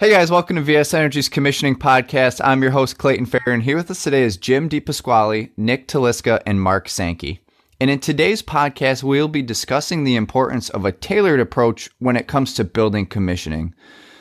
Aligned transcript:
Hey 0.00 0.10
guys, 0.10 0.30
welcome 0.30 0.54
to 0.54 0.62
VS 0.62 0.94
Energy's 0.94 1.28
Commissioning 1.28 1.74
Podcast. 1.74 2.40
I'm 2.44 2.62
your 2.62 2.70
host, 2.70 2.98
Clayton 2.98 3.26
Fair, 3.26 3.40
and 3.46 3.64
here 3.64 3.76
with 3.76 3.90
us 3.90 4.04
today 4.04 4.22
is 4.22 4.36
Jim 4.36 4.68
DePasquale, 4.68 5.50
Nick 5.56 5.88
Taliska, 5.88 6.40
and 6.46 6.62
Mark 6.62 6.88
Sankey. 6.88 7.40
And 7.80 7.90
in 7.90 7.98
today's 7.98 8.40
podcast, 8.40 9.02
we'll 9.02 9.26
be 9.26 9.42
discussing 9.42 10.04
the 10.04 10.14
importance 10.14 10.68
of 10.68 10.84
a 10.84 10.92
tailored 10.92 11.40
approach 11.40 11.90
when 11.98 12.14
it 12.14 12.28
comes 12.28 12.54
to 12.54 12.62
building 12.62 13.06
commissioning. 13.06 13.74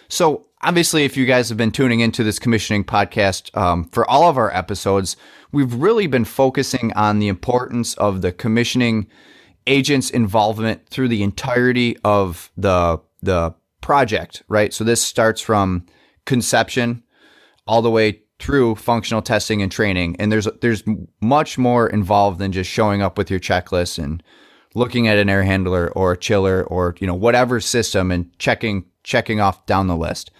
So, 0.08 0.48
obviously, 0.64 1.06
if 1.06 1.16
you 1.16 1.28
guys 1.28 1.48
have 1.50 1.60
been 1.60 1.70
tuning 1.70 2.00
into 2.00 2.24
this 2.24 2.40
commissioning 2.40 2.84
podcast 2.84 3.56
um, 3.56 3.84
for 3.90 4.04
all 4.10 4.28
of 4.28 4.36
our 4.36 4.52
episodes, 4.56 5.16
we've 5.52 5.76
really 5.76 6.08
been 6.08 6.26
focusing 6.26 6.92
on 6.94 7.20
the 7.20 7.28
importance 7.28 7.94
of 7.94 8.24
the 8.24 8.32
commissioning 8.32 9.06
agent's 9.68 10.10
involvement 10.10 10.90
through 10.90 11.10
the 11.10 11.22
entirety 11.22 11.96
of 12.04 12.52
the 12.58 13.00
the 13.22 13.54
project, 13.82 14.44
right? 14.48 14.74
So 14.74 14.84
this 14.84 15.02
starts 15.02 15.42
from 15.42 15.86
conception 16.26 17.04
all 17.66 17.82
the 17.82 17.92
way 17.92 18.22
through 18.40 18.76
functional 18.76 19.22
testing 19.22 19.62
and 19.62 19.72
training. 19.72 20.16
And 20.20 20.32
there's 20.32 20.48
there's 20.62 20.84
much 21.22 21.58
more 21.58 21.88
involved 21.88 22.40
than 22.40 22.52
just 22.52 22.70
showing 22.70 23.02
up 23.02 23.18
with 23.18 23.32
your 23.32 23.40
checklist 23.40 24.02
and 24.02 24.22
looking 24.76 25.08
at 25.08 25.18
an 25.18 25.30
air 25.30 25.44
handler 25.44 25.92
or 25.96 26.12
a 26.12 26.18
chiller 26.18 26.64
or 26.66 26.96
you 27.00 27.08
know 27.08 27.16
whatever 27.16 27.60
system 27.60 28.12
and 28.12 28.38
checking 28.38 28.86
checking 29.04 29.40
off 29.40 29.66
down 29.66 29.88
the 29.88 29.98
list. 29.98 30.32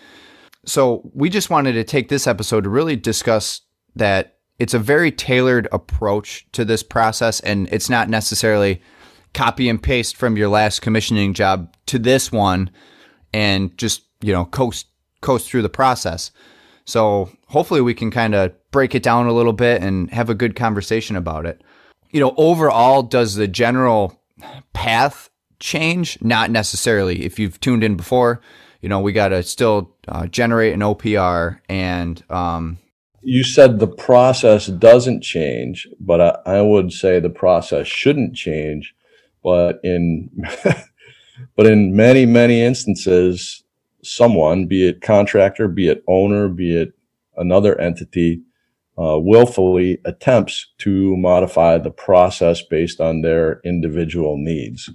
So 0.66 1.10
we 1.14 1.30
just 1.30 1.50
wanted 1.50 1.74
to 1.74 1.84
take 1.84 2.10
this 2.10 2.28
episode 2.28 2.66
to 2.66 2.70
really 2.70 2.96
discuss 2.96 3.62
that 3.96 4.38
it's 4.60 4.74
a 4.74 4.80
very 4.80 5.12
tailored 5.12 5.68
approach 5.72 6.46
to 6.52 6.66
this 6.66 6.84
process 6.84 7.40
and 7.40 7.70
it's 7.72 7.90
not 7.90 8.10
necessarily 8.10 8.82
copy 9.34 9.70
and 9.70 9.82
paste 9.82 10.18
from 10.18 10.36
your 10.36 10.50
last 10.50 10.82
commissioning 10.82 11.34
job 11.34 11.74
to 11.86 12.00
this 12.00 12.32
one 12.32 12.70
and 13.38 13.78
just 13.78 14.02
you 14.22 14.34
know 14.34 14.46
coast 14.46 14.88
coast 15.22 15.48
through 15.48 15.62
the 15.62 15.70
process. 15.70 16.32
So 16.86 17.30
hopefully 17.48 17.82
we 17.82 17.94
can 17.94 18.10
kind 18.10 18.34
of 18.34 18.52
break 18.72 18.96
it 18.96 19.04
down 19.04 19.28
a 19.28 19.34
little 19.34 19.54
bit 19.54 19.84
and 19.84 20.10
have 20.10 20.30
a 20.30 20.36
good 20.36 20.56
conversation 20.56 21.16
about 21.16 21.46
it. 21.46 21.62
You 22.12 22.20
know, 22.20 22.34
overall, 22.38 23.04
does 23.04 23.36
the 23.36 23.48
general 23.48 24.20
path 24.74 25.30
change? 25.60 26.18
Not 26.22 26.50
necessarily. 26.50 27.26
If 27.26 27.38
you've 27.38 27.60
tuned 27.60 27.84
in 27.84 27.96
before, 27.96 28.42
you 28.82 28.90
know 28.90 29.00
we 29.00 29.14
got 29.14 29.30
to 29.30 29.44
still 29.44 29.96
uh, 30.08 30.26
generate 30.28 30.74
an 30.74 30.82
OPR 30.82 31.60
and. 31.70 32.24
Um, 32.32 32.80
you 33.22 33.44
said 33.44 33.78
the 33.78 33.88
process 33.88 34.68
doesn't 34.68 35.22
change, 35.22 35.88
but 36.00 36.22
I, 36.22 36.58
I 36.58 36.62
would 36.62 36.92
say 36.92 37.20
the 37.20 37.30
process 37.30 37.86
shouldn't 37.86 38.36
change. 38.36 38.96
But 39.44 39.80
in 39.84 40.30
But 41.56 41.68
in 41.68 41.96
many, 41.96 42.26
many 42.26 42.62
instances, 42.62 43.64
someone, 44.04 44.66
be 44.66 44.88
it 44.88 45.02
contractor, 45.02 45.68
be 45.68 45.88
it 45.88 46.04
owner, 46.08 46.48
be 46.48 46.76
it 46.76 46.94
another 47.36 47.80
entity, 47.80 48.42
uh, 48.98 49.20
willfully 49.20 50.00
attempts 50.06 50.68
to 50.80 51.16
modify 51.18 51.78
the 51.78 51.92
process 51.92 52.62
based 52.62 53.00
on 53.00 53.22
their 53.22 53.62
individual 53.64 54.38
needs. 54.38 54.90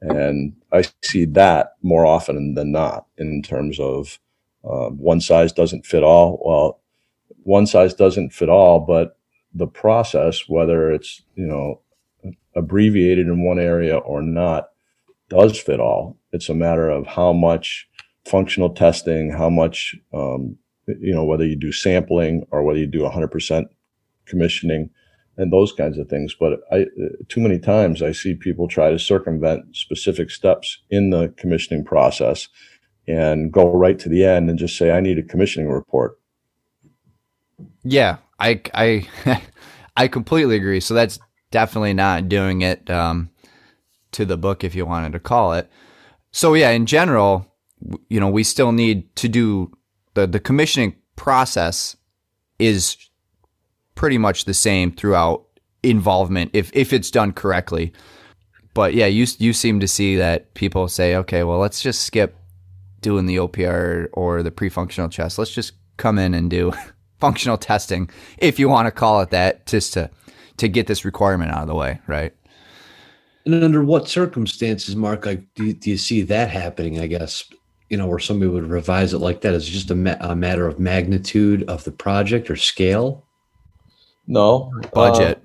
And 0.00 0.54
I 0.72 0.84
see 1.02 1.26
that 1.26 1.74
more 1.82 2.04
often 2.04 2.54
than 2.54 2.72
not 2.72 3.06
in 3.18 3.42
terms 3.42 3.78
of 3.78 4.18
uh, 4.64 4.88
one 4.88 5.20
size 5.20 5.52
doesn't 5.52 5.86
fit 5.86 6.02
all. 6.02 6.40
Well, 6.44 6.80
one 7.44 7.66
size 7.66 7.94
doesn't 7.94 8.32
fit 8.32 8.48
all, 8.48 8.80
but 8.80 9.16
the 9.54 9.66
process, 9.66 10.48
whether 10.48 10.90
it's, 10.90 11.22
you 11.34 11.46
know, 11.46 11.82
abbreviated 12.56 13.26
in 13.26 13.44
one 13.44 13.58
area 13.58 13.96
or 13.96 14.22
not, 14.22 14.70
does 15.32 15.58
fit 15.58 15.80
all. 15.80 16.18
It's 16.32 16.50
a 16.50 16.54
matter 16.54 16.90
of 16.90 17.06
how 17.06 17.32
much 17.32 17.88
functional 18.26 18.70
testing, 18.70 19.32
how 19.32 19.48
much, 19.48 19.96
um, 20.12 20.56
you 20.86 21.14
know, 21.14 21.24
whether 21.24 21.46
you 21.46 21.56
do 21.56 21.72
sampling 21.72 22.46
or 22.50 22.62
whether 22.62 22.78
you 22.78 22.86
do 22.86 23.00
100% 23.00 23.64
commissioning 24.26 24.90
and 25.38 25.50
those 25.50 25.72
kinds 25.72 25.96
of 25.98 26.08
things. 26.08 26.36
But 26.38 26.60
I, 26.70 26.86
too 27.28 27.40
many 27.40 27.58
times 27.58 28.02
I 28.02 28.12
see 28.12 28.34
people 28.34 28.68
try 28.68 28.90
to 28.90 28.98
circumvent 28.98 29.74
specific 29.74 30.30
steps 30.30 30.78
in 30.90 31.10
the 31.10 31.32
commissioning 31.38 31.84
process 31.84 32.48
and 33.08 33.50
go 33.50 33.72
right 33.72 33.98
to 33.98 34.08
the 34.10 34.24
end 34.24 34.50
and 34.50 34.58
just 34.58 34.76
say, 34.76 34.90
I 34.90 35.00
need 35.00 35.18
a 35.18 35.22
commissioning 35.22 35.70
report. 35.70 36.18
Yeah, 37.82 38.18
I, 38.38 38.60
I, 38.74 39.08
I 39.96 40.08
completely 40.08 40.56
agree. 40.56 40.80
So 40.80 40.92
that's 40.92 41.18
definitely 41.50 41.94
not 41.94 42.28
doing 42.28 42.60
it. 42.60 42.88
Um, 42.90 43.31
to 44.12 44.24
the 44.24 44.36
book 44.36 44.64
if 44.64 44.74
you 44.74 44.86
wanted 44.86 45.12
to 45.12 45.20
call 45.20 45.52
it. 45.52 45.70
So 46.30 46.54
yeah, 46.54 46.70
in 46.70 46.86
general, 46.86 47.46
you 48.08 48.20
know, 48.20 48.28
we 48.28 48.44
still 48.44 48.72
need 48.72 49.14
to 49.16 49.28
do 49.28 49.72
the 50.14 50.26
the 50.26 50.40
commissioning 50.40 50.96
process 51.16 51.96
is 52.58 52.96
pretty 53.94 54.18
much 54.18 54.44
the 54.44 54.54
same 54.54 54.92
throughout 54.92 55.44
involvement 55.82 56.50
if 56.52 56.70
if 56.74 56.92
it's 56.92 57.10
done 57.10 57.32
correctly. 57.32 57.92
But 58.74 58.94
yeah, 58.94 59.06
you 59.06 59.26
you 59.38 59.52
seem 59.52 59.80
to 59.80 59.88
see 59.88 60.16
that 60.16 60.54
people 60.54 60.88
say, 60.88 61.16
okay, 61.16 61.42
well, 61.44 61.58
let's 61.58 61.82
just 61.82 62.02
skip 62.02 62.36
doing 63.00 63.26
the 63.26 63.36
OPR 63.36 64.08
or 64.12 64.42
the 64.42 64.50
pre-functional 64.50 65.10
chest. 65.10 65.38
Let's 65.38 65.50
just 65.50 65.72
come 65.96 66.18
in 66.18 66.34
and 66.34 66.48
do 66.48 66.72
functional 67.22 67.56
testing, 67.56 68.10
if 68.38 68.58
you 68.58 68.68
want 68.68 68.86
to 68.86 68.90
call 68.90 69.20
it 69.20 69.30
that, 69.30 69.66
just 69.66 69.92
to 69.92 70.10
to 70.56 70.68
get 70.68 70.86
this 70.86 71.04
requirement 71.04 71.52
out 71.52 71.62
of 71.62 71.68
the 71.68 71.74
way, 71.74 72.00
right? 72.06 72.34
And 73.44 73.62
under 73.62 73.82
what 73.82 74.08
circumstances, 74.08 74.94
Mark, 74.94 75.26
like 75.26 75.42
do 75.54 75.66
you, 75.66 75.72
do 75.72 75.90
you 75.90 75.98
see 75.98 76.22
that 76.22 76.50
happening? 76.50 77.00
I 77.00 77.06
guess 77.06 77.44
you 77.92 77.98
know, 77.98 78.06
where 78.06 78.18
somebody 78.18 78.50
would 78.50 78.70
revise 78.70 79.12
it 79.12 79.18
like 79.18 79.42
that 79.42 79.52
is 79.52 79.68
just 79.68 79.90
a, 79.90 79.94
ma- 79.94 80.16
a, 80.20 80.34
matter 80.34 80.66
of 80.66 80.80
magnitude 80.80 81.62
of 81.68 81.84
the 81.84 81.92
project 81.92 82.50
or 82.50 82.56
scale. 82.56 83.22
No 84.26 84.72
budget. 84.94 85.36
Uh, 85.36 85.40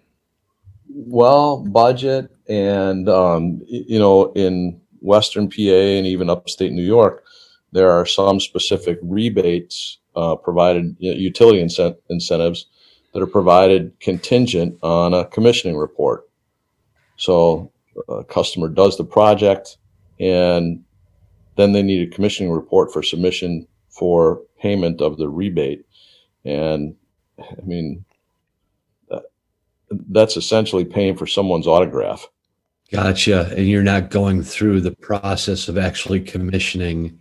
well, 0.88 1.58
budget, 1.58 2.32
and 2.48 3.10
um, 3.10 3.62
you 3.68 4.00
know, 4.00 4.32
in 4.32 4.80
Western 5.02 5.50
PA 5.50 5.60
and 5.60 6.08
even 6.08 6.30
upstate 6.30 6.72
New 6.72 6.86
York, 6.86 7.26
there 7.74 7.92
are 7.92 8.06
some 8.06 8.40
specific 8.40 8.98
rebates 9.02 9.98
uh, 10.16 10.38
provided, 10.38 10.96
utility 11.00 11.62
incent- 11.62 11.98
incentives 12.10 12.68
that 13.14 13.22
are 13.22 13.28
provided 13.28 13.92
contingent 14.00 14.80
on 14.84 15.14
a 15.14 15.26
commissioning 15.26 15.76
report. 15.76 16.30
So 17.18 17.74
a 18.10 18.24
customer 18.24 18.70
does 18.70 18.98
the 18.98 19.04
project 19.04 19.78
and 20.20 20.84
then 21.56 21.74
they 21.74 21.82
need 21.82 22.08
a 22.08 22.16
commissioning 22.16 22.52
report 22.52 22.92
for 22.92 23.02
submission 23.04 23.68
for 23.90 24.42
payment 24.60 25.02
of 25.02 25.18
the 25.18 25.28
rebate. 25.28 25.86
And 26.46 26.96
I 27.40 27.62
mean, 27.64 28.06
that's 30.10 30.38
essentially 30.38 30.86
paying 30.86 31.16
for 31.16 31.28
someone's 31.28 31.68
autograph. 31.68 32.28
Gotcha. 32.92 33.54
And 33.56 33.68
you're 33.68 33.84
not 33.84 34.10
going 34.10 34.44
through 34.44 34.82
the 34.82 34.96
process 34.96 35.68
of 35.68 35.78
actually 35.78 36.22
commissioning, 36.22 37.20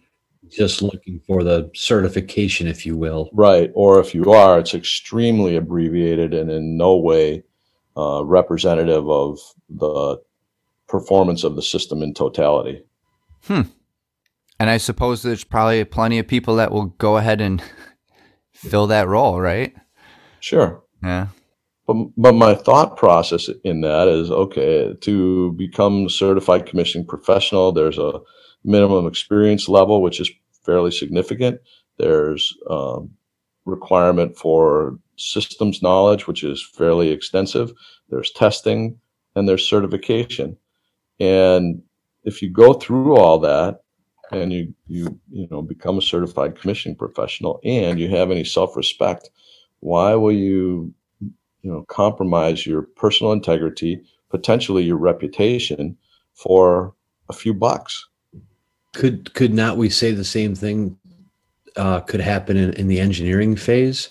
just 0.49 0.83
looking 0.83 1.21
for 1.27 1.43
the 1.43 1.71
certification, 1.75 2.67
if 2.69 2.87
you 2.87 2.97
will. 2.97 3.31
Right. 3.33 3.71
Or 3.75 4.01
if 4.01 4.15
you 4.15 4.33
are, 4.33 4.59
it's 4.59 4.75
extremely 4.75 5.57
abbreviated 5.57 6.35
and 6.35 6.51
in 6.51 6.77
no 6.77 6.97
way 6.97 7.43
uh, 7.97 8.23
representative 8.25 9.09
of 9.09 9.39
the 9.69 10.21
performance 10.89 11.45
of 11.45 11.57
the 11.57 11.63
system 11.63 12.03
in 12.03 12.15
totality. 12.15 12.83
Hmm. 13.45 13.63
And 14.59 14.71
I 14.71 14.79
suppose 14.79 15.23
there's 15.23 15.45
probably 15.45 15.85
plenty 15.85 16.19
of 16.19 16.27
people 16.27 16.57
that 16.57 16.73
will 16.73 16.87
go 16.87 17.17
ahead 17.17 17.41
and 17.41 17.63
fill 18.55 18.87
that 18.87 19.09
role, 19.09 19.41
right? 19.41 19.75
Sure. 20.41 20.83
Yeah. 21.03 21.29
But, 21.87 21.97
but 22.17 22.33
my 22.33 22.55
thought 22.55 22.97
process 22.97 23.49
in 23.65 23.83
that 23.83 24.09
is 24.09 24.31
okay, 24.31 24.95
to 25.01 25.53
become 25.53 26.09
certified 26.09 26.67
commissioning 26.67 27.07
professional, 27.07 27.73
there's 27.73 27.99
a 27.99 28.21
minimum 28.65 29.07
experience 29.07 29.69
level, 29.69 30.03
which 30.03 30.21
is 30.21 30.31
fairly 30.65 30.91
significant. 30.91 31.61
There's 31.99 32.53
um, 32.69 33.11
requirement 33.65 34.37
for 34.37 34.99
systems 35.17 35.83
knowledge, 35.83 36.27
which 36.27 36.43
is 36.43 36.67
fairly 36.75 37.11
extensive. 37.11 37.73
There's 38.09 38.33
testing 38.33 38.99
and 39.35 39.49
there's 39.49 39.69
certification. 39.69 40.57
And 41.21 41.83
if 42.25 42.43
you 42.43 42.51
go 42.51 42.75
through 42.75 43.17
all 43.17 43.39
that 43.39 43.81
and 44.33 44.53
you 44.53 44.75
you 44.89 45.19
you 45.31 45.47
know 45.51 45.63
become 45.63 45.99
a 45.99 46.03
certified 46.03 46.61
commissioning 46.61 46.97
professional 46.97 47.61
and 47.65 47.99
you 47.99 48.09
have 48.09 48.31
any 48.31 48.45
self-respect, 48.45 49.31
why 49.81 50.15
will 50.15 50.33
you 50.33 50.93
you 51.21 51.71
know 51.73 51.83
compromise 51.89 52.67
your 52.67 52.83
personal 52.83 53.33
integrity, 53.33 54.03
potentially 54.31 54.83
your 54.83 54.97
reputation 54.97 55.97
for 56.35 56.95
a 57.29 57.33
few 57.33 57.55
bucks? 57.55 58.07
Could 58.95 59.33
could 59.35 59.55
not 59.55 59.77
we 59.77 59.91
say 59.91 60.13
the 60.13 60.25
same 60.25 60.55
thing 60.55 60.99
uh, 61.77 62.01
could 62.01 62.21
happen 62.21 62.57
in, 62.57 62.73
in 62.75 62.89
the 62.89 63.01
engineering 63.01 63.57
phase? 63.57 64.11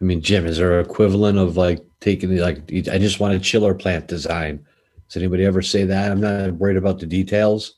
I 0.00 0.04
mean, 0.04 0.20
Jim, 0.20 0.46
is 0.46 0.58
there 0.58 0.78
an 0.78 0.84
equivalent 0.84 1.38
of 1.38 1.56
like 1.56 1.80
taking 2.00 2.36
like 2.36 2.58
I 2.90 2.98
just 2.98 3.20
want 3.20 3.34
a 3.34 3.38
chiller 3.38 3.74
plant 3.74 4.08
design? 4.08 4.64
Does 5.12 5.20
anybody 5.20 5.44
ever 5.44 5.60
say 5.60 5.84
that? 5.84 6.10
I'm 6.10 6.22
not 6.22 6.54
worried 6.54 6.78
about 6.78 6.98
the 6.98 7.04
details. 7.04 7.74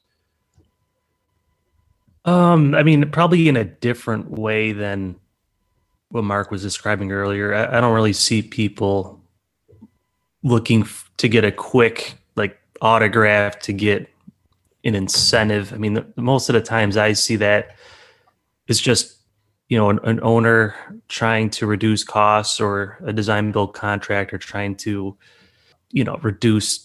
Um, 2.24 2.76
I 2.76 2.84
mean, 2.84 3.10
probably 3.10 3.48
in 3.48 3.56
a 3.56 3.64
different 3.64 4.30
way 4.30 4.70
than 4.70 5.16
what 6.10 6.22
Mark 6.22 6.52
was 6.52 6.62
describing 6.62 7.10
earlier. 7.10 7.52
I, 7.52 7.78
I 7.78 7.80
don't 7.80 7.92
really 7.92 8.12
see 8.12 8.40
people 8.40 9.20
looking 10.44 10.82
f- 10.82 11.10
to 11.16 11.28
get 11.28 11.44
a 11.44 11.50
quick 11.50 12.14
like 12.36 12.56
autograph 12.80 13.58
to 13.62 13.72
get 13.72 14.08
an 14.84 14.94
incentive. 14.94 15.72
I 15.72 15.76
mean, 15.76 15.94
the, 15.94 16.06
most 16.14 16.48
of 16.48 16.52
the 16.52 16.62
times 16.62 16.96
I 16.96 17.14
see 17.14 17.34
that 17.34 17.74
it's 18.68 18.80
just 18.80 19.16
you 19.68 19.76
know 19.76 19.90
an, 19.90 19.98
an 20.04 20.20
owner 20.22 20.76
trying 21.08 21.50
to 21.50 21.66
reduce 21.66 22.04
costs 22.04 22.60
or 22.60 22.96
a 23.04 23.12
design 23.12 23.50
build 23.50 23.74
contractor 23.74 24.38
trying 24.38 24.76
to 24.76 25.16
you 25.90 26.04
know 26.04 26.16
reduce 26.22 26.83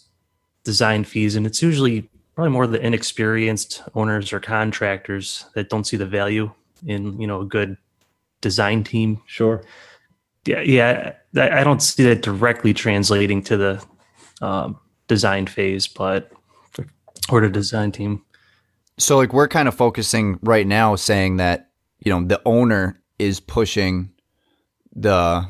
design 0.69 1.03
fees, 1.03 1.35
and 1.35 1.47
it's 1.47 1.63
usually 1.63 2.07
probably 2.35 2.51
more 2.51 2.67
the 2.67 2.79
inexperienced 2.79 3.81
owners 3.95 4.31
or 4.31 4.39
contractors 4.39 5.45
that 5.55 5.67
don't 5.69 5.87
see 5.87 5.97
the 5.97 6.05
value 6.05 6.51
in 6.85 7.19
you 7.19 7.25
know 7.25 7.41
a 7.41 7.45
good 7.45 7.75
design 8.41 8.83
team. 8.83 9.19
Sure. 9.25 9.63
Yeah, 10.45 10.61
yeah. 10.61 11.13
I 11.35 11.61
I 11.61 11.63
don't 11.63 11.81
see 11.81 12.03
that 12.03 12.21
directly 12.21 12.71
translating 12.71 13.41
to 13.45 13.57
the 13.57 13.85
um, 14.41 14.79
design 15.07 15.47
phase, 15.47 15.87
but 15.87 16.31
or 17.31 17.41
the 17.41 17.49
design 17.49 17.91
team. 17.91 18.23
So 18.99 19.17
like 19.17 19.33
we're 19.33 19.47
kind 19.47 19.67
of 19.67 19.73
focusing 19.73 20.37
right 20.43 20.67
now 20.67 20.95
saying 20.95 21.37
that, 21.37 21.71
you 22.05 22.11
know, 22.11 22.27
the 22.27 22.41
owner 22.45 23.01
is 23.17 23.39
pushing 23.39 24.11
the 24.95 25.47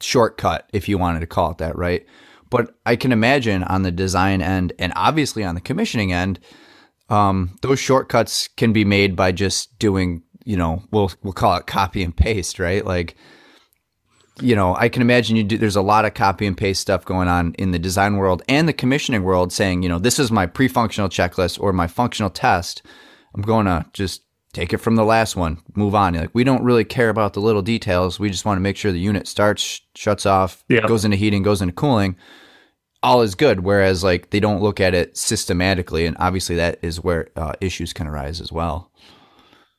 shortcut 0.00 0.68
if 0.72 0.88
you 0.88 0.98
wanted 0.98 1.20
to 1.20 1.26
call 1.26 1.50
it 1.50 1.58
that, 1.58 1.76
right? 1.76 2.06
But 2.52 2.76
I 2.86 2.94
can 2.96 3.10
imagine 3.12 3.64
on 3.64 3.82
the 3.82 3.90
design 3.90 4.42
end 4.42 4.72
and 4.78 4.92
obviously 4.94 5.42
on 5.42 5.54
the 5.56 5.60
commissioning 5.60 6.12
end, 6.12 6.38
um, 7.08 7.56
those 7.62 7.80
shortcuts 7.80 8.48
can 8.56 8.72
be 8.72 8.84
made 8.84 9.16
by 9.16 9.32
just 9.32 9.78
doing, 9.78 10.22
you 10.44 10.56
know, 10.56 10.82
we'll 10.92 11.10
we'll 11.22 11.32
call 11.32 11.56
it 11.56 11.66
copy 11.66 12.02
and 12.04 12.16
paste, 12.16 12.58
right? 12.58 12.84
Like 12.84 13.16
you 14.40 14.56
know, 14.56 14.74
I 14.74 14.88
can 14.88 15.02
imagine 15.02 15.36
you 15.36 15.44
do, 15.44 15.58
there's 15.58 15.76
a 15.76 15.82
lot 15.82 16.04
of 16.06 16.14
copy 16.14 16.46
and 16.46 16.56
paste 16.56 16.80
stuff 16.80 17.04
going 17.04 17.28
on 17.28 17.54
in 17.58 17.70
the 17.70 17.78
design 17.78 18.16
world 18.16 18.42
and 18.48 18.66
the 18.66 18.72
commissioning 18.72 19.24
world 19.24 19.52
saying, 19.52 19.82
you 19.82 19.88
know, 19.90 19.98
this 19.98 20.18
is 20.18 20.32
my 20.32 20.46
pre-functional 20.46 21.10
checklist 21.10 21.60
or 21.60 21.72
my 21.72 21.86
functional 21.86 22.30
test. 22.30 22.82
I'm 23.34 23.42
going 23.42 23.66
to 23.66 23.84
just 23.92 24.22
take 24.54 24.72
it 24.72 24.78
from 24.78 24.96
the 24.96 25.04
last 25.04 25.36
one, 25.36 25.60
move 25.74 25.94
on. 25.94 26.14
Like 26.14 26.30
we 26.32 26.44
don't 26.44 26.64
really 26.64 26.84
care 26.84 27.10
about 27.10 27.34
the 27.34 27.40
little 27.40 27.62
details. 27.62 28.18
We 28.18 28.30
just 28.30 28.44
want 28.46 28.56
to 28.56 28.62
make 28.62 28.76
sure 28.76 28.90
the 28.90 28.98
unit 28.98 29.28
starts, 29.28 29.62
sh- 29.62 29.80
shuts 29.94 30.24
off, 30.26 30.64
Yeah. 30.68 30.86
goes 30.86 31.04
into 31.04 31.16
heating, 31.16 31.42
goes 31.42 31.60
into 31.62 31.74
cooling. 31.74 32.16
All 33.02 33.22
is 33.22 33.34
good. 33.34 33.60
Whereas 33.60 34.04
like 34.04 34.30
they 34.30 34.40
don't 34.40 34.62
look 34.62 34.80
at 34.80 34.94
it 34.94 35.16
systematically, 35.16 36.06
and 36.06 36.16
obviously 36.20 36.56
that 36.56 36.78
is 36.82 37.02
where 37.02 37.28
uh, 37.36 37.52
issues 37.60 37.92
can 37.92 38.06
arise 38.06 38.40
as 38.40 38.52
well. 38.52 38.90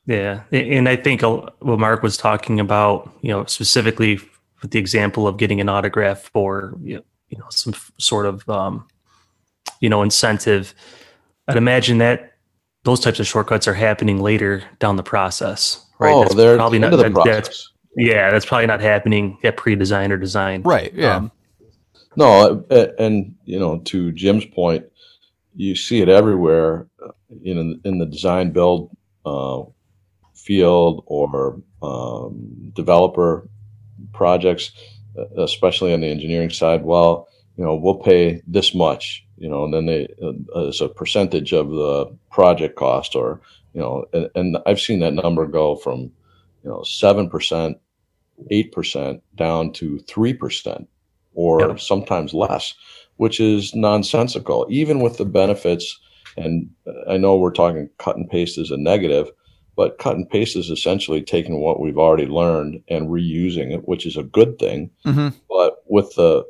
Yeah, 0.06 0.42
and 0.52 0.88
I 0.88 0.96
think 0.96 1.22
what 1.22 1.78
Mark 1.78 2.02
was 2.02 2.18
talking 2.18 2.60
about, 2.60 3.10
you 3.22 3.30
know, 3.30 3.46
specifically 3.46 4.20
with 4.60 4.70
the 4.70 4.78
example 4.78 5.26
of 5.26 5.38
getting 5.38 5.60
an 5.60 5.68
autograph 5.70 6.30
for 6.32 6.74
you 6.82 7.02
know, 7.38 7.46
some 7.50 7.74
sort 7.98 8.26
of 8.26 8.48
um, 8.48 8.86
you 9.80 9.88
know 9.88 10.02
incentive. 10.02 10.74
I'd 11.48 11.56
imagine 11.56 11.98
that 11.98 12.34
those 12.84 13.00
types 13.00 13.18
of 13.18 13.26
shortcuts 13.26 13.66
are 13.66 13.74
happening 13.74 14.20
later 14.20 14.62
down 14.78 14.96
the 14.96 15.02
process, 15.02 15.84
right? 15.98 16.12
Oh, 16.14 16.22
That's 16.22 16.34
they're 16.34 16.56
probably 16.56 16.78
not 16.78 16.90
the 16.90 16.96
that- 16.98 17.24
that's 17.24 17.70
yeah, 17.96 18.30
that's 18.30 18.44
probably 18.44 18.66
not 18.66 18.80
happening 18.80 19.38
at 19.44 19.56
pre-design 19.56 20.10
or 20.12 20.16
design. 20.16 20.62
Right. 20.62 20.92
Yeah. 20.94 21.16
Um, 21.16 21.32
No, 22.16 22.64
and 22.98 23.34
you 23.44 23.58
know, 23.58 23.78
to 23.86 24.12
Jim's 24.12 24.44
point, 24.44 24.84
you 25.56 25.74
see 25.74 26.00
it 26.00 26.08
everywhere, 26.08 26.88
uh, 27.04 27.10
know, 27.54 27.74
in 27.84 27.98
the 27.98 28.06
design 28.06 28.52
build 28.52 28.96
uh, 29.24 29.62
field 30.34 31.04
or 31.06 31.60
um, 31.82 32.72
developer 32.74 33.48
projects, 34.12 34.72
uh, 35.18 35.42
especially 35.42 35.92
on 35.92 36.00
the 36.00 36.08
engineering 36.08 36.50
side. 36.50 36.84
Well, 36.84 37.28
you 37.56 37.64
know, 37.64 37.74
we'll 37.74 37.96
pay 37.96 38.42
this 38.46 38.74
much, 38.74 39.26
you 39.36 39.48
know, 39.48 39.64
and 39.64 39.74
then 39.74 39.86
they 39.86 40.08
uh, 40.22 40.68
as 40.68 40.80
a 40.80 40.88
percentage 40.88 41.52
of 41.52 41.70
the 41.70 42.16
project 42.30 42.76
cost, 42.76 43.16
or 43.16 43.40
you 43.72 43.80
know, 43.80 44.04
and, 44.12 44.30
and 44.34 44.58
I've 44.66 44.80
seen 44.80 45.00
that 45.00 45.14
number 45.14 45.46
go 45.46 45.76
from 45.76 46.00
you 46.62 46.70
know 46.70 46.82
seven 46.84 47.28
percent, 47.28 47.78
eight 48.50 48.72
percent 48.72 49.22
down 49.34 49.72
to 49.74 49.98
three 50.00 50.32
percent 50.32 50.88
or 51.34 51.60
Yeah. 51.60 51.76
sometimes 51.76 52.34
less, 52.34 52.74
which 53.16 53.40
is 53.40 53.74
nonsensical, 53.74 54.66
even 54.70 55.00
with 55.00 55.18
the 55.18 55.24
benefits. 55.24 55.98
And 56.36 56.68
I 57.08 57.16
know 57.16 57.36
we're 57.36 57.52
talking 57.52 57.88
cut 57.98 58.16
and 58.16 58.28
paste 58.28 58.58
is 58.58 58.70
a 58.70 58.76
negative, 58.76 59.30
but 59.76 59.98
cut 59.98 60.16
and 60.16 60.28
paste 60.28 60.56
is 60.56 60.70
essentially 60.70 61.22
taking 61.22 61.60
what 61.60 61.80
we've 61.80 61.98
already 61.98 62.26
learned 62.26 62.82
and 62.88 63.08
reusing 63.08 63.72
it, 63.72 63.86
which 63.88 64.06
is 64.06 64.16
a 64.16 64.22
good 64.22 64.58
thing. 64.58 64.90
hmm 65.04 65.28
But 65.48 65.82
with 65.86 66.14
the 66.16 66.44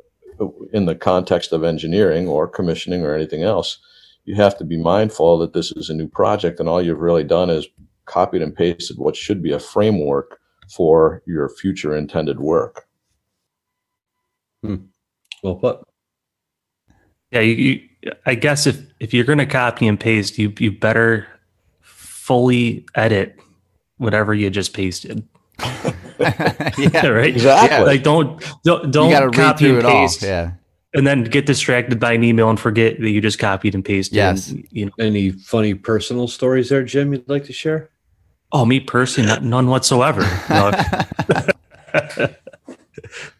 in 0.73 0.85
the 0.85 0.95
context 0.95 1.53
of 1.53 1.63
engineering 1.63 2.27
or 2.27 2.45
commissioning 2.45 3.03
or 3.03 3.15
anything 3.15 3.43
else, 3.43 3.77
you 4.25 4.35
have 4.35 4.57
to 4.57 4.65
be 4.65 4.77
mindful 4.77 5.37
that 5.39 5.53
this 5.53 5.71
is 5.73 5.89
a 5.89 5.93
new 5.93 6.07
project, 6.09 6.59
and 6.59 6.67
all 6.67 6.81
you've 6.81 6.99
really 6.99 7.23
done 7.23 7.49
is 7.49 7.67
copied 8.05 8.41
and 8.41 8.53
pasted 8.53 8.97
what 8.97 9.15
should 9.15 9.41
be 9.41 9.53
a 9.53 9.59
framework 9.59 10.39
for 10.69 11.21
your 11.25 11.47
future 11.47 11.95
intended 11.95 12.39
work. 12.39 12.84
Hmm. 14.65 14.75
Well 15.43 15.55
put. 15.55 15.79
Yeah, 17.31 17.41
you, 17.41 17.53
you, 17.53 18.13
I 18.25 18.35
guess 18.35 18.67
if 18.67 18.79
if 18.99 19.13
you're 19.13 19.25
going 19.25 19.39
to 19.39 19.45
copy 19.45 19.87
and 19.87 19.99
paste, 19.99 20.37
you 20.37 20.53
you 20.59 20.71
better 20.71 21.27
fully 21.81 22.85
edit 22.95 23.39
whatever 23.97 24.33
you 24.33 24.49
just 24.49 24.73
pasted. 24.73 25.27
yeah. 26.19 26.19
right? 27.07 27.33
Exactly. 27.33 27.77
Yeah. 27.77 27.83
Like 27.83 28.03
don't 28.03 28.41
don't 28.63 28.91
don't 28.91 29.11
got 29.11 29.19
to 29.21 29.25
read 29.27 29.35
copy 29.35 29.69
and 29.69 29.77
it 29.79 29.85
all. 29.85 29.91
paste 29.91 30.21
Yeah. 30.21 30.51
and 30.93 31.05
then 31.05 31.23
get 31.23 31.45
distracted 31.45 31.99
by 31.99 32.13
an 32.13 32.23
email 32.23 32.49
and 32.49 32.59
forget 32.59 32.99
that 32.99 33.09
you 33.09 33.21
just 33.21 33.39
copied 33.39 33.75
and 33.75 33.83
pasted. 33.83 34.15
Yes. 34.15 34.49
and, 34.49 34.67
you 34.71 34.85
know. 34.85 34.91
Any 34.99 35.31
funny 35.31 35.73
personal 35.73 36.27
stories 36.27 36.69
there, 36.69 36.83
Jim, 36.83 37.13
you'd 37.13 37.27
like 37.29 37.45
to 37.45 37.53
share? 37.53 37.89
Oh, 38.51 38.65
me 38.65 38.79
personally, 38.79 39.39
none 39.41 39.67
whatsoever. 39.67 40.21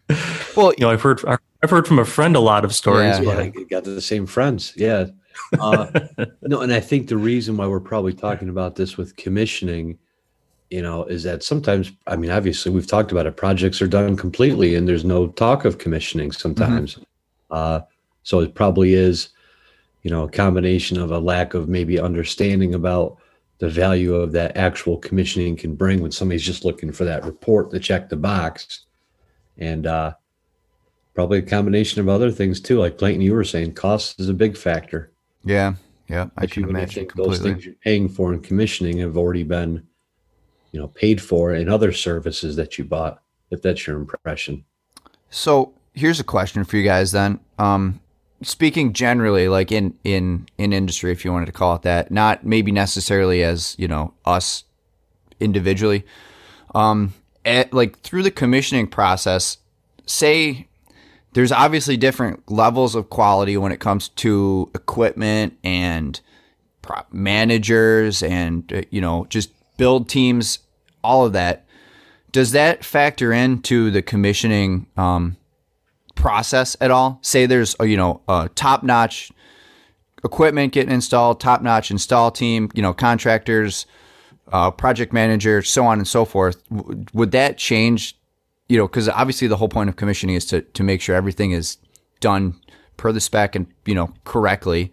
No, 0.08 0.16
well, 0.56 0.72
you 0.76 0.82
know, 0.82 0.90
I've 0.90 1.02
heard 1.02 1.22
I've 1.62 1.70
heard 1.70 1.86
from 1.86 1.98
a 1.98 2.04
friend 2.04 2.36
a 2.36 2.40
lot 2.40 2.64
of 2.64 2.74
stories, 2.74 3.18
Yeah. 3.18 3.24
Yeah, 3.24 3.50
but 3.50 3.60
I 3.60 3.62
got 3.64 3.84
the 3.84 4.00
same 4.00 4.26
friends. 4.26 4.72
Yeah. 4.76 5.06
Uh, 5.58 5.86
no, 6.42 6.60
and 6.60 6.72
I 6.72 6.80
think 6.80 7.08
the 7.08 7.16
reason 7.16 7.56
why 7.56 7.66
we're 7.66 7.80
probably 7.80 8.12
talking 8.12 8.48
about 8.48 8.76
this 8.76 8.96
with 8.96 9.16
commissioning, 9.16 9.98
you 10.70 10.82
know, 10.82 11.04
is 11.04 11.22
that 11.24 11.42
sometimes, 11.42 11.92
I 12.06 12.16
mean, 12.16 12.30
obviously 12.30 12.72
we've 12.72 12.86
talked 12.86 13.12
about 13.12 13.26
it, 13.26 13.36
projects 13.36 13.80
are 13.82 13.86
done 13.86 14.16
completely 14.16 14.74
and 14.74 14.88
there's 14.88 15.04
no 15.04 15.28
talk 15.28 15.64
of 15.64 15.78
commissioning 15.78 16.32
sometimes. 16.32 16.98
Uh, 17.50 17.80
so 18.22 18.40
it 18.40 18.54
probably 18.54 18.94
is, 18.94 19.28
you 20.02 20.10
know, 20.10 20.24
a 20.24 20.30
combination 20.30 20.98
of 21.00 21.10
a 21.10 21.18
lack 21.18 21.54
of 21.54 21.68
maybe 21.68 21.98
understanding 21.98 22.74
about 22.74 23.18
the 23.58 23.68
value 23.68 24.14
of 24.14 24.32
that 24.32 24.56
actual 24.56 24.98
commissioning 24.98 25.56
can 25.56 25.74
bring 25.74 26.00
when 26.00 26.12
somebody's 26.12 26.44
just 26.44 26.64
looking 26.64 26.92
for 26.92 27.04
that 27.04 27.24
report 27.24 27.70
to 27.70 27.80
check 27.80 28.08
the 28.08 28.16
box. 28.16 28.84
And, 29.58 29.86
uh, 29.86 30.14
probably 31.16 31.38
a 31.38 31.42
combination 31.42 32.00
of 32.00 32.08
other 32.08 32.30
things 32.30 32.60
too. 32.60 32.78
Like 32.78 32.98
Clayton, 32.98 33.22
you 33.22 33.32
were 33.32 33.42
saying, 33.42 33.72
cost 33.74 34.20
is 34.20 34.28
a 34.28 34.34
big 34.34 34.56
factor. 34.56 35.12
yeah. 35.44 35.74
Yeah. 36.08 36.26
I 36.36 36.42
But 36.42 36.52
can 36.52 36.62
imagine 36.68 36.94
think 36.94 37.14
those 37.14 37.40
things 37.40 37.64
you're 37.66 37.74
paying 37.82 38.08
for 38.08 38.32
in 38.32 38.40
commissioning 38.40 38.98
have 38.98 39.16
already 39.16 39.42
been, 39.42 39.84
you 40.70 40.78
know, 40.78 40.86
paid 40.86 41.20
for 41.20 41.52
in 41.52 41.68
other 41.68 41.90
services 41.90 42.54
that 42.54 42.78
you 42.78 42.84
bought. 42.84 43.20
If 43.50 43.60
that's 43.60 43.88
your 43.88 43.96
impression. 43.96 44.64
So 45.30 45.74
here's 45.94 46.20
a 46.20 46.24
question 46.24 46.62
for 46.62 46.76
you 46.76 46.84
guys 46.84 47.10
then. 47.10 47.40
Um, 47.58 48.00
speaking 48.42 48.92
generally, 48.92 49.48
like 49.48 49.72
in 49.72 49.94
in 50.04 50.46
in 50.58 50.72
industry, 50.72 51.10
if 51.10 51.24
you 51.24 51.32
wanted 51.32 51.46
to 51.46 51.52
call 51.52 51.74
it 51.74 51.82
that, 51.82 52.12
not 52.12 52.46
maybe 52.46 52.70
necessarily 52.70 53.42
as 53.42 53.74
you 53.76 53.88
know 53.88 54.14
us 54.24 54.62
individually. 55.40 56.06
Um, 56.72 57.14
at, 57.44 57.72
like 57.72 57.98
through 58.00 58.22
the 58.22 58.30
commissioning 58.30 58.86
process, 58.86 59.58
say 60.06 60.68
there's 61.36 61.52
obviously 61.52 61.98
different 61.98 62.50
levels 62.50 62.94
of 62.94 63.10
quality 63.10 63.58
when 63.58 63.70
it 63.70 63.78
comes 63.78 64.08
to 64.08 64.70
equipment 64.74 65.54
and 65.62 66.18
managers 67.12 68.22
and 68.22 68.72
uh, 68.72 68.80
you 68.88 69.02
know 69.02 69.26
just 69.28 69.50
build 69.76 70.08
teams, 70.08 70.60
all 71.04 71.26
of 71.26 71.34
that. 71.34 71.66
Does 72.32 72.52
that 72.52 72.86
factor 72.86 73.34
into 73.34 73.90
the 73.90 74.00
commissioning 74.00 74.86
um, 74.96 75.36
process 76.14 76.74
at 76.80 76.90
all? 76.90 77.18
Say 77.20 77.44
there's 77.44 77.76
a, 77.80 77.84
you 77.84 77.98
know 77.98 78.22
a 78.26 78.48
top 78.54 78.82
notch 78.82 79.30
equipment 80.24 80.72
getting 80.72 80.94
installed, 80.94 81.38
top 81.38 81.60
notch 81.60 81.90
install 81.90 82.30
team, 82.30 82.70
you 82.72 82.80
know 82.80 82.94
contractors, 82.94 83.84
uh, 84.52 84.70
project 84.70 85.12
manager, 85.12 85.60
so 85.60 85.84
on 85.84 85.98
and 85.98 86.08
so 86.08 86.24
forth. 86.24 86.62
Would 87.12 87.32
that 87.32 87.58
change? 87.58 88.16
You 88.68 88.78
know, 88.78 88.88
because 88.88 89.08
obviously 89.08 89.48
the 89.48 89.56
whole 89.56 89.68
point 89.68 89.88
of 89.88 89.96
commissioning 89.96 90.36
is 90.36 90.44
to 90.46 90.62
to 90.62 90.82
make 90.82 91.00
sure 91.00 91.14
everything 91.14 91.52
is 91.52 91.78
done 92.20 92.60
per 92.96 93.12
the 93.12 93.20
spec 93.20 93.54
and 93.54 93.66
you 93.84 93.94
know 93.94 94.12
correctly. 94.24 94.92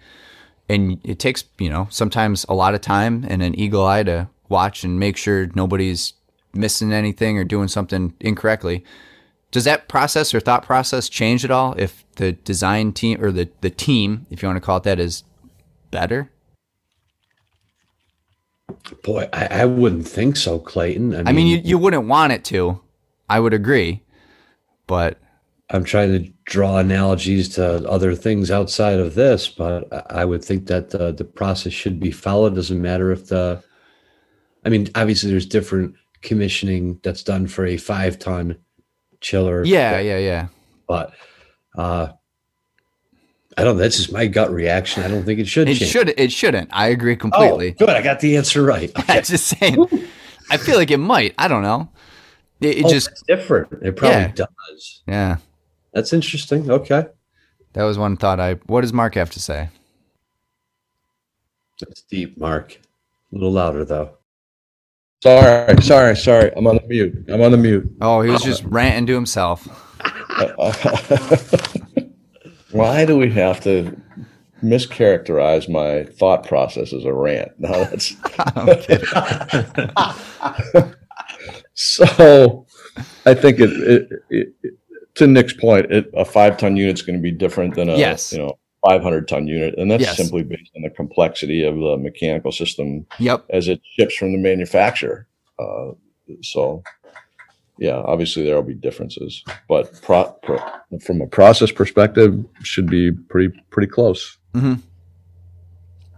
And 0.69 0.99
it 1.03 1.19
takes 1.19 1.43
you 1.57 1.69
know 1.69 1.87
sometimes 1.89 2.45
a 2.47 2.53
lot 2.53 2.75
of 2.75 2.81
time 2.81 3.25
and 3.27 3.41
an 3.41 3.57
eagle 3.59 3.85
eye 3.85 4.03
to 4.03 4.29
watch 4.49 4.83
and 4.83 4.99
make 4.99 5.17
sure 5.17 5.49
nobody's 5.55 6.13
missing 6.53 6.93
anything 6.93 7.37
or 7.37 7.43
doing 7.43 7.67
something 7.67 8.13
incorrectly. 8.19 8.83
Does 9.51 9.65
that 9.65 9.87
process 9.87 10.33
or 10.33 10.39
thought 10.39 10.63
process 10.63 11.09
change 11.09 11.45
at 11.45 11.51
all 11.51 11.75
if 11.77 12.03
the 12.15 12.31
design 12.31 12.91
team 12.91 13.23
or 13.23 13.31
the, 13.31 13.49
the 13.61 13.69
team, 13.69 14.25
if 14.31 14.41
you 14.41 14.47
want 14.49 14.57
to 14.57 14.65
call 14.65 14.77
it 14.77 14.83
that, 14.83 14.99
is 14.99 15.23
better? 15.91 16.31
Boy, 19.03 19.29
I, 19.31 19.45
I 19.45 19.65
wouldn't 19.65 20.07
think 20.07 20.37
so, 20.37 20.57
Clayton. 20.57 21.13
I 21.13 21.17
mean, 21.17 21.27
I 21.27 21.31
mean, 21.33 21.47
you, 21.47 21.57
you 21.63 21.77
wouldn't 21.77 22.07
want 22.07 22.33
it 22.33 22.43
to. 22.45 22.81
I 23.29 23.39
would 23.39 23.53
agree. 23.53 24.03
But 24.87 25.17
I'm 25.69 25.83
trying 25.83 26.11
to 26.11 26.29
draw 26.45 26.77
analogies 26.77 27.49
to 27.55 27.87
other 27.89 28.13
things 28.15 28.51
outside 28.51 28.99
of 28.99 29.15
this, 29.15 29.47
but 29.47 29.87
I 30.11 30.25
would 30.25 30.43
think 30.43 30.67
that 30.67 30.89
the, 30.89 31.11
the 31.11 31.23
process 31.23 31.73
should 31.73 31.99
be 31.99 32.11
followed. 32.11 32.55
Doesn't 32.55 32.81
matter 32.81 33.11
if 33.11 33.27
the, 33.27 33.63
I 34.65 34.69
mean, 34.69 34.89
obviously 34.95 35.31
there's 35.31 35.45
different 35.45 35.95
commissioning 36.21 36.99
that's 37.03 37.23
done 37.23 37.47
for 37.47 37.65
a 37.65 37.77
five 37.77 38.19
ton 38.19 38.57
chiller. 39.21 39.63
yeah, 39.65 39.99
yeah, 39.99 40.17
yeah. 40.17 40.47
but 40.87 41.13
uh, 41.77 42.09
I 43.57 43.63
don't. 43.63 43.77
That's 43.77 43.97
just 43.97 44.11
my 44.11 44.27
gut 44.27 44.51
reaction. 44.51 45.03
I 45.03 45.07
don't 45.07 45.23
think 45.23 45.39
it 45.39 45.47
should. 45.47 45.69
It 45.69 45.77
change. 45.77 45.91
should 45.91 46.13
it 46.17 46.31
shouldn't. 46.31 46.69
I 46.73 46.87
agree 46.87 47.13
Oh, 47.13 47.17
completely. 47.17 47.71
good. 47.71 47.89
I 47.89 48.01
got 48.01 48.19
the 48.19 48.35
answer 48.37 48.63
right. 48.63 48.91
I'm 49.07 49.23
just 49.23 49.45
saying. 49.47 49.77
I 50.51 50.57
feel 50.57 50.75
like 50.77 50.91
it 50.91 50.97
might. 50.97 51.33
I 51.37 51.47
don't 51.47 51.61
know. 51.63 51.89
It, 52.61 52.77
it 52.79 52.85
Oh, 52.85 52.89
just 52.89 53.09
different. 53.27 53.71
It 53.81 53.95
probably 53.95 54.17
Yeah. 54.19 54.31
does. 54.33 55.01
yeah. 55.07 55.37
That's 55.93 56.13
interesting. 56.13 56.69
Okay. 56.71 57.05
That 57.73 57.83
was 57.83 57.97
one 57.97 58.17
thought 58.17 58.39
I 58.39 58.53
what 58.67 58.81
does 58.81 58.93
Mark 58.93 59.15
have 59.15 59.31
to 59.31 59.39
say? 59.39 59.69
That's 61.79 62.01
deep, 62.03 62.37
Mark. 62.37 62.79
A 63.31 63.35
little 63.35 63.51
louder 63.51 63.83
though. 63.85 64.17
Sorry, 65.23 65.81
sorry, 65.81 66.15
sorry. 66.15 66.51
I'm 66.55 66.67
on 66.67 66.75
the 66.75 66.87
mute. 66.87 67.25
I'm 67.29 67.41
on 67.41 67.51
the 67.51 67.57
mute. 67.57 67.89
Oh, 68.01 68.21
he 68.21 68.29
was 68.29 68.43
just 68.43 68.63
ranting 68.65 69.07
to 69.07 69.13
himself. 69.13 69.65
Why 72.71 73.05
do 73.05 73.17
we 73.17 73.29
have 73.31 73.59
to 73.61 73.95
mischaracterize 74.63 75.67
my 75.69 76.03
thought 76.05 76.45
process 76.47 76.91
as 76.93 77.05
a 77.05 77.13
rant? 77.13 77.51
No, 77.59 77.69
that's 77.85 78.15
I'm 78.55 78.75
kidding. 78.81 79.07
So. 81.73 82.65
I 83.25 83.33
think 83.33 83.59
it, 83.59 83.69
it, 83.71 84.09
it, 84.29 84.53
it- 84.63 84.73
to 85.15 85.27
Nick's 85.27 85.53
point, 85.53 85.91
it, 85.91 86.09
a 86.15 86.25
five 86.25 86.57
ton 86.57 86.75
unit 86.75 86.95
is 86.95 87.03
going 87.03 87.15
to 87.17 87.21
be 87.21 87.29
different 87.31 87.75
than 87.75 87.87
a 87.87 87.95
Yes. 87.95 88.33
you 88.33 88.39
know 88.39 88.57
500 88.83 89.27
ton 89.27 89.45
unit, 89.47 89.75
and 89.77 89.91
that's 89.91 90.01
Yes. 90.01 90.17
simply 90.17 90.41
based 90.41 90.71
on 90.75 90.81
the 90.81 90.89
complexity 90.89 91.63
of 91.63 91.75
the 91.75 91.97
mechanical 91.97 92.51
system 92.51 93.05
Yep. 93.19 93.45
as 93.51 93.67
it 93.67 93.79
ships 93.95 94.15
from 94.15 94.31
the 94.31 94.39
manufacturer. 94.39 95.27
Uh, 95.59 95.91
so, 96.41 96.81
yeah, 97.77 97.97
obviously 97.97 98.43
there 98.43 98.55
will 98.55 98.63
be 98.63 98.73
differences, 98.73 99.43
but 99.69 100.01
pro, 100.01 100.31
pro, 100.41 100.57
from 101.05 101.21
a 101.21 101.27
process 101.27 101.71
perspective, 101.71 102.43
should 102.63 102.89
be 102.89 103.11
pretty 103.11 103.53
pretty 103.69 103.87
close. 103.91 104.37
Mm-hmm. 104.55 104.73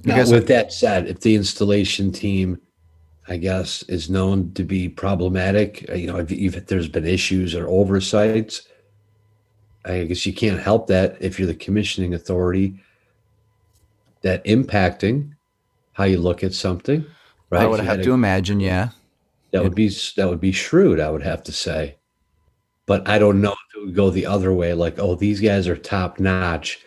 Now, 0.05 0.29
with 0.29 0.48
that 0.48 0.72
said, 0.72 1.08
if 1.08 1.20
the 1.20 1.36
installation 1.36 2.12
team, 2.13 2.62
I 3.27 3.38
guess, 3.38 3.82
is 3.84 4.10
known 4.10 4.51
to 4.53 4.63
be 4.63 4.88
problematic, 4.88 5.86
uh, 5.89 5.96
you 5.96 6.08
know, 6.08 6.17
if, 6.17 6.32
if 6.32 6.67
there's 6.67 6.88
been 6.88 7.05
issues 7.05 7.55
or 7.55 7.67
oversights, 7.67 8.67
I 9.84 10.03
guess 10.03 10.25
you 10.25 10.34
can't 10.34 10.60
help 10.60 10.88
that 10.88 11.17
if 11.20 11.39
you're 11.39 11.48
the 11.48 11.55
commissioning 11.55 12.13
authority. 12.13 12.79
That 14.22 14.44
impacting 14.46 15.34
how 15.94 16.05
you 16.05 16.17
look 16.17 16.44
at 16.44 16.53
something, 16.53 17.05
right? 17.51 17.62
I 17.62 17.67
would 17.67 17.79
have 17.79 18.01
to 18.01 18.12
a- 18.12 18.15
imagine, 18.15 18.60
yeah. 18.60 18.89
that 19.51 19.63
would 19.63 19.75
be 19.75 19.89
that 20.17 20.27
would 20.27 20.41
be 20.41 20.51
shrewd. 20.51 21.00
I 21.00 21.12
would 21.12 21.22
have 21.22 21.44
to 21.44 21.51
say, 21.51 21.96
but 22.88 23.08
I 23.08 23.20
don't 23.20 23.39
know 23.39 23.51
if 23.51 23.77
it 23.77 23.86
would 23.86 23.96
go 23.96 24.10
the 24.10 24.25
other 24.25 24.51
way. 24.51 24.74
Like, 24.74 24.98
oh, 24.98 25.13
these 25.15 25.39
guys 25.39 25.67
are 25.67 25.77
top 25.77 26.20
notch. 26.20 26.84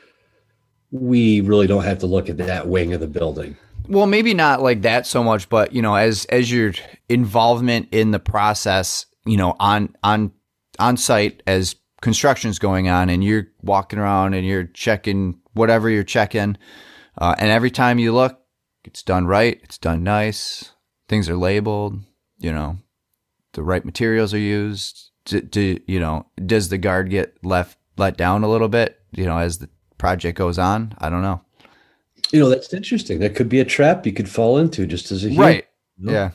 We 0.91 1.41
really 1.41 1.69
don't 1.69 1.85
have 1.85 2.01
to 2.01 2.07
look 2.07 2.29
at 2.29 2.39
that 2.39 2.67
wing 2.67 2.93
of 2.93 3.01
the 3.01 3.07
building. 3.07 3.57
Well, 3.89 4.07
maybe 4.07 4.35
not 4.35 4.63
like 4.63 4.83
that 4.83 5.07
so 5.07 5.25
much, 5.25 5.49
but 5.49 5.73
you 5.73 5.81
know, 5.81 5.95
as 5.95 6.27
as 6.27 6.53
your 6.53 6.73
involvement 7.09 7.89
in 7.91 8.11
the 8.11 8.19
process, 8.19 9.07
you 9.25 9.39
know, 9.39 9.57
on 9.59 9.97
on 10.03 10.33
on 10.79 10.97
site 10.99 11.43
as 11.47 11.75
construction's 12.03 12.59
going 12.59 12.89
on, 12.89 13.09
and 13.09 13.25
you're 13.25 13.49
walking 13.63 13.99
around 13.99 14.35
and 14.35 14.47
you're 14.47 14.65
checking 14.65 15.41
whatever 15.55 15.89
you're 15.89 16.05
checking, 16.05 16.59
uh, 17.17 17.35
and 17.39 17.51
every 17.51 17.71
time 17.71 17.99
you 17.99 18.13
look, 18.13 18.39
it's 18.85 19.03
done 19.03 19.27
right, 19.27 19.59
it's 19.63 19.79
done 19.79 20.05
nice, 20.05 20.73
things 21.09 21.29
are 21.29 21.37
labeled, 21.37 21.99
you 22.39 22.53
know, 22.53 22.77
the 23.55 23.63
right 23.63 23.85
materials 23.85 24.35
are 24.35 24.39
used. 24.39 25.11
Do, 25.25 25.41
do 25.41 25.81
you 25.87 25.99
know? 25.99 26.27
Does 26.45 26.69
the 26.69 26.79
guard 26.79 27.11
get 27.11 27.37
left 27.43 27.79
let 27.97 28.17
down 28.17 28.45
a 28.45 28.49
little 28.49 28.69
bit? 28.69 29.01
You 29.13 29.25
know, 29.25 29.39
as 29.39 29.59
the 29.59 29.71
project 29.97 30.39
goes 30.39 30.59
on, 30.59 30.95
I 30.99 31.09
don't 31.09 31.23
know. 31.23 31.41
You 32.33 32.41
know, 32.41 32.49
that's 32.49 32.73
interesting. 32.75 33.21
That 33.21 33.35
could 33.35 33.49
be 33.49 33.61
a 33.61 33.65
trap 33.65 34.07
you 34.07 34.13
could 34.13 34.29
fall 34.29 34.59
into 34.59 34.87
just 34.87 35.11
as 35.11 35.25
a 35.25 35.29
human. 35.29 35.47
Right? 35.47 35.67
you 35.99 36.07
know? 36.07 36.13
Yeah. 36.13 36.31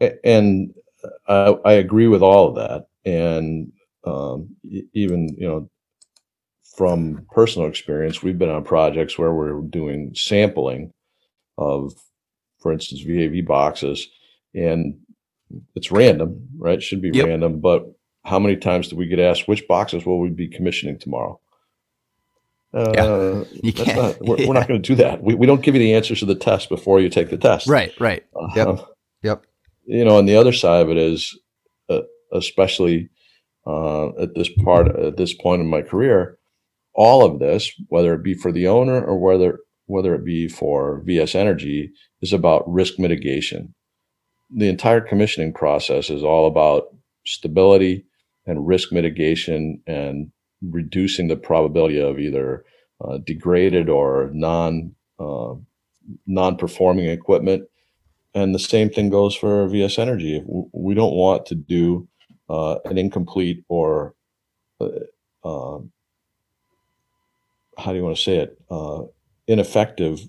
Yeah. 0.00 0.10
And 0.24 0.74
I, 1.26 1.56
I 1.64 1.72
agree 1.74 2.06
with 2.06 2.22
all 2.22 2.48
of 2.48 2.54
that, 2.56 2.86
and 3.04 3.72
um, 4.04 4.54
even 4.92 5.28
you 5.36 5.48
know, 5.48 5.70
from 6.76 7.26
personal 7.32 7.68
experience, 7.68 8.22
we've 8.22 8.38
been 8.38 8.50
on 8.50 8.62
projects 8.64 9.18
where 9.18 9.34
we're 9.34 9.60
doing 9.62 10.14
sampling 10.14 10.92
of, 11.56 11.92
for 12.60 12.72
instance, 12.72 13.00
VAV 13.00 13.44
boxes, 13.44 14.08
and 14.54 14.98
it's 15.74 15.90
random, 15.90 16.46
right? 16.56 16.78
It 16.78 16.82
should 16.82 17.02
be 17.02 17.10
Yep. 17.12 17.26
random, 17.26 17.60
but 17.60 17.92
how 18.24 18.38
many 18.38 18.56
times 18.56 18.88
do 18.88 18.96
we 18.96 19.06
get 19.06 19.18
asked 19.18 19.48
which 19.48 19.66
boxes 19.66 20.06
will 20.06 20.20
we 20.20 20.28
be 20.28 20.46
commissioning 20.46 20.98
tomorrow? 20.98 21.40
Uh, 22.74 23.44
You 23.62 23.72
can't. 23.72 23.96
not, 23.96 24.20
we're, 24.20 24.38
yeah. 24.38 24.46
we're 24.46 24.54
not 24.54 24.68
going 24.68 24.80
to 24.82 24.86
do 24.86 24.94
that. 24.96 25.22
We, 25.22 25.34
we 25.34 25.46
don't 25.46 25.62
give 25.62 25.74
you 25.74 25.78
the 25.78 25.94
answers 25.94 26.20
to 26.20 26.26
the 26.26 26.34
test 26.34 26.68
before 26.68 27.00
you 27.00 27.08
take 27.08 27.30
the 27.30 27.38
test. 27.38 27.66
Right, 27.66 27.92
right. 27.98 28.24
Yep. 28.54 28.66
Um, 28.66 28.80
Yep. 29.22 29.44
You 29.86 30.04
know, 30.04 30.18
and 30.18 30.28
the 30.28 30.36
other 30.36 30.52
side 30.52 30.82
of 30.82 30.90
it 30.90 30.96
is, 30.96 31.36
uh, 31.88 32.02
especially 32.32 33.08
uh, 33.66 34.08
at 34.20 34.34
this 34.34 34.48
part, 34.62 34.88
at 34.96 35.16
this 35.16 35.34
point 35.34 35.60
in 35.60 35.68
my 35.68 35.82
career, 35.82 36.38
all 36.94 37.24
of 37.24 37.38
this, 37.38 37.70
whether 37.88 38.14
it 38.14 38.22
be 38.22 38.34
for 38.34 38.52
the 38.52 38.68
owner 38.68 39.04
or 39.04 39.18
whether 39.18 39.58
whether 39.86 40.14
it 40.14 40.24
be 40.24 40.48
for 40.48 41.02
VS 41.06 41.34
Energy, 41.34 41.90
is 42.20 42.32
about 42.34 42.70
risk 42.70 42.98
mitigation. 42.98 43.74
The 44.54 44.68
entire 44.68 45.00
commissioning 45.00 45.54
process 45.54 46.10
is 46.10 46.22
all 46.22 46.46
about 46.46 46.84
stability 47.24 48.04
and 48.46 48.66
risk 48.66 48.92
mitigation 48.92 49.80
and 49.86 50.30
reducing 50.62 51.28
the 51.28 51.36
probability 51.36 52.00
of 52.00 52.18
either 52.18 52.64
uh, 53.00 53.18
degraded 53.18 53.88
or 53.88 54.30
non 54.32 54.94
uh, 55.18 55.54
non-performing 56.26 57.06
equipment. 57.06 57.68
And 58.34 58.54
the 58.54 58.58
same 58.58 58.90
thing 58.90 59.10
goes 59.10 59.34
for 59.34 59.68
VS 59.68 59.98
Energy. 59.98 60.42
We 60.46 60.94
don't 60.94 61.14
want 61.14 61.46
to 61.46 61.54
do 61.54 62.08
uh, 62.48 62.78
an 62.84 62.98
incomplete 62.98 63.64
or 63.68 64.14
uh, 64.80 64.88
um, 65.44 65.92
how 67.76 67.92
do 67.92 67.98
you 67.98 68.04
want 68.04 68.16
to 68.16 68.22
say 68.22 68.36
it? 68.38 68.58
Uh, 68.70 69.02
ineffective 69.46 70.20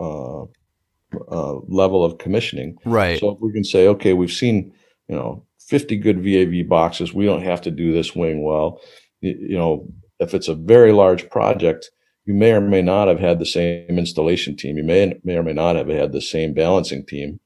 uh, 0.00 0.42
uh, 0.42 1.54
level 1.68 2.04
of 2.04 2.18
commissioning. 2.18 2.76
Right. 2.84 3.20
So 3.20 3.30
if 3.30 3.40
we 3.40 3.52
can 3.52 3.64
say, 3.64 3.86
okay, 3.88 4.12
we've 4.12 4.32
seen, 4.32 4.72
you 5.08 5.14
know, 5.14 5.44
50 5.60 5.96
good 5.96 6.22
VAV 6.22 6.68
boxes. 6.68 7.14
We 7.14 7.24
don't 7.24 7.42
have 7.42 7.60
to 7.62 7.70
do 7.70 7.92
this 7.92 8.14
wing 8.14 8.42
well. 8.42 8.80
You 9.24 9.56
know, 9.56 9.88
if 10.20 10.34
it's 10.34 10.48
a 10.48 10.54
very 10.54 10.92
large 10.92 11.28
project, 11.30 11.90
you 12.24 12.34
may 12.34 12.52
or 12.52 12.60
may 12.60 12.82
not 12.82 13.08
have 13.08 13.20
had 13.20 13.38
the 13.38 13.46
same 13.46 13.98
installation 13.98 14.56
team. 14.56 14.76
You 14.76 14.84
may 14.84 15.20
may 15.24 15.36
or 15.36 15.42
may 15.42 15.52
not 15.52 15.76
have 15.76 15.88
had 15.88 16.12
the 16.12 16.20
same 16.20 16.54
balancing 16.54 17.04
team, 17.06 17.40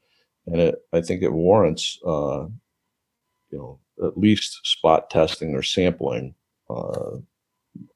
and 0.46 0.60
it, 0.60 0.74
I 0.92 1.00
think 1.00 1.22
it 1.22 1.32
warrants, 1.32 1.98
uh, 2.06 2.46
you 3.50 3.58
know, 3.58 3.80
at 4.04 4.18
least 4.18 4.60
spot 4.64 5.10
testing 5.10 5.54
or 5.54 5.62
sampling 5.62 6.34
uh, 6.70 7.18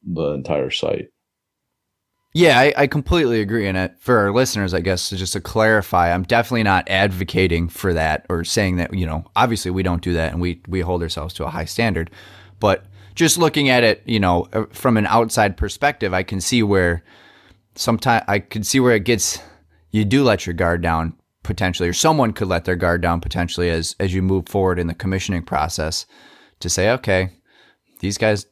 the 0.02 0.30
entire 0.30 0.70
site. 0.70 1.08
Yeah, 2.34 2.58
I, 2.58 2.72
I 2.76 2.86
completely 2.86 3.42
agree. 3.42 3.66
And 3.66 3.76
it, 3.76 3.94
for 3.98 4.16
our 4.18 4.32
listeners, 4.32 4.72
I 4.72 4.80
guess, 4.80 5.10
to 5.10 5.16
just 5.16 5.34
to 5.34 5.40
clarify, 5.40 6.12
I'm 6.12 6.22
definitely 6.22 6.62
not 6.62 6.88
advocating 6.88 7.68
for 7.68 7.92
that 7.92 8.24
or 8.30 8.42
saying 8.42 8.76
that, 8.76 8.94
you 8.94 9.04
know, 9.04 9.24
obviously 9.36 9.70
we 9.70 9.82
don't 9.82 10.02
do 10.02 10.14
that 10.14 10.32
and 10.32 10.40
we, 10.40 10.62
we 10.66 10.80
hold 10.80 11.02
ourselves 11.02 11.34
to 11.34 11.44
a 11.44 11.50
high 11.50 11.66
standard. 11.66 12.10
But 12.58 12.86
just 13.14 13.38
looking 13.38 13.68
at 13.68 13.84
it, 13.84 14.02
you 14.06 14.20
know, 14.20 14.46
uh, 14.52 14.64
from 14.72 14.96
an 14.96 15.06
outside 15.06 15.56
perspective, 15.56 16.12
I 16.14 16.22
can 16.22 16.40
see 16.40 16.62
where 16.62 17.02
sometimes 17.74 18.24
I 18.28 18.38
could 18.38 18.66
see 18.66 18.80
where 18.80 18.94
it 18.94 19.04
gets, 19.04 19.38
you 19.90 20.04
do 20.04 20.22
let 20.24 20.46
your 20.46 20.54
guard 20.54 20.82
down 20.82 21.14
potentially, 21.42 21.88
or 21.88 21.92
someone 21.92 22.32
could 22.32 22.48
let 22.48 22.64
their 22.64 22.76
guard 22.76 23.00
down 23.02 23.20
potentially 23.20 23.68
as, 23.70 23.96
as 23.98 24.14
you 24.14 24.22
move 24.22 24.48
forward 24.48 24.78
in 24.78 24.86
the 24.86 24.94
commissioning 24.94 25.42
process 25.42 26.06
to 26.60 26.68
say, 26.68 26.90
okay, 26.90 27.30
these 28.00 28.16
guys 28.18 28.46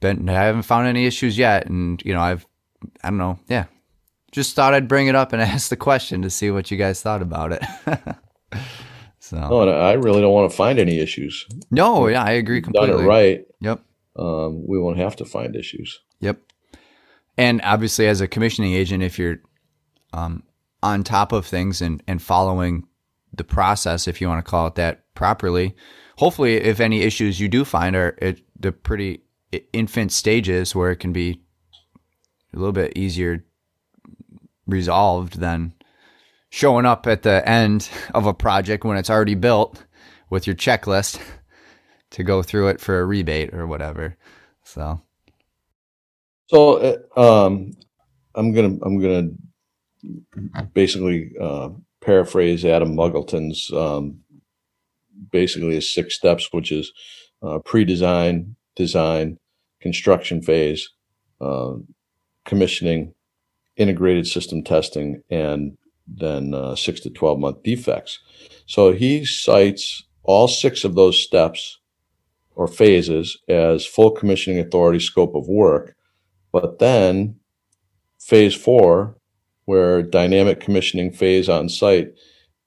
been, 0.00 0.28
I 0.28 0.32
haven't 0.44 0.62
found 0.62 0.86
any 0.86 1.06
issues 1.06 1.36
yet. 1.38 1.66
And, 1.66 2.02
you 2.04 2.12
know, 2.12 2.20
I've, 2.20 2.46
I 3.02 3.08
don't 3.10 3.18
know. 3.18 3.38
Yeah. 3.48 3.64
just 4.32 4.54
thought 4.54 4.74
I'd 4.74 4.88
bring 4.88 5.06
it 5.06 5.14
up 5.14 5.32
and 5.32 5.40
ask 5.54 5.68
the 5.70 5.76
question 5.76 6.22
to 6.22 6.30
see 6.30 6.50
what 6.50 6.70
you 6.70 6.76
guys 6.76 7.00
thought 7.00 7.22
about 7.22 7.52
it. 7.52 7.62
so 9.18 9.36
No, 9.38 9.68
I 9.68 9.92
really 9.94 10.20
don't 10.20 10.32
want 10.32 10.50
to 10.50 10.56
find 10.56 10.78
any 10.78 10.98
issues. 10.98 11.46
no, 11.70 12.06
yeah, 12.08 12.22
I 12.22 12.32
agree 12.32 12.60
Done 12.60 12.72
completely. 12.72 13.04
it 13.04 13.08
right, 13.08 13.40
Yep. 13.60 13.80
Um, 14.18 14.66
we 14.66 14.78
won't 14.78 14.98
have 14.98 15.16
to 15.16 15.24
find 15.24 15.54
issues. 15.54 16.00
Yep. 16.20 16.40
And 17.36 17.60
obviously, 17.62 18.06
as 18.06 18.20
a 18.20 18.28
commissioning 18.28 18.72
agent, 18.72 19.02
if 19.02 19.18
you're 19.18 19.38
um, 20.12 20.42
on 20.82 21.04
top 21.04 21.32
of 21.32 21.46
things 21.46 21.82
and, 21.82 22.02
and 22.06 22.22
following 22.22 22.86
the 23.32 23.44
process, 23.44 24.08
if 24.08 24.20
you 24.20 24.28
want 24.28 24.44
to 24.44 24.50
call 24.50 24.66
it 24.66 24.76
that 24.76 25.04
properly, 25.14 25.76
hopefully, 26.16 26.54
if 26.54 26.80
any 26.80 27.02
issues 27.02 27.38
you 27.40 27.48
do 27.48 27.64
find 27.64 27.94
are 27.94 28.16
at 28.22 28.38
the 28.58 28.72
pretty 28.72 29.22
infant 29.72 30.12
stages 30.12 30.74
where 30.74 30.90
it 30.90 30.96
can 30.96 31.12
be 31.12 31.42
a 32.54 32.58
little 32.58 32.72
bit 32.72 32.96
easier 32.96 33.44
resolved 34.66 35.38
than 35.38 35.72
showing 36.50 36.86
up 36.86 37.06
at 37.06 37.22
the 37.22 37.46
end 37.48 37.88
of 38.14 38.26
a 38.26 38.34
project 38.34 38.84
when 38.84 38.96
it's 38.96 39.10
already 39.10 39.34
built 39.34 39.84
with 40.30 40.46
your 40.46 40.56
checklist 40.56 41.20
to 42.10 42.22
go 42.22 42.42
through 42.42 42.68
it 42.68 42.80
for 42.80 43.00
a 43.00 43.04
rebate 43.04 43.52
or 43.54 43.66
whatever. 43.66 44.16
So. 44.64 45.00
So 46.48 47.00
uh, 47.16 47.46
um, 47.46 47.72
I'm 48.34 48.52
gonna 48.52 48.78
I'm 48.82 49.00
gonna 49.00 49.30
basically 50.72 51.32
uh, 51.40 51.70
paraphrase 52.00 52.64
Adam 52.64 52.94
Muggleton's 52.94 53.70
um, 53.72 54.20
basically 55.32 55.74
his 55.74 55.92
six 55.92 56.14
steps, 56.14 56.52
which 56.52 56.70
is 56.70 56.92
uh, 57.42 57.58
pre-design, 57.58 58.54
design, 58.76 59.38
construction 59.80 60.42
phase, 60.42 60.90
uh, 61.40 61.72
commissioning, 62.44 63.14
integrated 63.76 64.26
system 64.26 64.62
testing, 64.62 65.22
and 65.30 65.76
then 66.06 66.54
uh, 66.54 66.76
six 66.76 67.00
to 67.00 67.10
twelve 67.10 67.40
month 67.40 67.62
defects. 67.64 68.20
So 68.66 68.92
he 68.92 69.24
cites 69.24 70.04
all 70.22 70.46
six 70.46 70.84
of 70.84 70.94
those 70.94 71.20
steps 71.20 71.80
or 72.56 72.66
phases 72.66 73.38
as 73.48 73.86
full 73.86 74.10
commissioning 74.10 74.58
authority 74.58 74.98
scope 74.98 75.34
of 75.34 75.46
work. 75.46 75.94
But 76.52 76.78
then 76.78 77.36
phase 78.18 78.54
four, 78.54 79.16
where 79.66 80.02
dynamic 80.02 80.58
commissioning 80.58 81.12
phase 81.12 81.48
on 81.48 81.68
site 81.68 82.08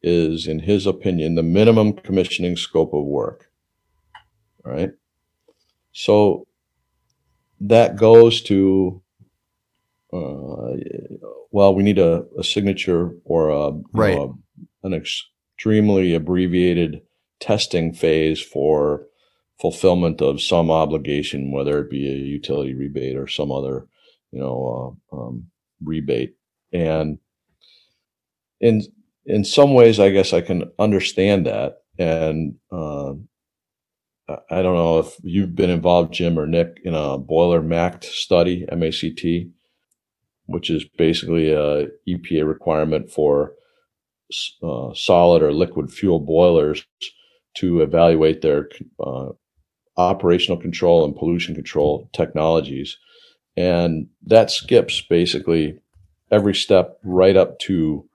is, 0.01 0.47
in 0.47 0.59
his 0.59 0.85
opinion, 0.85 1.35
the 1.35 1.43
minimum 1.43 1.93
commissioning 1.93 2.55
scope 2.55 2.93
of 2.93 3.03
work. 3.03 3.49
All 4.65 4.71
right. 4.71 4.91
So 5.91 6.45
that 7.61 7.97
goes 7.97 8.41
to, 8.43 9.01
uh, 10.13 10.77
well, 11.51 11.73
we 11.73 11.83
need 11.83 11.99
a, 11.99 12.25
a 12.37 12.43
signature 12.43 13.11
or 13.25 13.49
a, 13.49 13.71
you 13.71 13.83
Right. 13.93 14.15
know, 14.15 14.37
a- 14.83 14.87
an 14.87 14.93
extremely 14.93 16.13
abbreviated 16.13 17.01
testing 17.39 17.91
phase 17.93 18.39
for 18.41 19.07
fulfillment 19.59 20.21
of 20.21 20.41
some 20.41 20.71
obligation, 20.71 21.51
whether 21.51 21.79
it 21.79 21.89
be 21.89 22.07
a 22.07 22.15
utility 22.15 22.73
rebate 22.73 23.17
or 23.17 23.27
some 23.27 23.51
other, 23.51 23.87
you 24.31 24.39
know, 24.39 24.97
uh, 25.11 25.15
um, 25.15 25.47
rebate. 25.83 26.35
And 26.71 27.19
in 28.59 28.83
in 29.25 29.43
some 29.43 29.73
ways, 29.73 29.99
I 29.99 30.09
guess 30.09 30.33
I 30.33 30.41
can 30.41 30.71
understand 30.79 31.45
that. 31.45 31.81
And 31.97 32.55
uh, 32.71 33.13
I 34.49 34.61
don't 34.61 34.75
know 34.75 34.99
if 34.99 35.17
you've 35.23 35.55
been 35.55 35.69
involved, 35.69 36.13
Jim 36.13 36.39
or 36.39 36.47
Nick, 36.47 36.79
in 36.83 36.93
a 36.93 37.17
boiler 37.17 37.61
MACT 37.61 38.05
study, 38.05 38.65
MACT, 38.71 39.49
which 40.45 40.69
is 40.69 40.85
basically 40.97 41.51
a 41.51 41.87
EPA 42.07 42.47
requirement 42.47 43.11
for 43.11 43.53
uh, 44.63 44.93
solid 44.93 45.41
or 45.41 45.51
liquid 45.51 45.91
fuel 45.91 46.19
boilers 46.19 46.85
to 47.55 47.81
evaluate 47.81 48.41
their 48.41 48.69
uh, 49.03 49.29
operational 49.99 50.59
control 50.59 51.05
and 51.05 51.15
pollution 51.15 51.53
control 51.53 52.09
technologies. 52.13 52.97
And 53.57 54.07
that 54.25 54.51
skips 54.51 55.01
basically 55.01 55.77
every 56.31 56.55
step 56.55 56.97
right 57.03 57.35
up 57.35 57.59
to 57.59 58.07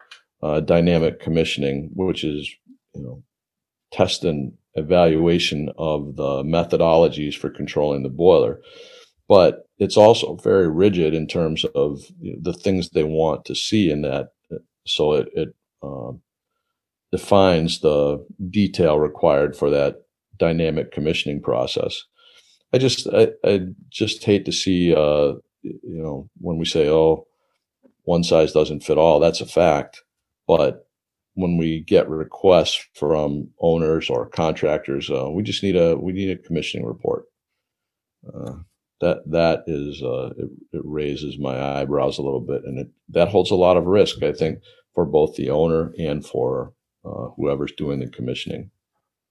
uh, 0.43 0.61
dynamic 0.61 1.21
commissioning, 1.21 1.91
which 1.95 2.25
is, 2.25 2.51
you 2.95 3.03
know, 3.03 3.23
test 3.93 4.25
and 4.25 4.53
evaluation 4.75 5.71
of 5.79 6.17
the 6.17 6.43
methodologies 6.43 7.37
for 7.37 7.51
controlling 7.51 8.03
the 8.03 8.09
boiler. 8.09 8.61
But 9.29 9.69
it's 9.79 9.97
also 9.97 10.37
very 10.37 10.69
rigid 10.69 11.15
in 11.15 11.27
terms 11.27 11.65
of 11.75 12.01
the 12.21 12.53
things 12.53 12.91
they 12.91 13.05
want 13.05 13.45
to 13.47 13.55
see 13.55 13.91
in 13.91 14.03
that. 14.03 14.31
So 14.87 15.15
it, 15.15 15.29
it 15.35 15.49
um, 15.83 16.21
defines 17.11 17.81
the 17.81 18.25
detail 18.51 18.99
required 18.99 19.57
for 19.57 19.71
that 19.71 20.04
dynamic 20.39 20.93
commissioning 20.93 21.41
process. 21.41 22.03
I 22.73 22.79
just 22.79 23.07
I, 23.13 23.29
I 23.45 23.67
just 23.91 24.25
hate 24.25 24.45
to 24.47 24.53
see 24.53 24.95
uh 24.95 25.35
you 25.63 26.03
know 26.03 26.29
when 26.41 26.59
we 26.59 26.65
say 26.65 26.89
oh 26.89 27.27
one 28.03 28.25
size 28.25 28.53
doesn't 28.53 28.85
fit 28.85 28.99
all 28.99 29.21
that's 29.21 29.41
a 29.41 29.47
fact. 29.47 30.03
But 30.47 30.87
when 31.35 31.57
we 31.57 31.81
get 31.81 32.09
requests 32.09 32.87
from 32.95 33.49
owners 33.61 34.11
or 34.11 34.29
contractors 34.29 35.11
uh, 35.11 35.31
we 35.31 35.43
just 35.43 35.63
need 35.63 35.77
a 35.77 35.97
we 35.97 36.13
need 36.13 36.31
a 36.31 36.43
commissioning 36.43 36.87
report. 36.87 37.25
Uh, 38.27 38.55
that 39.01 39.19
that 39.31 39.65
is 39.67 40.03
uh, 40.03 40.31
it, 40.37 40.51
it 40.73 40.83
raises 40.85 41.39
my 41.39 41.81
eyebrows 41.81 42.19
a 42.19 42.23
little 42.23 42.41
bit 42.41 42.63
and 42.65 42.79
it 42.79 42.89
that 43.09 43.29
holds 43.29 43.51
a 43.51 43.57
lot 43.57 43.77
of 43.77 43.87
risk 43.87 44.23
I 44.23 44.33
think 44.33 44.61
for 44.95 45.05
both 45.05 45.37
the 45.37 45.51
owner 45.51 45.93
and 45.99 46.25
for 46.25 46.73
uh, 47.05 47.29
whoever's 47.37 47.73
doing 47.73 48.01
the 48.01 48.09
commissioning 48.09 48.71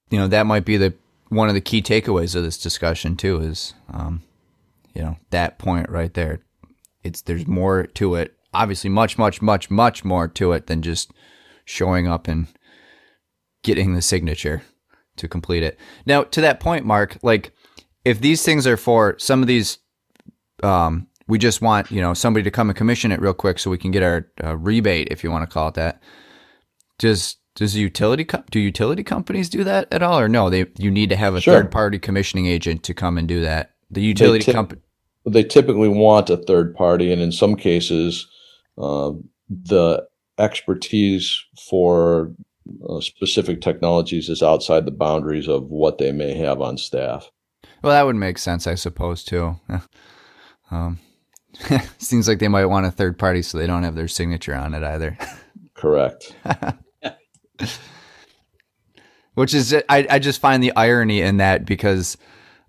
you 0.09 0.17
know 0.17 0.27
that 0.27 0.45
might 0.45 0.65
be 0.65 0.77
the 0.77 0.93
one 1.29 1.49
of 1.49 1.55
the 1.55 1.61
key 1.61 1.81
takeaways 1.81 2.35
of 2.35 2.43
this 2.43 2.57
discussion 2.57 3.15
too 3.15 3.39
is 3.39 3.73
um, 3.91 4.21
you 4.93 5.01
know 5.01 5.17
that 5.31 5.57
point 5.57 5.89
right 5.89 6.13
there. 6.13 6.39
It's 7.03 7.21
there's 7.21 7.47
more 7.47 7.87
to 7.87 8.15
it. 8.15 8.35
Obviously 8.53 8.89
much 8.89 9.17
much 9.17 9.41
much 9.41 9.69
much 9.69 10.05
more 10.05 10.27
to 10.27 10.51
it 10.51 10.67
than 10.67 10.81
just 10.81 11.11
showing 11.65 12.07
up 12.07 12.27
and 12.27 12.47
getting 13.63 13.93
the 13.93 14.01
signature 14.01 14.61
to 15.17 15.27
complete 15.27 15.63
it. 15.63 15.79
Now 16.05 16.23
to 16.23 16.41
that 16.41 16.59
point 16.59 16.85
mark 16.85 17.17
like 17.23 17.51
if 18.05 18.19
these 18.19 18.43
things 18.43 18.67
are 18.67 18.77
for 18.77 19.17
some 19.17 19.41
of 19.41 19.47
these 19.47 19.79
um, 20.61 21.07
we 21.27 21.37
just 21.37 21.61
want 21.61 21.89
you 21.91 22.01
know 22.01 22.13
somebody 22.13 22.43
to 22.43 22.51
come 22.51 22.69
and 22.69 22.77
commission 22.77 23.11
it 23.11 23.21
real 23.21 23.33
quick 23.33 23.59
so 23.59 23.71
we 23.71 23.77
can 23.77 23.91
get 23.91 24.03
our 24.03 24.27
uh, 24.43 24.55
rebate 24.57 25.07
if 25.09 25.23
you 25.23 25.31
want 25.31 25.47
to 25.47 25.51
call 25.51 25.69
it 25.69 25.75
that. 25.75 26.01
Does 26.99 27.37
does 27.55 27.73
the 27.73 27.79
utility 27.81 28.25
co- 28.25 28.43
do 28.51 28.59
utility 28.59 29.03
companies 29.03 29.49
do 29.49 29.63
that 29.63 29.87
at 29.91 30.01
all 30.03 30.19
or 30.19 30.27
no 30.27 30.49
they 30.49 30.65
you 30.77 30.89
need 30.91 31.09
to 31.09 31.15
have 31.15 31.35
a 31.35 31.41
Sure. 31.41 31.53
third 31.55 31.71
party 31.71 31.99
commissioning 31.99 32.45
agent 32.47 32.83
to 32.83 32.93
come 32.93 33.17
and 33.17 33.27
do 33.27 33.41
that 33.41 33.71
the 33.91 34.01
utility 34.01 34.51
company 34.51 34.81
they 35.25 35.43
typically 35.43 35.87
want 35.87 36.29
a 36.29 36.35
third 36.35 36.75
party, 36.75 37.09
and 37.09 37.21
in 37.21 37.31
some 37.31 37.55
cases, 37.55 38.27
um, 38.77 39.23
the 39.49 40.05
expertise 40.37 41.41
for 41.69 42.33
uh, 42.89 42.99
specific 42.99 43.61
technologies 43.61 44.27
is 44.27 44.43
outside 44.43 44.83
the 44.85 44.91
boundaries 44.91 45.47
of 45.47 45.69
what 45.69 45.97
they 45.97 46.11
may 46.11 46.33
have 46.33 46.59
on 46.59 46.77
staff. 46.77 47.29
well 47.81 47.93
that 47.93 48.05
would 48.05 48.15
make 48.17 48.37
sense 48.37 48.67
i 48.67 48.75
suppose 48.75 49.23
too 49.23 49.55
um, 50.71 50.99
seems 51.99 52.27
like 52.27 52.39
they 52.39 52.47
might 52.49 52.65
want 52.65 52.85
a 52.85 52.91
third 52.91 53.17
party 53.17 53.41
so 53.41 53.57
they 53.57 53.67
don't 53.67 53.83
have 53.83 53.95
their 53.95 54.07
signature 54.09 54.55
on 54.55 54.73
it 54.73 54.83
either 54.83 55.17
Correct. 55.73 56.35
which 59.33 59.53
is 59.53 59.73
I, 59.89 60.07
I 60.09 60.19
just 60.19 60.41
find 60.41 60.63
the 60.63 60.75
irony 60.75 61.21
in 61.21 61.37
that 61.37 61.65
because 61.65 62.17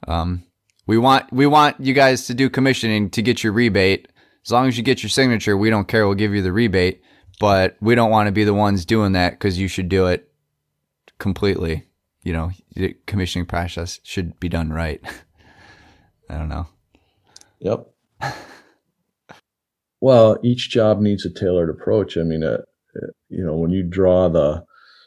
um, 0.07 0.45
we 0.87 0.99
want 0.99 1.33
we 1.33 1.47
want 1.47 1.81
you 1.81 1.95
guys 1.95 2.27
to 2.27 2.35
do 2.35 2.51
commissioning 2.51 3.11
to 3.11 3.23
get 3.23 3.43
your 3.43 3.53
rebate. 3.53 4.09
As 4.45 4.53
long 4.53 4.69
as 4.69 4.77
you 4.77 4.83
get 4.83 5.03
your 5.03 5.11
signature 5.11 5.57
we 5.57 5.71
don't 5.71 5.89
care. 5.89 6.07
We'll 6.07 6.15
give 6.15 6.35
you 6.35 6.43
the 6.43 6.53
rebate 6.53 7.03
but 7.41 7.77
we 7.81 7.95
don't 7.95 8.11
want 8.11 8.29
to 8.29 8.33
be 8.33 8.45
the 8.45 8.55
ones 8.55 8.85
doing 8.85 9.13
that 9.13 9.33
because 9.33 9.59
you 9.59 9.69
should 9.69 9.89
do 9.89 10.07
it 10.07 10.31
completely. 11.19 11.87
You 12.23 12.33
know 12.33 12.51
the 12.75 12.97
commissioning 13.07 13.47
process 13.47 14.01
should 14.03 14.39
be 14.41 14.49
done 14.49 14.71
right. 14.71 15.03
I 16.31 16.39
don't 16.39 16.49
know. 16.49 16.67
Yep. 17.61 17.87
Well, 20.05 20.37
each 20.45 20.69
job 20.69 21.01
needs 21.01 21.25
a 21.25 21.31
tailored 21.31 21.71
approach. 21.71 22.19
I 22.19 22.25
mean, 22.25 22.45
uh, 22.45 22.59
uh, 22.95 23.07
you 23.31 23.43
know, 23.43 23.57
when 23.57 23.71
you 23.71 23.83
draw 23.83 24.29
the 24.29 24.63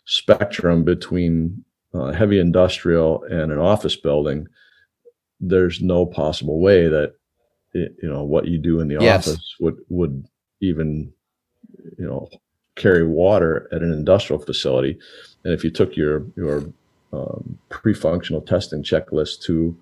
spectrum 0.07 0.83
between 0.83 1.63
uh, 1.93 2.11
heavy 2.11 2.39
industrial 2.39 3.23
and 3.29 3.51
an 3.51 3.59
office 3.59 3.95
building, 3.95 4.47
there's 5.39 5.81
no 5.81 6.05
possible 6.05 6.59
way 6.59 6.87
that 6.87 7.13
it, 7.73 7.95
you 8.01 8.09
know 8.09 8.23
what 8.23 8.47
you 8.47 8.57
do 8.57 8.79
in 8.79 8.87
the 8.87 8.97
Yes. 8.97 9.27
office 9.27 9.55
would 9.59 9.77
would 9.89 10.25
even 10.61 11.13
you 11.99 12.05
know 12.07 12.27
carry 12.75 13.05
water 13.05 13.67
at 13.71 13.81
an 13.83 13.91
industrial 13.91 14.41
facility. 14.41 14.97
And 15.43 15.53
if 15.53 15.63
you 15.63 15.69
took 15.69 15.95
your 15.95 16.25
your 16.35 16.63
um, 17.13 17.57
pre-functional 17.69 18.41
testing 18.41 18.83
checklist 18.83 19.41
to 19.43 19.77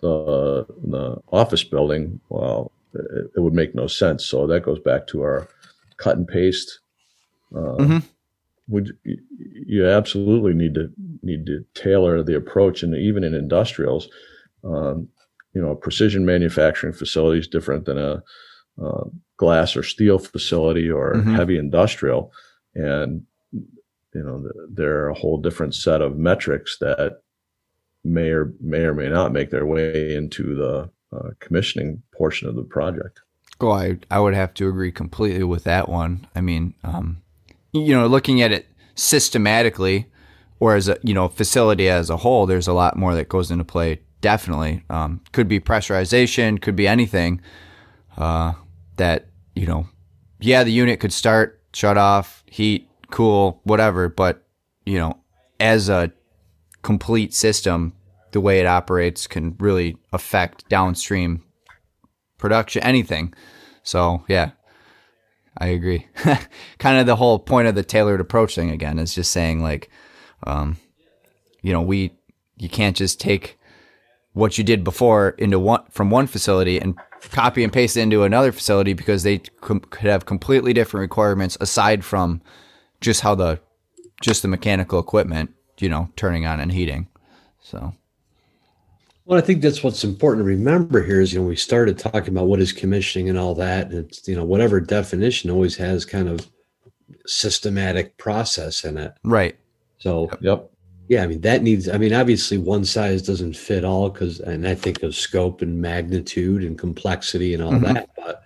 the 0.00 0.66
the 0.84 1.16
office 1.32 1.64
building, 1.64 2.20
well, 2.30 2.72
it, 2.94 3.30
it 3.36 3.40
would 3.40 3.54
make 3.54 3.74
no 3.74 3.86
sense. 3.86 4.24
So 4.24 4.46
that 4.46 4.62
goes 4.64 4.78
back 4.80 5.06
to 5.08 5.22
our 5.22 5.48
cut 5.96 6.16
and 6.16 6.26
paste. 6.28 6.80
Uh, 7.54 7.76
Mhm. 7.78 8.02
Would 8.68 8.96
you 9.04 9.86
absolutely 9.86 10.54
need 10.54 10.74
to 10.74 10.90
need 11.22 11.46
to 11.46 11.64
tailor 11.74 12.22
the 12.22 12.36
approach, 12.36 12.82
and 12.82 12.94
even 12.96 13.22
in 13.24 13.34
industrials, 13.34 14.08
um, 14.64 15.08
you 15.54 15.60
know, 15.60 15.70
a 15.72 15.76
precision 15.76 16.24
manufacturing 16.24 16.92
facility 16.94 17.40
is 17.40 17.48
different 17.48 17.84
than 17.84 17.98
a 17.98 18.22
uh, 18.82 19.04
glass 19.36 19.76
or 19.76 19.82
steel 19.82 20.18
facility 20.18 20.90
or 20.90 21.14
Mhm. 21.16 21.36
heavy 21.36 21.58
industrial, 21.58 22.32
and 22.74 23.22
you 23.52 24.22
know, 24.22 24.40
th- 24.40 24.52
there 24.72 24.96
are 25.04 25.08
a 25.10 25.14
whole 25.14 25.38
different 25.40 25.74
set 25.74 26.00
of 26.00 26.16
metrics 26.16 26.78
that 26.78 27.20
may 28.02 28.30
or 28.30 28.52
may 28.60 28.84
or 28.84 28.94
may 28.94 29.08
not 29.08 29.32
make 29.32 29.50
their 29.50 29.66
way 29.66 30.14
into 30.14 30.54
the 30.54 30.90
uh, 31.16 31.30
commissioning 31.40 32.02
portion 32.16 32.48
of 32.48 32.54
the 32.56 32.62
project. 32.64 33.20
Oh, 33.60 33.70
I, 33.70 33.98
I 34.10 34.20
would 34.20 34.34
have 34.34 34.54
to 34.54 34.68
agree 34.68 34.90
completely 34.92 35.44
with 35.44 35.64
that 35.64 35.88
one. 35.88 36.26
I 36.34 36.40
mean, 36.40 36.74
um, 36.82 37.18
you 37.74 37.94
know, 37.94 38.06
looking 38.06 38.40
at 38.40 38.52
it 38.52 38.66
systematically 38.94 40.06
or 40.60 40.76
as 40.76 40.88
a, 40.88 40.96
you 41.02 41.12
know, 41.12 41.28
facility 41.28 41.88
as 41.88 42.08
a 42.08 42.16
whole, 42.18 42.46
there's 42.46 42.68
a 42.68 42.72
lot 42.72 42.96
more 42.96 43.14
that 43.14 43.28
goes 43.28 43.50
into 43.50 43.64
play. 43.64 44.00
Definitely. 44.20 44.82
Um, 44.88 45.20
could 45.32 45.48
be 45.48 45.60
pressurization, 45.60 46.62
could 46.62 46.76
be 46.76 46.88
anything, 46.88 47.42
uh, 48.16 48.54
that, 48.96 49.26
you 49.54 49.66
know, 49.66 49.88
yeah, 50.40 50.64
the 50.64 50.72
unit 50.72 51.00
could 51.00 51.12
start, 51.12 51.60
shut 51.74 51.98
off, 51.98 52.44
heat, 52.46 52.88
cool, 53.10 53.60
whatever. 53.64 54.08
But, 54.08 54.46
you 54.86 54.98
know, 54.98 55.18
as 55.60 55.88
a 55.88 56.12
complete 56.82 57.34
system, 57.34 57.92
the 58.30 58.40
way 58.40 58.60
it 58.60 58.66
operates 58.66 59.26
can 59.26 59.56
really 59.58 59.96
affect 60.12 60.68
downstream 60.68 61.42
production, 62.38 62.82
anything. 62.82 63.34
So 63.82 64.24
yeah, 64.28 64.52
I 65.56 65.68
agree. 65.68 66.06
kind 66.78 66.98
of 66.98 67.06
the 67.06 67.16
whole 67.16 67.38
point 67.38 67.68
of 67.68 67.74
the 67.74 67.84
tailored 67.84 68.20
approach 68.20 68.54
thing 68.54 68.70
again 68.70 68.98
is 68.98 69.14
just 69.14 69.30
saying 69.30 69.62
like, 69.62 69.90
um, 70.44 70.76
you 71.62 71.72
know, 71.72 71.82
we 71.82 72.16
you 72.56 72.68
can't 72.68 72.96
just 72.96 73.20
take 73.20 73.58
what 74.32 74.58
you 74.58 74.64
did 74.64 74.84
before 74.84 75.30
into 75.38 75.58
one 75.58 75.82
from 75.90 76.10
one 76.10 76.26
facility 76.26 76.78
and 76.78 76.98
copy 77.30 77.62
and 77.62 77.72
paste 77.72 77.96
it 77.96 78.00
into 78.00 78.24
another 78.24 78.52
facility 78.52 78.92
because 78.92 79.22
they 79.22 79.38
com- 79.60 79.80
could 79.80 80.10
have 80.10 80.26
completely 80.26 80.72
different 80.72 81.02
requirements 81.02 81.56
aside 81.60 82.04
from 82.04 82.42
just 83.00 83.20
how 83.22 83.34
the 83.34 83.60
just 84.20 84.42
the 84.42 84.48
mechanical 84.48 84.98
equipment, 84.98 85.54
you 85.78 85.88
know, 85.88 86.08
turning 86.16 86.46
on 86.46 86.60
and 86.60 86.72
heating. 86.72 87.08
So 87.60 87.94
Well, 89.26 89.38
I 89.38 89.42
think 89.42 89.62
that's 89.62 89.82
what's 89.82 90.04
important 90.04 90.44
to 90.44 90.48
remember 90.48 91.02
here 91.02 91.20
is, 91.20 91.32
you 91.32 91.40
know, 91.40 91.46
we 91.46 91.56
started 91.56 91.98
talking 91.98 92.28
about 92.28 92.46
what 92.46 92.60
is 92.60 92.72
commissioning 92.72 93.30
and 93.30 93.38
all 93.38 93.54
that. 93.54 93.86
And 93.90 93.94
it's, 94.04 94.28
you 94.28 94.36
know, 94.36 94.44
whatever 94.44 94.80
definition 94.80 95.50
always 95.50 95.74
has 95.76 96.04
kind 96.04 96.28
of 96.28 96.46
systematic 97.26 98.16
process 98.18 98.84
in 98.84 98.98
it. 98.98 99.14
right, 99.24 99.56
So, 99.96 100.28
Yep. 100.42 100.70
yeah, 101.08 101.22
I 101.22 101.26
mean, 101.26 101.40
that 101.40 101.62
needs, 101.62 101.88
I 101.88 101.96
mean, 101.96 102.12
obviously 102.12 102.58
one 102.58 102.84
size 102.84 103.22
doesn't 103.22 103.56
fit 103.56 103.82
all 103.82 104.10
because, 104.10 104.40
and 104.40 104.68
I 104.68 104.74
think 104.74 105.02
of 105.02 105.14
scope 105.14 105.62
and 105.62 105.80
magnitude 105.80 106.62
and 106.62 106.78
complexity 106.78 107.54
and 107.54 107.62
all 107.62 107.72
Mhm. 107.72 107.94
that. 107.94 108.10
But 108.16 108.42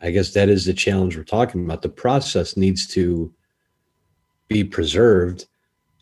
I 0.00 0.10
guess 0.10 0.32
that 0.32 0.48
is 0.48 0.64
the 0.64 0.74
challenge 0.74 1.16
we're 1.16 1.22
talking 1.22 1.64
about. 1.64 1.82
The 1.82 1.88
process 1.88 2.56
needs 2.56 2.88
to 2.88 3.32
be 4.48 4.64
preserved. 4.64 5.46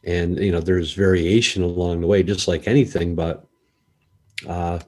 And, 0.05 0.39
you 0.39 0.51
know, 0.53 0.61
there's 0.61 0.95
variation 0.95 1.63
along 1.63 2.01
the 2.01 2.07
way, 2.07 2.23
just 2.23 2.49
like 2.49 2.67
anything. 2.67 3.15
But, 3.15 3.45
uh, 4.47 4.79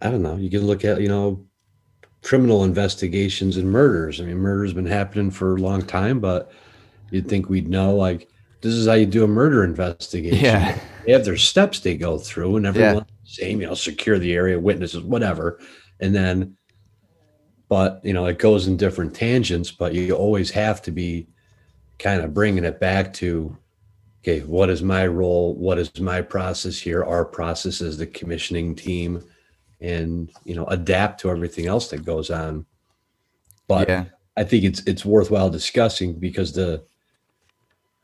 I 0.00 0.10
don't 0.10 0.22
know. 0.22 0.36
You 0.36 0.50
can 0.50 0.66
look 0.66 0.84
at, 0.84 1.00
you 1.00 1.08
know, 1.08 1.46
criminal 2.22 2.64
investigations 2.64 3.56
and 3.56 3.70
murders. 3.70 4.20
I 4.20 4.24
mean, 4.24 4.38
murder's 4.38 4.72
been 4.72 4.86
happening 4.86 5.30
for 5.30 5.54
a 5.54 5.60
long 5.60 5.82
time, 5.82 6.20
but 6.20 6.50
you'd 7.10 7.28
think 7.28 7.48
we'd 7.48 7.68
know, 7.68 7.94
like, 7.94 8.28
this 8.60 8.72
is 8.72 8.86
how 8.86 8.94
you 8.94 9.06
do 9.06 9.24
a 9.24 9.28
murder 9.28 9.62
investigation. 9.62 10.42
Yeah. 10.42 10.78
They 11.04 11.12
have 11.12 11.24
their 11.26 11.36
steps 11.36 11.80
they 11.80 11.96
go 11.96 12.18
through, 12.18 12.56
and 12.56 12.74
Yeah. 12.74 13.00
same, 13.24 13.60
you 13.60 13.66
know, 13.66 13.74
secure 13.74 14.18
the 14.18 14.32
area, 14.32 14.58
witnesses, 14.58 15.02
whatever. 15.02 15.58
And 16.00 16.14
then, 16.14 16.56
but, 17.68 18.00
you 18.04 18.14
know, 18.14 18.24
it 18.26 18.38
goes 18.38 18.66
in 18.66 18.76
different 18.78 19.14
tangents, 19.14 19.70
but 19.70 19.94
you 19.94 20.14
always 20.14 20.50
have 20.52 20.80
to 20.82 20.90
be 20.90 21.28
kind 21.98 22.22
of 22.22 22.32
bringing 22.32 22.64
it 22.64 22.80
back 22.80 23.12
to, 23.14 23.56
okay, 24.24 24.40
what 24.40 24.70
is 24.70 24.82
my 24.82 25.06
role? 25.06 25.54
What 25.54 25.78
is 25.78 26.00
my 26.00 26.22
process 26.22 26.78
here? 26.78 27.04
Our 27.04 27.26
process 27.26 27.82
as 27.82 27.98
the 27.98 28.06
commissioning 28.06 28.74
team, 28.74 29.22
and, 29.80 30.32
you 30.44 30.54
know, 30.54 30.64
adapt 30.66 31.20
to 31.20 31.30
everything 31.30 31.66
else 31.66 31.88
that 31.88 32.06
goes 32.06 32.30
on. 32.30 32.64
But 33.68 33.88
yeah, 33.88 34.04
I 34.36 34.44
think 34.44 34.64
it's 34.64 34.80
it's 34.86 35.04
worthwhile 35.04 35.50
discussing 35.50 36.14
because 36.14 36.52
the 36.52 36.84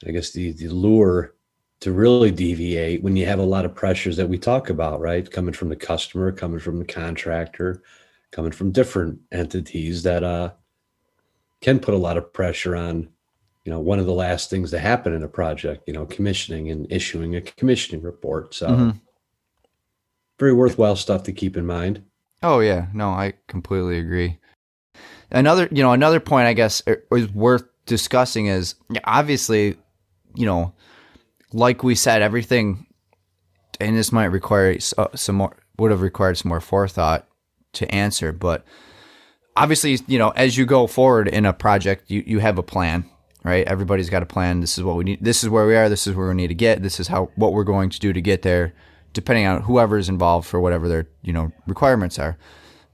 I 0.06 0.10
guess 0.10 0.30
the 0.30 0.52
the 0.52 0.68
lure 0.68 1.34
to 1.80 1.92
really 1.92 2.30
deviate 2.30 3.02
when 3.02 3.16
you 3.16 3.24
have 3.24 3.38
a 3.38 3.42
lot 3.42 3.64
of 3.64 3.74
pressures 3.74 4.16
that 4.18 4.28
we 4.28 4.36
talk 4.36 4.68
about, 4.68 5.00
right? 5.00 5.30
Coming 5.30 5.54
from 5.54 5.70
the 5.70 5.76
customer, 5.76 6.32
coming 6.32 6.58
from 6.58 6.78
the 6.78 6.84
contractor, 6.84 7.82
coming 8.30 8.52
from 8.52 8.72
different 8.72 9.18
entities 9.32 10.02
that 10.02 10.22
uh 10.22 10.50
can 11.62 11.78
put 11.78 11.94
a 11.94 11.98
lot 11.98 12.18
of 12.18 12.32
pressure 12.32 12.76
on, 12.76 13.08
you 13.64 13.70
know, 13.72 13.80
one 13.80 13.98
of 13.98 14.06
the 14.06 14.12
last 14.12 14.50
things 14.50 14.70
to 14.70 14.78
happen 14.78 15.12
in 15.12 15.22
a 15.22 15.28
project, 15.28 15.84
you 15.86 15.92
know, 15.92 16.06
commissioning 16.06 16.70
and 16.70 16.90
issuing 16.90 17.36
a 17.36 17.40
commissioning 17.40 18.02
report. 18.02 18.54
So 18.54 18.68
Mhm. 18.68 19.00
very 20.38 20.52
worthwhile 20.52 20.96
stuff 20.96 21.22
to 21.24 21.32
keep 21.32 21.56
in 21.56 21.66
mind. 21.66 22.02
Oh 22.42 22.60
yeah, 22.60 22.86
no, 22.94 23.10
I 23.10 23.34
completely 23.48 23.98
agree. 23.98 24.38
Another, 25.30 25.68
you 25.70 25.82
know, 25.82 25.92
another 25.92 26.20
point 26.20 26.46
I 26.46 26.54
guess 26.54 26.82
er, 26.88 27.04
is 27.12 27.30
worth 27.32 27.64
discussing 27.86 28.46
is 28.46 28.74
obviously, 29.04 29.76
you 30.34 30.46
know, 30.46 30.72
like 31.52 31.82
we 31.82 31.94
said, 31.94 32.22
everything, 32.22 32.86
and 33.80 33.96
this 33.96 34.12
might 34.12 34.26
require 34.26 34.78
uh, 34.96 35.08
some 35.14 35.36
more, 35.36 35.56
would 35.78 35.90
have 35.90 36.00
required 36.00 36.38
some 36.38 36.48
more 36.48 36.60
forethought 36.60 37.26
to 37.74 37.92
answer, 37.94 38.32
but 38.32 38.64
obviously, 39.56 39.98
you 40.06 40.18
know, 40.18 40.30
as 40.30 40.56
you 40.56 40.64
go 40.64 40.86
forward 40.86 41.28
in 41.28 41.44
a 41.44 41.52
project, 41.52 42.10
you 42.10 42.22
you 42.26 42.38
have 42.38 42.58
a 42.58 42.62
plan, 42.62 43.04
right? 43.44 43.66
Everybody's 43.66 44.10
got 44.10 44.22
a 44.22 44.26
plan. 44.26 44.60
This 44.60 44.78
is 44.78 44.84
what 44.84 44.96
we 44.96 45.04
need. 45.04 45.24
This 45.24 45.42
is 45.42 45.48
where 45.48 45.66
we 45.66 45.76
are. 45.76 45.88
This 45.88 46.06
is 46.06 46.14
where 46.14 46.28
we 46.28 46.34
need 46.34 46.48
to 46.48 46.54
get. 46.54 46.82
This 46.82 47.00
is 47.00 47.08
how 47.08 47.30
what 47.36 47.52
we're 47.52 47.64
going 47.64 47.90
to 47.90 48.00
do 48.00 48.12
to 48.12 48.20
get 48.20 48.42
there, 48.42 48.74
depending 49.12 49.46
on 49.46 49.62
whoever's 49.62 50.08
involved 50.08 50.46
for 50.46 50.60
whatever 50.60 50.88
their 50.88 51.08
you 51.22 51.32
know 51.32 51.52
requirements 51.66 52.18
are. 52.18 52.36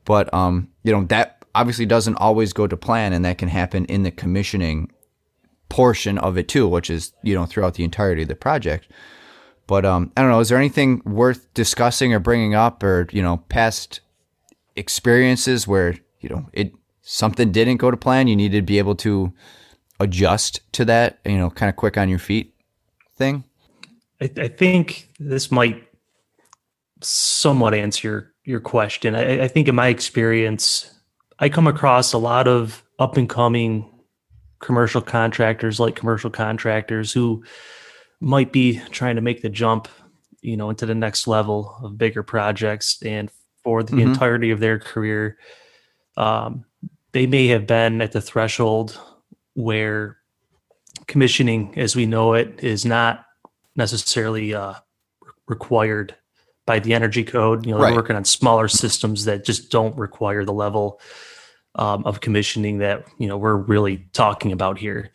But 0.05 0.33
um, 0.33 0.69
you 0.83 0.93
know 0.93 1.05
that 1.05 1.45
obviously 1.55 1.87
doesn't 1.87 2.17
always 2.17 2.53
go 2.53 2.67
to 2.67 2.77
plan, 2.77 3.13
and 3.13 3.25
that 3.25 3.39
can 3.39 3.49
happen 3.49 3.85
in 3.87 4.03
the 4.03 4.11
commissioning 4.11 4.91
portion 5.69 6.19
of 6.19 6.39
it 6.39 6.49
too, 6.49 6.69
which 6.69 6.91
is 6.91 7.13
you 7.23 7.35
know 7.35 7.47
throughout 7.47 7.75
the 7.75 7.85
entirety 7.85 8.23
of 8.23 8.29
the 8.29 8.37
project. 8.37 8.89
But 9.67 9.85
um, 9.85 10.13
I 10.17 10.23
don't 10.23 10.31
know. 10.31 10.41
Is 10.41 10.49
there 10.49 10.59
anything 10.59 11.03
worth 11.05 11.53
discussing 11.55 12.13
or 12.15 12.21
bringing 12.21 12.55
up, 12.55 12.83
or 12.83 13.09
you 13.11 13.23
know, 13.23 13.39
past 13.49 14.01
experiences 14.77 15.67
where 15.67 15.97
you 16.21 16.29
know 16.29 16.49
it 16.53 16.73
something 17.03 17.51
didn't 17.51 17.79
go 17.79 17.91
to 17.91 17.97
plan? 17.97 18.29
You 18.29 18.37
needed 18.37 18.59
to 18.59 18.63
be 18.63 18.79
able 18.79 18.95
to 18.97 19.33
adjust 20.01 20.61
to 20.73 20.85
that. 20.87 21.19
You 21.25 21.39
know, 21.39 21.51
kind 21.51 21.71
of 21.71 21.77
quick 21.77 21.97
on 21.97 22.09
your 22.09 22.19
feet 22.19 22.55
thing. 23.17 23.45
I, 24.21 24.31
I 24.37 24.49
think 24.49 25.09
this 25.19 25.51
might 25.51 25.87
somewhat 27.03 27.75
answer 27.75 28.09
your, 28.09 28.33
your 28.45 28.61
question. 28.61 29.15
I, 29.15 29.45
I 29.45 29.49
think 29.49 29.69
in 29.69 29.75
my 29.75 29.89
experience, 29.89 30.91
I 31.39 31.49
come 31.49 31.67
across 31.67 32.13
a 32.13 32.19
lot 32.19 32.49
of 32.49 32.83
up 32.99 33.17
and 33.17 33.29
coming 33.29 33.91
commercial 34.61 35.03
contractors, 35.03 35.79
like 35.79 35.97
commercial 35.97 36.31
contractors 36.31 37.13
who 37.13 37.45
might 38.21 38.53
be 38.53 38.81
trying 38.91 39.17
to 39.17 39.23
make 39.23 39.43
the 39.43 39.51
jump, 39.51 39.89
you 40.41 40.57
know, 40.57 40.71
into 40.71 40.87
the 40.87 40.95
next 40.95 41.27
level 41.27 41.77
of 41.83 41.99
bigger 41.99 42.23
projects. 42.23 43.03
And 43.03 43.31
for 43.63 43.83
the 43.83 43.93
Mhm. 43.97 44.03
entirety 44.03 44.51
of 44.51 44.61
their 44.61 44.79
career, 44.79 45.37
um, 46.17 46.65
they 47.13 47.27
may 47.27 47.49
have 47.49 47.67
been 47.67 48.01
at 48.01 48.13
the 48.13 48.23
threshold 48.23 48.99
where 49.57 50.19
commissioning 51.07 51.73
as 51.79 51.97
we 51.97 52.07
know 52.07 52.35
it 52.35 52.62
is 52.62 52.85
not 52.85 53.25
necessarily 53.75 54.55
uh, 54.55 54.75
required 55.49 56.14
by 56.66 56.79
the 56.79 56.95
energy 56.95 57.25
code. 57.25 57.64
You 57.64 57.73
know, 57.73 57.79
Right. 57.81 57.88
they're 57.88 57.97
working 57.97 58.16
on 58.16 58.25
smaller 58.25 58.69
systems 58.69 59.25
that 59.25 59.45
just 59.45 59.71
don't 59.71 59.97
require 59.97 60.45
the 60.45 60.53
level 60.53 61.01
um, 61.75 62.05
of 62.05 62.21
commissioning 62.21 62.79
that 62.79 63.05
you 63.19 63.27
know 63.29 63.37
we're 63.37 63.57
really 63.57 64.09
talking 64.12 64.53
about 64.53 64.79
here. 64.79 65.11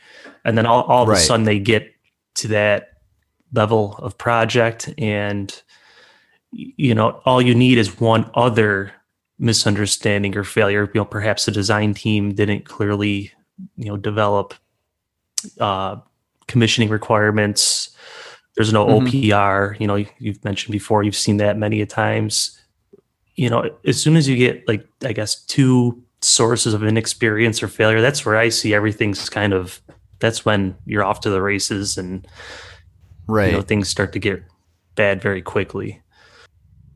And 0.45 0.57
then 0.57 0.65
all, 0.65 0.83
all 0.83 1.03
of 1.03 1.09
Right. 1.09 1.17
a 1.17 1.21
sudden 1.21 1.45
they 1.45 1.59
get 1.59 1.91
to 2.35 2.47
that 2.49 2.89
level 3.53 3.95
of 3.97 4.17
project, 4.17 4.93
and 4.97 5.61
you 6.51 6.95
know 6.95 7.21
all 7.25 7.41
you 7.41 7.53
need 7.55 7.77
is 7.77 7.99
one 7.99 8.29
other 8.33 8.91
misunderstanding 9.39 10.35
or 10.37 10.43
failure. 10.43 10.89
You 10.93 11.01
know, 11.01 11.05
perhaps 11.05 11.45
the 11.45 11.51
design 11.51 11.93
team 11.93 12.33
didn't 12.33 12.65
clearly 12.65 13.31
you 13.77 13.85
know 13.85 13.97
develop 13.97 14.53
uh, 15.59 15.97
commissioning 16.47 16.89
requirements. 16.89 17.89
There's 18.55 18.73
no 18.73 18.85
Mhm. 18.85 19.07
OPR. 19.07 19.75
You 19.79 19.87
know, 19.87 19.95
you- 19.95 20.07
you've 20.19 20.43
mentioned 20.43 20.71
before. 20.73 21.03
You've 21.03 21.15
seen 21.15 21.37
that 21.37 21.57
many 21.57 21.81
a 21.81 21.85
times. 21.85 22.59
You 23.35 23.49
know, 23.49 23.69
as 23.85 23.99
soon 24.01 24.17
as 24.17 24.27
you 24.27 24.35
get 24.35 24.67
like 24.67 24.85
I 25.03 25.13
guess 25.13 25.35
two 25.45 26.01
sources 26.21 26.73
of 26.73 26.83
inexperience 26.83 27.63
or 27.63 27.67
failure, 27.67 28.01
that's 28.01 28.25
where 28.25 28.37
I 28.37 28.49
see 28.49 28.73
everything's 28.73 29.29
kind 29.29 29.53
of 29.53 29.81
that's 30.19 30.45
when 30.45 30.75
you're 30.85 31.03
off 31.03 31.21
to 31.21 31.29
the 31.31 31.41
races 31.41 31.97
and 31.97 32.27
right. 33.27 33.47
you 33.47 33.53
know 33.53 33.61
things 33.61 33.89
start 33.89 34.13
to 34.13 34.19
get 34.19 34.43
bad 34.95 35.21
very 35.21 35.41
quickly. 35.41 36.01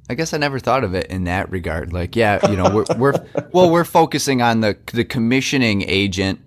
I 0.07 0.13
guess 0.13 0.33
I 0.33 0.37
never 0.37 0.59
thought 0.59 0.83
of 0.83 0.93
it 0.93 1.07
in 1.07 1.23
that 1.23 1.49
regard. 1.49 1.91
Like, 1.91 2.15
yeah, 2.15 2.47
you 2.51 2.55
know, 2.55 2.69
we're, 2.69 2.85
we're 2.97 3.13
well, 3.53 3.71
we're 3.71 3.85
focusing 3.85 4.41
on 4.41 4.59
the 4.61 4.77
the 4.93 5.05
commissioning 5.05 5.81
agent 5.87 6.39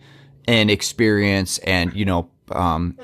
and 0.48 0.70
experience 0.70 1.58
and 1.58 1.92
you 1.94 2.04
know 2.04 2.28
um, 2.50 2.98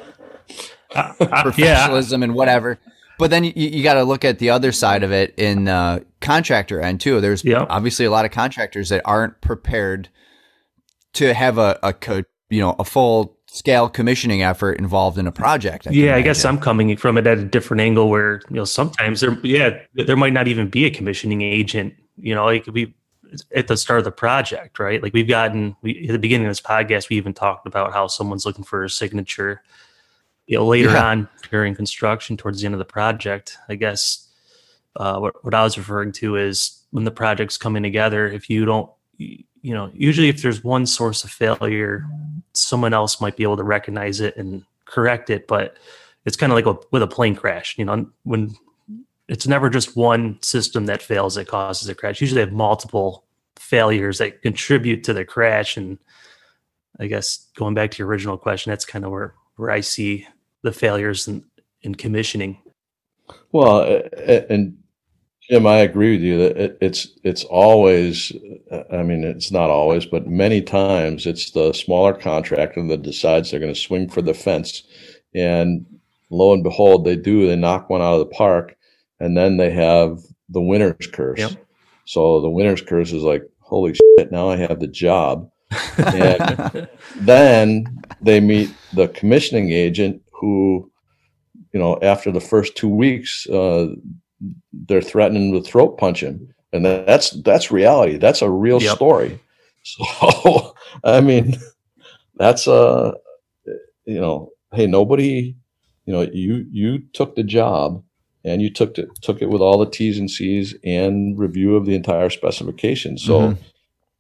Uh, 0.95 1.13
yeah, 1.21 1.43
professionalism 1.43 2.23
and 2.23 2.35
whatever. 2.35 2.79
But 3.19 3.31
then 3.31 3.45
you, 3.45 3.53
you 3.55 3.83
got 3.83 3.95
to 3.95 4.05
look 4.05 4.25
at 4.25 4.39
the 4.39 4.51
other 4.51 4.71
side 4.73 5.03
of 5.03 5.13
it 5.13 5.35
in 5.37 5.69
uh, 5.69 6.01
contractor 6.21 6.81
end 6.81 7.01
too. 7.01 7.21
There's 7.21 7.45
Yep. 7.45 7.67
obviously 7.69 8.05
a 8.07 8.11
lot 8.11 8.25
of 8.25 8.31
contractors 8.31 8.89
that 8.91 9.03
aren't 9.05 9.41
prepared 9.41 10.09
to 11.15 11.35
have 11.35 11.59
a, 11.59 11.79
a 11.83 11.93
co- 11.93 12.23
you 12.49 12.61
know 12.61 12.77
a 12.79 12.85
full 12.85 13.37
scale 13.47 13.89
commissioning 13.89 14.43
effort 14.43 14.79
involved 14.79 15.19
in 15.19 15.27
a 15.27 15.33
project. 15.33 15.85
can 15.85 15.93
yeah. 15.93 16.17
I 16.17 16.23
guess. 16.23 16.45
I'm 16.45 16.59
coming 16.59 16.97
from 16.97 17.19
it 17.19 17.27
at 17.27 17.39
a 17.39 17.45
different 17.45 17.81
angle 17.81 18.09
where 18.09 18.41
you 18.49 18.57
know 18.57 18.65
sometimes 18.65 19.21
there, 19.21 19.37
yeah, 19.43 19.79
there 19.95 20.17
might 20.17 20.33
not 20.33 20.49
even 20.49 20.69
be 20.69 20.85
a 20.87 20.91
commissioning 20.91 21.43
agent. 21.43 21.95
You 22.17 22.35
know, 22.37 22.49
it 22.49 22.65
could 22.65 22.75
be 22.75 22.95
at 23.55 23.67
the 23.69 23.77
start 23.77 23.99
of 23.99 24.05
the 24.05 24.13
project, 24.13 24.79
right? 24.79 25.03
Like 25.03 25.13
we've 25.13 25.29
gotten 25.29 25.77
we, 25.83 26.07
at 26.09 26.13
the 26.13 26.19
beginning 26.19 26.47
of 26.47 26.51
this 26.51 26.61
podcast, 26.61 27.09
we 27.09 27.17
even 27.17 27.35
talked 27.35 27.67
about 27.67 27.93
how 27.93 28.07
someone's 28.07 28.47
looking 28.47 28.65
for 28.65 28.85
a 28.85 28.91
signature. 28.91 29.63
You 30.47 30.59
know, 30.59 30.67
later 30.67 30.91
Yeah. 30.93 31.07
on 31.07 31.29
during 31.51 31.75
construction, 31.75 32.37
towards 32.37 32.61
the 32.61 32.67
end 32.67 32.75
of 32.75 32.79
the 32.79 32.85
project, 32.85 33.57
I 33.69 33.77
guess 33.77 34.29
uh, 34.97 35.19
what 35.19 35.43
what 35.45 35.55
I 35.55 35.63
was 35.65 35.77
referring 35.79 36.13
to 36.13 36.37
is 36.37 36.83
when 36.91 37.05
the 37.05 37.11
project's 37.11 37.57
coming 37.57 37.83
together. 37.83 38.29
If 38.29 38.49
you 38.51 38.65
don't, 38.65 38.91
you 39.17 39.75
know, 39.75 39.91
usually 39.95 40.29
if 40.29 40.43
there's 40.43 40.63
one 40.63 40.87
source 40.87 41.25
of 41.25 41.31
failure, 41.31 42.07
someone 42.53 42.93
else 42.93 43.21
might 43.21 43.37
be 43.37 43.43
able 43.43 43.57
to 43.57 43.65
recognize 43.65 44.21
it 44.21 44.37
and 44.37 44.65
correct 44.85 45.31
it. 45.31 45.49
But 45.49 45.77
it's 46.27 46.37
kind 46.37 46.53
of 46.53 46.57
like 46.57 46.67
a, 46.67 46.79
with 46.91 47.03
a 47.03 47.07
plane 47.07 47.35
crash. 47.35 47.77
You 47.79 47.87
know, 47.87 48.07
when 48.25 48.55
it's 49.29 49.47
never 49.47 49.71
just 49.71 49.97
one 49.97 50.39
system 50.43 50.87
that 50.87 51.03
fails 51.03 51.35
that 51.35 51.49
causes 51.49 51.89
a 51.89 51.95
crash. 51.95 52.21
Usually, 52.21 52.41
they 52.41 52.47
have 52.47 52.53
multiple 52.53 53.25
failures 53.57 54.19
that 54.19 54.43
contribute 54.43 55.05
to 55.05 55.13
the 55.13 55.25
crash. 55.25 55.77
And 55.77 55.99
I 56.99 57.07
guess 57.07 57.49
going 57.57 57.75
back 57.75 57.91
to 57.93 57.99
your 57.99 58.09
original 58.09 58.37
question, 58.37 58.71
that's 58.71 58.85
kind 58.85 59.05
of 59.05 59.11
where 59.11 59.35
where 59.57 59.71
I 59.71 59.81
see 59.81 60.27
the 60.63 60.73
failures 60.73 61.29
in, 61.29 61.45
in 61.83 61.95
commissioning. 61.95 62.59
Well, 63.53 64.03
and 64.51 64.77
Jim, 65.49 65.67
I 65.67 65.79
agree 65.79 66.13
with 66.13 66.23
you 66.23 66.39
that 66.39 66.79
it's 66.81 67.09
it's 67.23 67.45
always. 67.45 68.33
I 68.93 69.03
mean, 69.03 69.25
it's 69.25 69.53
not 69.53 69.71
always, 69.71 70.07
but 70.07 70.27
many 70.27 70.61
times 70.63 71.27
it's 71.27 71.51
the 71.51 71.73
smaller 71.73 72.15
contractor 72.15 72.87
that 72.89 73.03
decides 73.03 73.51
they're 73.51 73.61
going 73.61 73.73
to 73.73 73.81
swing 73.81 74.09
for 74.09 74.23
the 74.23 74.35
fence, 74.35 74.83
and 75.35 75.87
lo 76.31 76.53
and 76.53 76.63
behold, 76.63 77.05
they 77.05 77.17
do. 77.17 77.47
They 77.47 77.57
knock 77.57 77.89
one 77.91 78.03
out 78.03 78.15
of 78.15 78.21
the 78.21 78.35
park, 78.35 78.77
and 79.25 79.35
then 79.35 79.57
they 79.57 79.71
have 79.71 80.19
the 80.51 80.61
winner's 80.61 81.07
curse. 81.11 81.41
Yep. 81.41 81.67
So 82.05 82.43
the 82.43 82.51
winner's 82.51 82.83
curse 82.83 83.11
is 83.11 83.23
like, 83.23 83.43
holy 83.61 83.95
shit! 83.95 84.31
Now 84.31 84.51
I 84.51 84.57
have 84.57 84.81
the 84.81 84.87
job. 84.87 85.51
And 86.13 86.59
then 87.23 88.05
they 88.21 88.41
meet 88.41 88.69
the 88.93 89.09
commissioning 89.09 89.71
agent 89.71 90.21
who, 90.31 90.91
you 91.73 91.81
know, 91.81 91.99
after 92.03 92.31
the 92.31 92.41
first 92.41 92.77
two 92.77 92.89
weeks, 92.91 93.49
uh, 93.49 93.87
they're 94.75 95.01
threatening 95.01 95.55
to 95.55 95.63
throat 95.63 95.97
punch 95.97 96.23
him, 96.23 96.55
and 96.75 96.85
that's 96.85 97.31
that's 97.31 97.71
reality. 97.71 98.19
That's 98.19 98.43
a 98.43 98.51
real 98.51 98.81
Yep. 98.81 98.97
story. 98.97 99.41
So, 99.87 100.75
I 101.05 101.21
mean, 101.21 101.59
that's 102.37 102.67
uh, 102.67 103.13
you 104.07 104.21
know, 104.21 104.51
hey, 104.73 104.87
nobody, 104.87 105.57
you 106.07 106.13
know, 106.13 106.23
you 106.23 106.67
you 106.71 107.01
took 107.15 107.37
the 107.37 107.43
job 107.43 108.04
and 108.45 108.61
you 108.63 108.71
took 108.71 108.99
it 108.99 109.09
took 109.23 109.41
it 109.43 109.49
with 109.51 109.61
all 109.61 109.79
the 109.79 109.91
T's 109.91 110.19
and 110.19 110.31
C's 110.31 110.75
and 110.85 111.39
review 111.39 111.77
of 111.77 111.87
the 111.87 111.95
entire 111.95 112.31
specification. 112.31 113.17
So, 113.19 113.41
Mhm. 113.41 113.59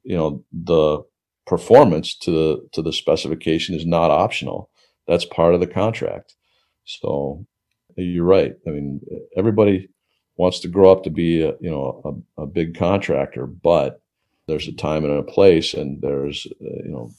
you 0.04 0.16
know, 0.16 0.44
the 0.52 1.02
performance 1.46 2.16
to 2.20 2.30
the 2.30 2.68
to 2.72 2.82
the 2.82 2.92
specification 2.92 3.74
is 3.74 3.86
not 3.86 4.10
optional. 4.10 4.70
That's 5.06 5.24
part 5.26 5.54
of 5.54 5.60
the 5.60 5.66
contract. 5.66 6.34
So, 6.84 7.46
you're 7.96 8.24
right. 8.24 8.54
I 8.66 8.70
mean, 8.70 9.00
everybody 9.36 9.88
wants 10.36 10.60
to 10.60 10.68
grow 10.68 10.90
up 10.90 11.04
to 11.04 11.10
be 11.10 11.42
a, 11.42 11.54
you 11.60 11.70
know 11.70 12.22
a, 12.38 12.42
a 12.42 12.46
big 12.46 12.74
contractor, 12.76 13.46
but 13.46 14.00
there's 14.46 14.68
a 14.68 14.72
time 14.72 15.04
and 15.04 15.14
a 15.14 15.22
place, 15.22 15.74
and 15.74 16.00
there's 16.02 16.46
uh, 16.60 16.82
you 16.84 16.90
know 16.90 17.10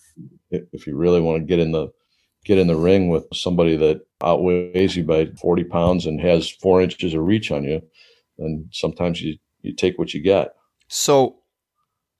if 0.52 0.86
you 0.88 0.96
really 0.96 1.22
want 1.22 1.42
to 1.42 1.46
get 1.46 1.60
in 1.60 1.72
the 1.72 1.88
get 2.46 2.58
in 2.58 2.68
the 2.68 2.76
ring 2.76 3.10
with 3.10 3.26
somebody 3.34 3.76
that 3.76 4.02
outweighs 4.24 4.96
you 4.96 5.04
by 5.04 5.26
40 5.42 5.64
pounds 5.66 6.06
and 6.06 6.22
has 6.22 6.50
four 6.50 6.82
inches 6.82 7.14
of 7.14 7.24
reach 7.24 7.52
on 7.52 7.64
you, 7.64 7.82
then 8.38 8.70
sometimes 8.72 9.22
you 9.22 9.38
you 9.62 9.74
take 9.74 9.98
what 9.98 10.14
you 10.14 10.22
get. 10.22 10.54
So, 10.88 11.38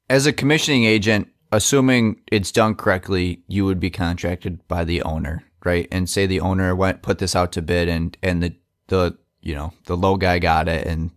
as 0.10 0.26
a 0.26 0.34
commissioning 0.34 0.84
agent, 0.84 1.28
assuming 1.52 2.22
it's 2.32 2.52
done 2.52 2.76
correctly, 2.76 3.44
you 3.48 3.66
would 3.66 3.80
be 3.80 3.92
contracted 3.92 4.68
by 4.68 4.84
the 4.84 5.04
owner, 5.04 5.44
right? 5.64 5.88
And 5.92 6.10
say 6.10 6.26
the 6.26 6.40
owner 6.40 6.76
went 6.76 7.04
put 7.04 7.20
this 7.20 7.36
out 7.36 7.52
to 7.54 7.62
bid, 7.62 7.88
and 7.88 8.18
and 8.24 8.42
the 8.42 8.56
the 8.88 9.18
you 9.42 9.54
know 9.54 9.74
the 9.86 9.96
low 9.96 10.18
guy 10.18 10.40
got 10.40 10.68
it, 10.68 10.88
and 10.88 11.12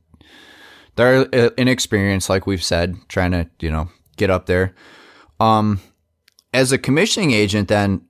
they're 0.96 1.26
uh, 1.34 1.50
inexperienced, 1.56 2.28
like 2.28 2.46
we've 2.46 2.62
said, 2.62 2.96
trying 3.08 3.32
to 3.32 3.48
you 3.60 3.70
know 3.70 3.88
get 4.16 4.30
up 4.30 4.46
there. 4.46 4.74
Um, 5.40 5.80
as 6.52 6.72
a 6.72 6.78
commissioning 6.78 7.32
agent, 7.32 7.68
then 7.68 8.07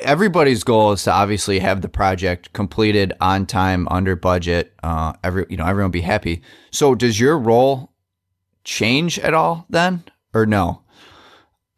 everybody's 0.00 0.64
goal 0.64 0.92
is 0.92 1.04
to 1.04 1.12
obviously 1.12 1.58
have 1.58 1.82
the 1.82 1.88
project 1.88 2.52
completed 2.52 3.12
on 3.20 3.46
time, 3.46 3.88
under 3.90 4.16
budget. 4.16 4.74
Uh, 4.82 5.12
every 5.22 5.46
you 5.48 5.56
know 5.56 5.66
everyone 5.66 5.90
be 5.90 6.00
happy. 6.00 6.42
So, 6.70 6.94
does 6.94 7.18
your 7.18 7.38
role 7.38 7.92
change 8.64 9.18
at 9.18 9.34
all 9.34 9.66
then, 9.70 10.04
or 10.34 10.46
no? 10.46 10.82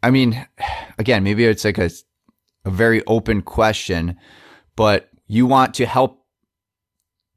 I 0.02 0.10
mean, 0.10 0.46
again, 0.98 1.24
maybe 1.24 1.44
it's 1.44 1.64
like 1.64 1.78
a 1.78 1.90
a 2.64 2.70
very 2.70 3.04
open 3.06 3.42
question, 3.42 4.16
but 4.76 5.10
you 5.26 5.46
want 5.46 5.74
to 5.74 5.86
help 5.86 6.24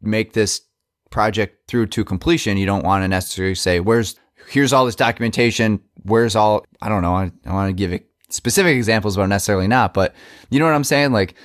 make 0.02 0.34
this 0.34 0.62
project 1.10 1.68
through 1.68 1.88
to 1.88 2.06
completion. 2.06 2.58
You 2.58 2.66
don't 2.66 2.86
want 2.86 3.04
to 3.04 3.08
necessarily 3.08 3.56
say, 3.56 3.80
"Where's 3.80 4.16
here's 4.50 4.74
all 4.74 4.86
this 4.86 4.96
documentation. 4.96 5.82
Where's 6.04 6.36
all 6.36 6.66
I 6.82 6.90
don't 6.90 7.02
know. 7.02 7.16
I, 7.16 7.32
I 7.46 7.54
want 7.54 7.70
to 7.70 7.74
give 7.74 7.94
it 7.94 8.10
specific 8.30 8.76
examples, 8.76 9.16
but 9.16 9.28
necessarily 9.28 9.68
not. 9.68 9.94
But 9.94 10.14
you 10.50 10.60
know 10.60 10.66
what 10.66 10.74
I'm 10.76 10.84
saying? 10.84 11.12
Like, 11.12 11.36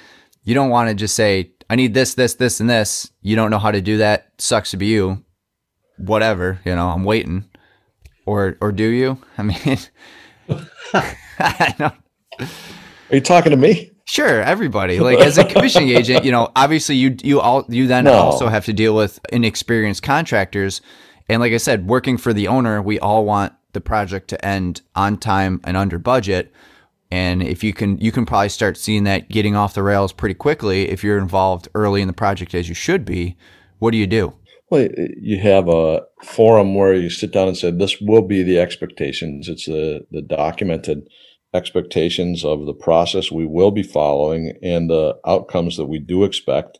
you 0.44 0.54
don't 0.54 0.70
want 0.70 0.88
to 0.88 0.94
just 0.94 1.14
say, 1.14 1.50
"I 1.70 1.76
need 1.76 1.94
this, 1.94 2.14
this, 2.14 2.34
this, 2.34 2.60
and 2.60 2.68
this." 2.68 3.10
You 3.22 3.36
don't 3.36 3.50
know 3.50 3.58
how 3.58 3.70
to 3.70 3.80
do 3.80 3.98
that. 3.98 4.32
Sucks 4.38 4.70
to 4.72 4.76
be 4.76 4.86
you. 4.86 5.24
Whatever. 5.98 6.60
You 6.64 6.74
know, 6.74 6.88
I'm 6.88 7.04
waiting. 7.04 7.44
Or 8.26 8.56
or 8.60 8.72
do 8.72 8.84
you? 8.88 9.18
I 9.38 9.42
mean, 9.42 9.78
I 11.38 11.74
don't. 11.78 11.94
Are 12.40 13.14
you 13.16 13.20
talking 13.20 13.50
to 13.50 13.56
me? 13.56 13.90
Sure, 14.04 14.42
everybody. 14.42 14.98
Like 15.00 15.18
as 15.20 15.38
a 15.38 15.44
commissioning 15.44 15.90
agent, 15.90 16.24
you 16.24 16.32
know, 16.32 16.50
obviously 16.56 16.96
you 16.96 17.16
you 17.22 17.40
all 17.40 17.64
you 17.68 17.86
then 17.86 18.04
No. 18.04 18.12
also 18.12 18.48
have 18.48 18.64
to 18.66 18.72
deal 18.72 18.94
with 18.94 19.18
inexperienced 19.32 20.02
contractors. 20.02 20.80
And 21.28 21.40
like 21.40 21.52
I 21.52 21.56
said, 21.58 21.86
working 21.86 22.18
for 22.18 22.32
the 22.32 22.48
owner, 22.48 22.82
we 22.82 22.98
all 22.98 23.24
want 23.24 23.52
the 23.72 23.80
project 23.80 24.28
to 24.28 24.44
end 24.44 24.82
on 24.94 25.16
time 25.16 25.60
and 25.64 25.76
under 25.76 25.98
budget. 25.98 26.52
And 27.12 27.42
if 27.42 27.62
you 27.62 27.74
can 27.74 27.98
you 27.98 28.10
can 28.10 28.24
probably 28.24 28.48
start 28.48 28.78
seeing 28.78 29.04
that 29.04 29.28
getting 29.28 29.54
off 29.54 29.74
the 29.74 29.82
rails 29.82 30.14
pretty 30.14 30.34
quickly 30.34 30.88
if 30.88 31.04
you're 31.04 31.18
involved 31.18 31.68
early 31.74 32.00
in 32.00 32.06
the 32.06 32.14
project 32.14 32.54
as 32.54 32.70
you 32.70 32.74
should 32.74 33.04
be. 33.04 33.36
What 33.80 33.90
do 33.90 33.98
you 33.98 34.06
do? 34.06 34.32
Well, 34.70 34.88
you 35.20 35.38
have 35.40 35.68
a 35.68 36.04
forum 36.24 36.74
where 36.74 36.94
you 36.94 37.10
sit 37.10 37.30
down 37.30 37.48
and 37.48 37.56
say, 37.56 37.70
"This 37.70 38.00
will 38.00 38.22
be 38.22 38.42
the 38.42 38.58
expectations." 38.58 39.46
It's 39.46 39.66
the 39.66 40.06
the 40.10 40.22
documented 40.22 41.06
expectations 41.52 42.46
of 42.46 42.64
the 42.64 42.72
process 42.72 43.30
we 43.30 43.44
will 43.44 43.72
be 43.72 43.82
following 43.82 44.54
and 44.62 44.88
the 44.88 45.18
outcomes 45.26 45.76
that 45.76 45.90
we 45.90 45.98
do 45.98 46.24
expect. 46.24 46.78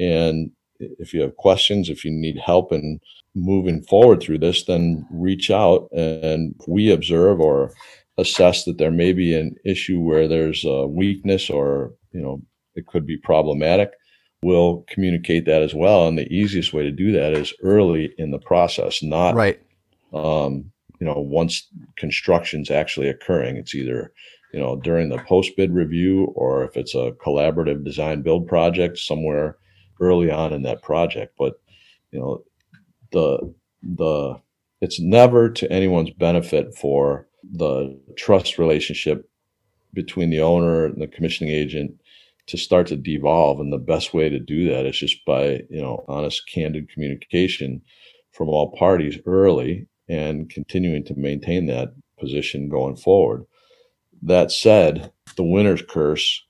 And 0.00 0.52
if 0.80 1.12
you 1.12 1.20
have 1.20 1.36
questions, 1.36 1.90
if 1.90 2.06
you 2.06 2.10
need 2.10 2.38
help 2.38 2.72
in 2.72 3.00
moving 3.34 3.82
forward 3.82 4.22
through 4.22 4.38
this, 4.38 4.64
then 4.64 5.06
reach 5.10 5.50
out. 5.50 5.88
And 5.92 6.54
we 6.66 6.90
observe 6.90 7.38
or 7.38 7.74
assess 8.18 8.64
that 8.64 8.78
there 8.78 8.90
may 8.90 9.12
be 9.12 9.34
an 9.34 9.56
issue 9.64 10.00
where 10.00 10.28
there's 10.28 10.64
a 10.64 10.86
weakness 10.86 11.50
or 11.50 11.92
you 12.12 12.20
know 12.20 12.40
it 12.74 12.86
could 12.86 13.06
be 13.06 13.16
problematic 13.16 13.92
we'll 14.44 14.84
communicate 14.88 15.46
that 15.46 15.62
as 15.62 15.74
well. 15.74 16.06
And 16.06 16.18
the 16.18 16.30
easiest 16.32 16.74
way 16.74 16.82
to 16.82 16.92
do 16.92 17.10
that 17.12 17.32
is 17.32 17.54
early 17.62 18.12
in 18.18 18.30
the 18.30 18.38
process, 18.38 19.02
not 19.02 19.34
Right. 19.34 19.58
um, 20.12 20.70
you 21.00 21.06
know 21.06 21.18
once 21.18 21.66
construction's 21.96 22.70
actually 22.70 23.08
occurring. 23.08 23.56
It's 23.56 23.74
either 23.74 24.12
you 24.52 24.60
know 24.60 24.76
during 24.76 25.08
the 25.08 25.18
post 25.18 25.56
bid 25.56 25.72
review 25.72 26.26
or 26.36 26.62
if 26.64 26.76
it's 26.76 26.94
a 26.94 27.12
collaborative 27.24 27.84
design 27.84 28.22
build 28.22 28.46
project 28.46 28.98
somewhere 28.98 29.56
early 29.98 30.30
on 30.30 30.52
in 30.52 30.62
that 30.62 30.82
project. 30.82 31.34
But 31.38 31.54
you 32.12 32.20
know 32.20 32.44
the 33.12 33.54
the 33.82 34.40
it's 34.82 35.00
never 35.00 35.48
to 35.48 35.72
anyone's 35.72 36.10
benefit 36.10 36.74
for 36.76 37.26
the 37.52 37.98
trust 38.16 38.58
relationship 38.58 39.28
between 39.92 40.30
the 40.30 40.40
owner 40.40 40.86
and 40.86 41.00
the 41.00 41.06
commissioning 41.06 41.52
agent 41.52 41.92
to 42.46 42.58
start 42.58 42.86
to 42.88 42.96
devolve. 42.96 43.60
And 43.60 43.72
the 43.72 43.78
best 43.78 44.12
way 44.12 44.28
to 44.28 44.38
do 44.38 44.68
that 44.68 44.86
is 44.86 44.98
just 44.98 45.24
by 45.24 45.62
you 45.70 45.80
know 45.80 46.04
honest 46.08 46.48
candid 46.52 46.90
communication 46.90 47.82
from 48.32 48.48
all 48.48 48.76
parties 48.76 49.18
early 49.26 49.86
and 50.08 50.50
continuing 50.50 51.04
to 51.04 51.14
maintain 51.14 51.66
that 51.66 51.94
position 52.18 52.68
going 52.68 52.96
forward. 52.96 53.44
That 54.22 54.50
said 54.50 55.12
the 55.36 55.44
winner's 55.44 55.82
curse 55.82 56.44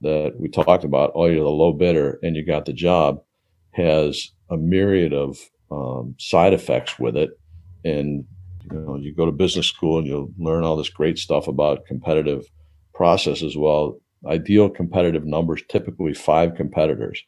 that 0.00 0.34
we 0.38 0.48
talked 0.48 0.84
about 0.84 1.12
oh 1.14 1.26
you're 1.26 1.42
the 1.42 1.50
low 1.50 1.72
bidder 1.72 2.20
and 2.22 2.36
you 2.36 2.44
got 2.44 2.64
the 2.66 2.72
job 2.72 3.20
has 3.72 4.30
a 4.50 4.56
myriad 4.56 5.12
of 5.12 5.38
um, 5.70 6.14
side 6.18 6.52
effects 6.52 6.98
with 6.98 7.16
it. 7.16 7.38
And 7.84 8.24
you 8.72 8.78
know 8.80 8.96
you 8.96 9.14
go 9.14 9.26
to 9.26 9.32
business 9.32 9.66
school 9.66 9.98
and 9.98 10.06
you'll 10.06 10.32
learn 10.38 10.64
all 10.64 10.76
this 10.76 10.90
great 10.90 11.18
stuff 11.18 11.48
about 11.48 11.86
competitive 11.86 12.46
processes 12.94 13.56
well. 13.56 13.98
Ideal 14.26 14.68
competitive 14.68 15.24
numbers 15.24 15.62
typically 15.68 16.12
five 16.12 16.56
competitors. 16.56 17.22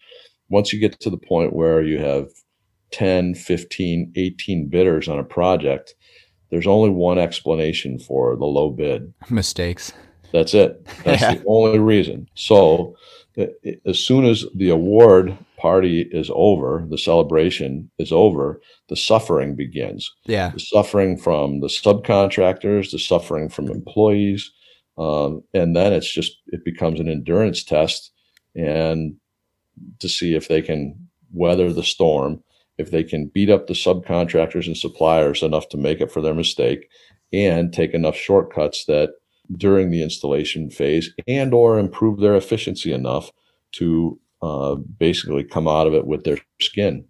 Once 0.49 0.73
you 0.73 0.81
get 0.81 0.99
to 1.01 1.11
the 1.11 1.17
point 1.17 1.53
where 1.53 1.83
you 1.83 1.99
have 1.99 2.27
10 2.91 3.37
15 3.37 4.13
18 4.17 4.69
bidders 4.69 5.07
on 5.07 5.21
a 5.21 5.25
project 5.25 5.95
there's 6.51 6.67
only 6.67 6.91
one 6.91 7.19
explanation 7.19 7.99
for 7.99 8.37
the 8.37 8.45
low 8.45 8.71
bid. 8.71 9.13
Mistakes. 9.31 9.93
That's 10.33 10.55
it. 10.55 10.85
That's 11.05 11.23
yeah. 11.23 11.35
the 11.35 11.45
only 11.47 11.79
reason. 11.79 12.29
So 12.35 12.97
as 13.87 13.99
soon 13.99 14.25
as 14.25 14.45
the 14.55 14.71
award 14.71 15.37
party 15.57 16.03
is 16.11 16.31
over 16.35 16.85
the 16.89 16.99
celebration 16.99 17.91
is 17.99 18.13
over 18.13 18.61
the 18.89 18.97
suffering 18.97 19.55
begins. 19.55 20.11
Yeah. 20.25 20.51
The 20.51 20.61
suffering 20.61 21.17
from 21.17 21.61
the 21.61 21.69
subcontractors 21.69 22.91
the 22.91 22.99
suffering 22.99 23.49
from 23.49 23.69
employees 23.69 24.51
um, 24.99 25.43
and 25.55 25.77
then 25.77 25.93
it's 25.93 26.13
just 26.13 26.33
it 26.49 26.65
becomes 26.65 27.01
an 27.01 27.09
endurance 27.09 27.63
test 27.63 28.13
and 28.55 29.15
to 30.01 30.09
see 30.09 30.35
if 30.35 30.49
they 30.49 30.63
can 30.63 31.09
weather 31.33 31.73
the 31.73 31.85
storm 31.85 32.43
if 32.79 32.91
they 32.91 33.05
can 33.05 33.27
beat 33.27 33.51
up 33.51 33.67
the 33.67 33.75
subcontractors 33.75 34.67
and 34.67 34.77
suppliers 34.77 35.43
enough 35.43 35.69
to 35.69 35.77
make 35.77 36.01
up 36.01 36.11
for 36.11 36.23
their 36.23 36.35
mistake 36.35 36.89
and 37.33 37.73
take 37.73 37.93
enough 37.93 38.17
shortcuts 38.17 38.87
that 38.87 39.11
during 39.57 39.91
the 39.91 40.03
installation 40.03 40.71
phase 40.71 41.13
and 41.27 41.53
or 41.53 41.79
improve 41.79 42.21
their 42.21 42.37
efficiency 42.37 42.93
enough 42.93 43.31
to 43.73 44.19
uh, 44.43 44.75
basically 44.75 45.45
come 45.45 45.69
out 45.69 45.87
of 45.87 45.95
it 45.95 46.07
with 46.07 46.25
their 46.25 46.39
skin 46.61 47.05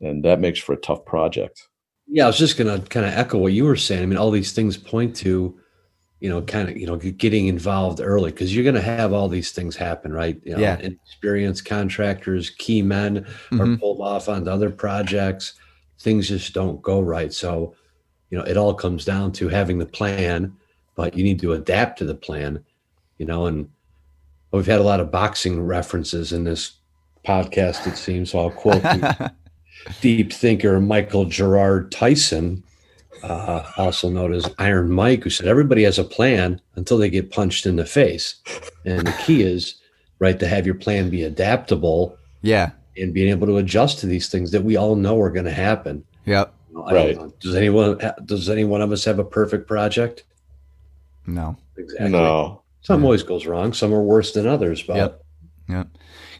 and 0.00 0.24
that 0.24 0.40
makes 0.40 0.58
for 0.58 0.72
a 0.72 0.80
tough 0.80 1.04
project 1.04 1.68
yeah 2.06 2.24
i 2.24 2.26
was 2.26 2.38
just 2.38 2.56
going 2.56 2.80
to 2.80 2.86
kind 2.88 3.06
of 3.06 3.12
echo 3.12 3.38
what 3.38 3.52
you 3.52 3.64
were 3.64 3.76
saying 3.76 4.02
i 4.02 4.06
mean 4.06 4.18
all 4.18 4.30
these 4.30 4.52
things 4.52 4.76
point 4.76 5.14
to 5.14 5.58
you 6.24 6.30
know, 6.30 6.40
kind 6.40 6.70
of, 6.70 6.76
you 6.78 6.86
know, 6.86 6.96
getting 6.96 7.48
involved 7.48 8.00
early 8.00 8.30
because 8.30 8.54
you're 8.54 8.64
going 8.64 8.74
to 8.74 8.80
have 8.80 9.12
all 9.12 9.28
these 9.28 9.52
things 9.52 9.76
happen, 9.76 10.10
right? 10.10 10.40
You 10.42 10.54
know, 10.54 10.58
yeah. 10.58 10.76
Experienced 10.76 11.66
contractors, 11.66 12.48
key 12.48 12.80
men 12.80 13.26
mm-hmm. 13.50 13.60
are 13.60 13.76
pulled 13.76 14.00
off 14.00 14.26
onto 14.26 14.50
other 14.50 14.70
projects. 14.70 15.52
Things 16.00 16.28
just 16.28 16.54
don't 16.54 16.80
go 16.80 17.02
right. 17.02 17.30
So, 17.30 17.74
you 18.30 18.38
know, 18.38 18.44
it 18.44 18.56
all 18.56 18.72
comes 18.72 19.04
down 19.04 19.32
to 19.32 19.48
having 19.48 19.78
the 19.78 19.84
plan, 19.84 20.56
but 20.94 21.16
you 21.16 21.24
need 21.24 21.40
to 21.40 21.52
adapt 21.52 21.98
to 21.98 22.04
the 22.04 22.14
plan, 22.14 22.64
you 23.18 23.26
know, 23.26 23.46
and 23.46 23.68
we've 24.52 24.66
had 24.66 24.80
a 24.80 24.84
lot 24.84 25.00
of 25.00 25.10
boxing 25.10 25.62
references 25.62 26.32
in 26.32 26.44
this 26.44 26.72
podcast, 27.26 27.86
it 27.86 27.96
seems. 27.96 28.30
So 28.30 28.40
I'll 28.40 28.50
quote 28.50 28.82
deep 30.00 30.32
thinker 30.32 30.80
Michael 30.80 31.24
Gerard 31.24 31.90
Tyson 31.90 32.62
uh, 33.24 33.64
also 33.76 34.08
known 34.08 34.32
as 34.32 34.52
Iron 34.58 34.90
Mike, 34.90 35.24
who 35.24 35.30
said 35.30 35.46
everybody 35.46 35.82
has 35.84 35.98
a 35.98 36.04
plan 36.04 36.60
until 36.76 36.98
they 36.98 37.08
get 37.08 37.30
punched 37.30 37.66
in 37.66 37.76
the 37.76 37.86
face. 37.86 38.36
And 38.84 39.06
the 39.06 39.12
key 39.12 39.42
is, 39.42 39.80
right, 40.18 40.38
to 40.38 40.46
have 40.46 40.66
your 40.66 40.74
plan 40.74 41.10
be 41.10 41.22
adaptable. 41.22 42.16
Yeah. 42.42 42.70
And 42.96 43.14
being 43.14 43.30
able 43.30 43.46
to 43.46 43.56
adjust 43.56 43.98
to 44.00 44.06
these 44.06 44.28
things 44.28 44.50
that 44.50 44.62
we 44.62 44.76
all 44.76 44.94
know 44.94 45.18
are 45.20 45.30
going 45.30 45.46
to 45.46 45.52
happen. 45.52 46.04
Yep. 46.26 46.52
right. 46.72 47.18
Does 47.40 47.54
anyone 47.54 47.98
does 48.24 48.50
any 48.50 48.64
one 48.64 48.82
of 48.82 48.92
us 48.92 49.04
have 49.04 49.18
a 49.18 49.24
perfect 49.24 49.66
project? 49.66 50.24
No. 51.26 51.56
Exactly. 51.76 52.10
No. 52.10 52.62
Some 52.82 53.00
yeah. 53.00 53.04
always 53.06 53.22
goes 53.22 53.46
wrong. 53.46 53.72
Some 53.72 53.94
are 53.94 54.02
worse 54.02 54.32
than 54.32 54.46
others. 54.46 54.82
But 54.82 54.96
yep. 54.96 55.24
Yep. 55.68 55.88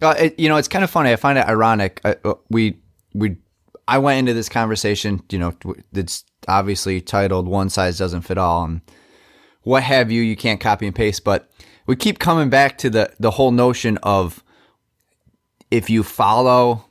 Uh, 0.02 0.28
you 0.36 0.48
know, 0.48 0.56
it's 0.56 0.68
kind 0.68 0.84
of 0.84 0.90
funny. 0.90 1.10
I 1.10 1.16
find 1.16 1.38
it 1.38 1.46
ironic. 1.46 2.00
Uh, 2.04 2.14
uh 2.24 2.34
we 2.50 2.78
we 3.14 3.36
I 3.88 3.98
went 3.98 4.18
into 4.18 4.34
this 4.34 4.48
conversation. 4.48 5.22
You 5.30 5.38
know, 5.38 5.54
it's 5.92 6.24
obviously 6.46 7.00
titled 7.00 7.48
"One 7.48 7.70
Size 7.70 7.98
Doesn't 7.98 8.22
Fit 8.22 8.38
All" 8.38 8.64
and 8.64 8.82
what 9.62 9.82
have 9.82 10.10
you. 10.10 10.22
You 10.22 10.36
can't 10.36 10.60
copy 10.60 10.86
and 10.86 10.94
paste, 10.94 11.24
but 11.24 11.50
we 11.86 11.96
keep 11.96 12.18
coming 12.18 12.50
back 12.50 12.78
to 12.78 12.90
the 12.90 13.12
the 13.18 13.32
whole 13.32 13.50
notion 13.50 13.98
of 14.02 14.42
if 15.70 15.90
you 15.90 16.02
follow 16.02 16.84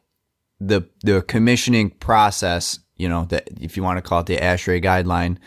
the 0.59 0.87
the 1.03 1.21
commissioning 1.21 1.89
process, 1.89 2.79
you 2.97 3.07
know, 3.07 3.25
that 3.25 3.47
if 3.61 3.77
you 3.77 3.83
want 3.83 3.97
to 3.97 4.01
call 4.01 4.21
it 4.21 4.25
the 4.25 4.37
ASHRAE 4.37 4.83
guideline 4.83 5.37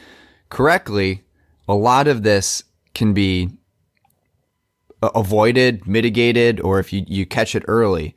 correctly, 0.49 1.25
a 1.69 1.75
lot 1.75 2.09
of 2.09 2.23
this 2.23 2.63
can 2.95 3.13
be 3.13 3.51
avoided, 5.03 5.87
mitigated, 5.87 6.61
or 6.61 6.79
if 6.79 6.93
you, 6.93 7.05
you 7.07 7.27
catch 7.27 7.55
it 7.55 7.65
early. 7.69 8.15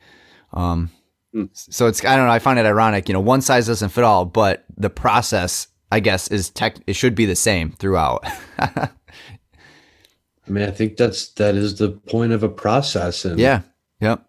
Um, 0.52 0.90
hmm. 1.32 1.44
so 1.52 1.86
it's 1.86 2.04
I 2.04 2.16
don't 2.16 2.26
know. 2.26 2.32
I 2.32 2.38
find 2.38 2.58
it 2.58 2.66
ironic. 2.66 3.08
You 3.08 3.12
know, 3.12 3.20
one 3.20 3.40
size 3.40 3.66
doesn't 3.66 3.90
fit 3.90 4.04
all, 4.04 4.24
but 4.24 4.64
the 4.76 4.90
process 4.90 5.68
I 5.92 6.00
guess 6.00 6.28
is 6.28 6.50
tech 6.50 6.76
it 6.86 6.94
should 6.94 7.14
be 7.14 7.26
the 7.26 7.36
same 7.36 7.72
throughout. 7.72 8.24
I 8.58 10.52
mean, 10.52 10.66
I 10.66 10.70
think 10.70 10.96
that's 10.96 11.28
that 11.34 11.54
is 11.54 11.78
the 11.78 11.90
point 11.90 12.32
of 12.32 12.42
a 12.42 12.48
process. 12.48 13.24
And 13.24 13.38
yeah, 13.38 13.62
yep, 14.00 14.26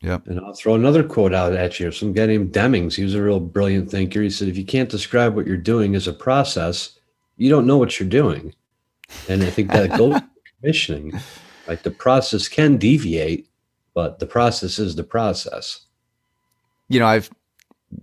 yep. 0.00 0.26
And 0.26 0.40
I'll 0.40 0.54
throw 0.54 0.74
another 0.74 1.02
quote 1.02 1.34
out 1.34 1.52
at 1.52 1.78
you. 1.78 1.90
Some 1.90 2.12
guy 2.12 2.26
named 2.26 2.52
Demings. 2.52 2.94
He 2.94 3.04
was 3.04 3.14
a 3.14 3.22
real 3.22 3.40
brilliant 3.40 3.90
thinker. 3.90 4.22
He 4.22 4.30
said, 4.30 4.48
"If 4.48 4.56
you 4.56 4.64
can't 4.64 4.88
describe 4.88 5.34
what 5.34 5.46
you're 5.46 5.56
doing 5.56 5.94
as 5.94 6.06
a 6.06 6.12
process, 6.12 6.95
you 7.36 7.50
don't 7.50 7.66
know 7.66 7.78
what 7.78 7.98
you're 7.98 8.08
doing." 8.08 8.54
And 9.28 9.42
I 9.42 9.50
think 9.50 9.70
that 9.70 9.96
goes 9.96 10.20
commissioning. 10.60 11.18
Like 11.66 11.82
the 11.82 11.90
process 11.90 12.48
can 12.48 12.76
deviate, 12.76 13.48
but 13.94 14.18
the 14.18 14.26
process 14.26 14.78
is 14.78 14.96
the 14.96 15.04
process. 15.04 15.80
You 16.88 17.00
know, 17.00 17.06
I've 17.06 17.30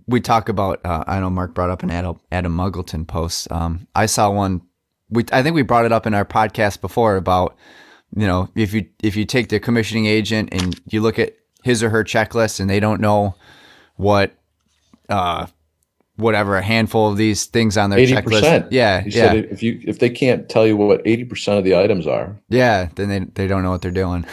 we 0.06 0.20
talk 0.20 0.48
about. 0.48 0.80
Uh, 0.84 1.04
I 1.06 1.20
know 1.20 1.30
Mark 1.30 1.54
brought 1.54 1.70
up 1.70 1.82
an 1.82 1.90
Adam, 1.90 2.20
Adam 2.32 2.56
Muggleton 2.56 3.06
post. 3.06 3.50
Um, 3.50 3.86
I 3.94 4.06
saw 4.06 4.30
one. 4.30 4.62
We 5.10 5.24
I 5.32 5.42
think 5.42 5.54
we 5.54 5.62
brought 5.62 5.84
it 5.84 5.92
up 5.92 6.06
in 6.06 6.14
our 6.14 6.24
podcast 6.24 6.80
before 6.80 7.16
about 7.16 7.56
you 8.16 8.26
know 8.26 8.48
if 8.54 8.72
you 8.72 8.86
if 9.02 9.16
you 9.16 9.24
take 9.24 9.48
the 9.48 9.60
commissioning 9.60 10.06
agent 10.06 10.48
and 10.52 10.80
you 10.88 11.00
look 11.00 11.18
at 11.18 11.34
his 11.62 11.82
or 11.82 11.90
her 11.90 12.04
checklist 12.04 12.60
and 12.60 12.68
they 12.68 12.80
don't 12.80 13.00
know 13.00 13.34
what 13.96 14.34
uh 15.08 15.46
whatever 16.16 16.56
a 16.56 16.62
handful 16.62 17.10
of 17.10 17.16
these 17.16 17.46
things 17.46 17.76
on 17.76 17.90
their 17.90 17.98
80%. 17.98 18.22
checklist. 18.22 18.68
Yeah, 18.70 19.00
he 19.00 19.10
yeah. 19.10 19.32
if 19.32 19.62
you 19.62 19.80
if 19.84 19.98
they 19.98 20.10
can't 20.10 20.48
tell 20.48 20.66
you 20.66 20.76
what 20.76 21.02
eighty 21.04 21.24
percent 21.24 21.58
of 21.58 21.64
the 21.64 21.76
items 21.76 22.06
are, 22.06 22.36
yeah, 22.48 22.88
then 22.94 23.08
they 23.08 23.20
they 23.20 23.46
don't 23.46 23.62
know 23.62 23.70
what 23.70 23.82
they're 23.82 23.90
doing. 23.90 24.24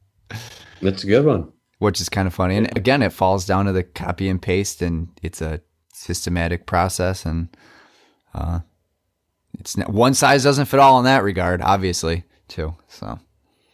That's 0.82 1.04
a 1.04 1.06
good 1.06 1.24
one 1.24 1.52
which 1.78 2.00
is 2.00 2.08
kind 2.08 2.26
of 2.26 2.34
funny. 2.34 2.56
And 2.56 2.76
again, 2.76 3.02
it 3.02 3.12
falls 3.12 3.46
down 3.46 3.66
to 3.66 3.72
the 3.72 3.82
copy 3.82 4.28
and 4.28 4.40
paste, 4.40 4.82
and 4.82 5.08
it's 5.22 5.40
a 5.40 5.60
systematic 5.92 6.66
process, 6.66 7.24
and 7.24 7.48
uh, 8.34 8.60
it's 9.58 9.76
not, 9.76 9.90
one 9.90 10.14
size 10.14 10.42
doesn't 10.44 10.66
fit 10.66 10.80
all 10.80 10.98
in 10.98 11.04
that 11.04 11.22
regard, 11.22 11.62
obviously, 11.62 12.24
too. 12.48 12.74
So, 12.88 13.18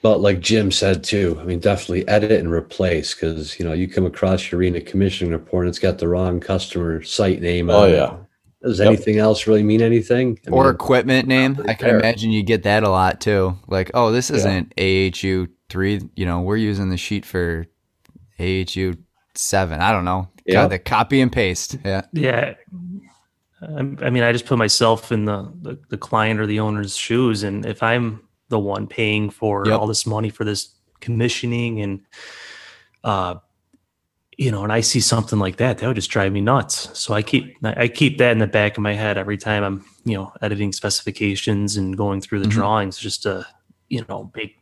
but 0.05 0.21
like 0.21 0.41
Jim 0.41 0.71
said 0.71 1.03
too, 1.03 1.39
I 1.41 1.45
mean, 1.45 1.61
definitely 1.61 2.07
edit 2.09 2.33
and 2.33 2.53
replace 2.53 3.15
because 3.15 3.59
you 3.59 3.65
know 3.65 3.73
you 3.73 3.89
come 3.89 4.05
across 4.05 4.53
your 4.53 4.59
arena 4.61 4.83
commissioning 4.83 5.33
report, 5.33 5.65
and 5.65 5.71
it's 5.71 5.79
got 5.79 5.97
the 5.97 6.07
wrong 6.07 6.41
customer 6.41 7.03
site 7.03 7.41
name. 7.41 7.71
Oh 7.71 7.87
yeah. 7.87 8.19
Does 8.63 8.81
yep. 8.81 8.89
anything 8.89 9.17
else 9.17 9.47
really 9.47 9.63
mean 9.63 9.81
anything? 9.81 10.39
I 10.47 10.51
or 10.51 10.65
mean, 10.65 10.75
equipment 10.75 11.27
name? 11.27 11.59
I 11.67 11.73
can 11.73 11.89
imagine 11.89 12.33
you 12.33 12.43
get 12.43 12.65
that 12.65 12.83
a 12.83 12.91
lot 12.91 13.23
too. 13.23 13.59
Like, 13.67 13.93
oh, 13.95 14.13
this 14.13 14.29
isn't 14.29 14.75
yeah. 14.77 15.09
AHU 15.09 15.49
three. 15.71 16.03
You 16.17 16.27
know, 16.27 16.43
we're 16.43 16.59
using 16.59 16.91
the 16.91 16.99
sheet 16.99 17.25
for 17.25 17.65
AHU 18.39 18.93
seven. 19.35 19.81
I 19.81 19.91
don't 19.91 20.05
know. 20.05 20.29
Yeah, 20.45 20.67
the 20.67 20.79
copy 20.79 21.23
and 21.23 21.33
paste. 21.33 21.79
Yeah, 21.83 22.03
yeah. 22.13 22.55
I 23.63 24.11
mean, 24.11 24.23
I 24.23 24.33
just 24.33 24.45
put 24.45 24.59
myself 24.59 25.11
in 25.11 25.25
the, 25.25 25.51
the, 25.63 25.79
the 25.89 25.97
client 25.97 26.41
or 26.41 26.47
the 26.47 26.61
owner's 26.61 26.95
shoes, 26.95 27.43
and 27.43 27.65
if 27.65 27.83
I'm 27.83 28.21
the 28.49 28.59
one 28.59 28.87
paying 28.87 29.31
for 29.31 29.67
yep. 29.67 29.79
all 29.79 29.87
this 29.87 30.07
money 30.07 30.29
for 30.29 30.45
this 30.45 30.75
commissioning 31.01 31.81
and 31.81 32.01
uh 33.05 33.35
you 34.37 34.51
know 34.51 34.63
and 34.63 34.73
i 34.73 34.81
see 34.81 35.01
something 35.01 35.39
like 35.39 35.57
that 35.57 35.79
that 35.79 35.87
would 35.87 35.97
just 35.97 36.11
drive 36.11 36.33
me 36.33 36.41
nuts 36.41 36.99
so 36.99 37.15
i 37.15 37.23
keep 37.23 37.57
i 37.65 37.87
keep 37.89 38.19
that 38.19 38.33
in 38.33 38.39
the 38.39 38.47
back 38.47 38.77
of 38.77 38.83
my 38.83 38.95
head 38.95 39.19
every 39.19 39.37
time 39.37 39.63
i'm 39.63 39.85
you 40.05 40.17
know 40.17 40.33
editing 40.43 40.73
specifications 40.73 41.77
and 41.77 41.97
going 41.97 42.21
through 42.21 42.39
the 42.39 42.47
mm-hmm. 42.47 42.59
drawings 42.59 42.99
just 42.99 43.23
to 43.23 43.47
you 43.89 44.05
know 44.09 44.31
make 44.35 44.57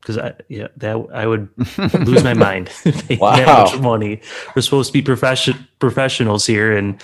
because 0.00 0.18
I 0.18 0.34
yeah 0.48 0.68
that 0.78 0.96
I 1.12 1.26
would 1.26 1.48
lose 2.06 2.24
my 2.24 2.34
mind. 2.34 2.70
wow. 3.10 3.36
that 3.36 3.46
much 3.46 3.80
money. 3.80 4.20
We're 4.54 4.62
supposed 4.62 4.88
to 4.88 4.92
be 4.92 5.02
profession 5.02 5.68
professionals 5.78 6.46
here, 6.46 6.76
and 6.76 7.02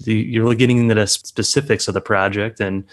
the, 0.00 0.14
you're 0.14 0.44
really 0.44 0.56
getting 0.56 0.78
into 0.78 0.94
the 0.94 1.06
specifics 1.06 1.88
of 1.88 1.94
the 1.94 2.00
project 2.00 2.60
and 2.60 2.84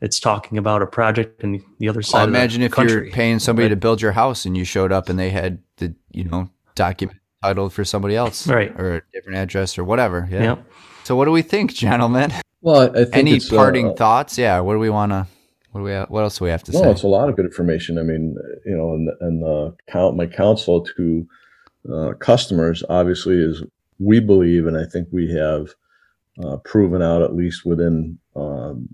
it's 0.00 0.18
talking 0.20 0.58
about 0.58 0.82
a 0.82 0.86
project 0.86 1.42
in 1.42 1.62
the 1.78 1.88
other 1.88 2.02
side. 2.02 2.18
Well, 2.20 2.28
imagine 2.28 2.62
if 2.62 2.72
country. 2.72 2.92
you're 3.06 3.10
paying 3.12 3.38
somebody 3.38 3.66
Right. 3.66 3.70
to 3.70 3.76
build 3.76 4.00
your 4.02 4.12
house 4.12 4.44
and 4.46 4.56
you 4.56 4.64
showed 4.64 4.92
up 4.92 5.08
and 5.08 5.18
they 5.18 5.30
had 5.30 5.58
the 5.76 5.94
you 6.10 6.24
know 6.24 6.48
document 6.74 7.18
titled 7.42 7.72
for 7.72 7.84
somebody 7.84 8.16
else, 8.16 8.46
Right. 8.46 8.72
or 8.78 8.96
a 8.96 9.02
different 9.12 9.38
address 9.38 9.78
or 9.78 9.84
whatever. 9.84 10.28
Yeah. 10.30 10.42
Yeah. 10.42 10.56
So 11.04 11.16
what 11.16 11.24
do 11.24 11.30
we 11.32 11.42
think, 11.42 11.72
gentlemen? 11.74 12.32
Well, 12.60 12.90
I 12.94 13.04
think 13.04 13.16
Any 13.16 13.34
it's, 13.36 13.50
uh, 13.50 13.56
parting 13.56 13.94
thoughts? 13.96 14.36
Yeah. 14.38 14.60
What 14.60 14.74
do 14.74 14.78
we 14.78 14.90
want 14.90 15.12
to? 15.12 15.26
What 15.72 15.80
do 15.80 15.84
we? 15.84 15.92
What 15.94 16.22
else 16.22 16.38
do 16.38 16.44
we 16.44 16.50
have 16.50 16.62
to 16.64 16.72
No, 16.72 16.82
say? 16.82 16.90
it's 16.90 17.02
a 17.02 17.08
lot 17.08 17.28
of 17.28 17.36
good 17.36 17.46
information. 17.46 17.96
I 17.98 18.02
mean, 18.02 18.36
you 18.66 18.76
know, 18.76 18.92
and, 18.92 19.08
and 19.20 19.44
uh, 19.44 19.70
count 19.90 20.16
my 20.16 20.26
counsel 20.26 20.84
to 20.96 21.26
uh, 21.90 22.12
customers 22.20 22.82
obviously 22.90 23.36
is 23.36 23.62
we 23.98 24.20
believe, 24.20 24.66
and 24.66 24.76
I 24.76 24.84
think 24.84 25.08
we 25.10 25.32
have 25.34 25.74
uh, 26.44 26.56
proven 26.64 27.00
out 27.02 27.22
at 27.22 27.34
least 27.34 27.64
within 27.64 28.18
um, 28.36 28.88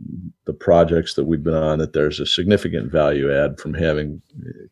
the 0.47 0.53
projects 0.53 1.15
that 1.15 1.25
we've 1.25 1.43
been 1.43 1.55
on 1.55 1.79
that 1.79 1.93
there's 1.93 2.21
a 2.21 2.27
significant 2.27 2.91
value 2.91 3.33
add 3.33 3.61
from 3.61 3.75
having 3.75 4.23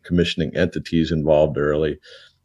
commissioning 0.02 0.56
entities 0.56 1.12
involved 1.12 1.58
early. 1.58 1.98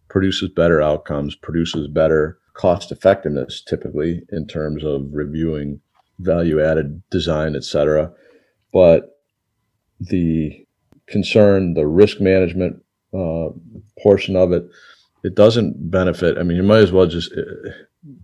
Produces 0.09 0.49
better 0.49 0.81
outcomes, 0.81 1.35
produces 1.35 1.87
better 1.87 2.37
cost 2.53 2.91
effectiveness 2.91 3.61
typically 3.61 4.23
in 4.31 4.47
terms 4.47 4.83
of 4.83 5.05
reviewing 5.11 5.79
value 6.19 6.61
added 6.61 7.01
design, 7.09 7.55
et 7.55 7.63
cetera. 7.63 8.11
But 8.73 9.17
the 9.99 10.65
concern, 11.07 11.73
the 11.73 11.87
risk 11.87 12.19
management 12.19 12.83
uh, 13.13 13.49
portion 14.01 14.35
of 14.35 14.51
it, 14.51 14.67
it 15.23 15.35
doesn't 15.35 15.89
benefit. 15.89 16.37
I 16.37 16.43
mean, 16.43 16.57
you 16.57 16.63
might 16.63 16.83
as 16.83 16.91
well 16.91 17.07
just 17.07 17.31
uh, 17.33 17.69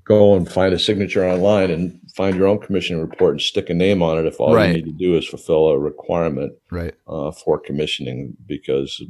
go 0.03 0.35
and 0.35 0.49
find 0.49 0.73
a 0.73 0.79
signature 0.79 1.27
online 1.27 1.69
and 1.69 1.99
find 2.15 2.35
your 2.35 2.47
own 2.47 2.59
commissioning 2.59 3.01
report 3.01 3.33
and 3.33 3.41
stick 3.41 3.69
a 3.69 3.73
name 3.73 4.01
on 4.01 4.17
it 4.17 4.25
if 4.25 4.39
all 4.39 4.55
Right. 4.55 4.69
you 4.69 4.75
need 4.75 4.85
to 4.85 4.97
do 4.97 5.17
is 5.17 5.27
fulfill 5.27 5.67
a 5.67 5.79
requirement 5.79 6.53
right. 6.71 6.93
uh, 7.07 7.31
for 7.31 7.59
commissioning. 7.59 8.35
Because, 8.45 9.01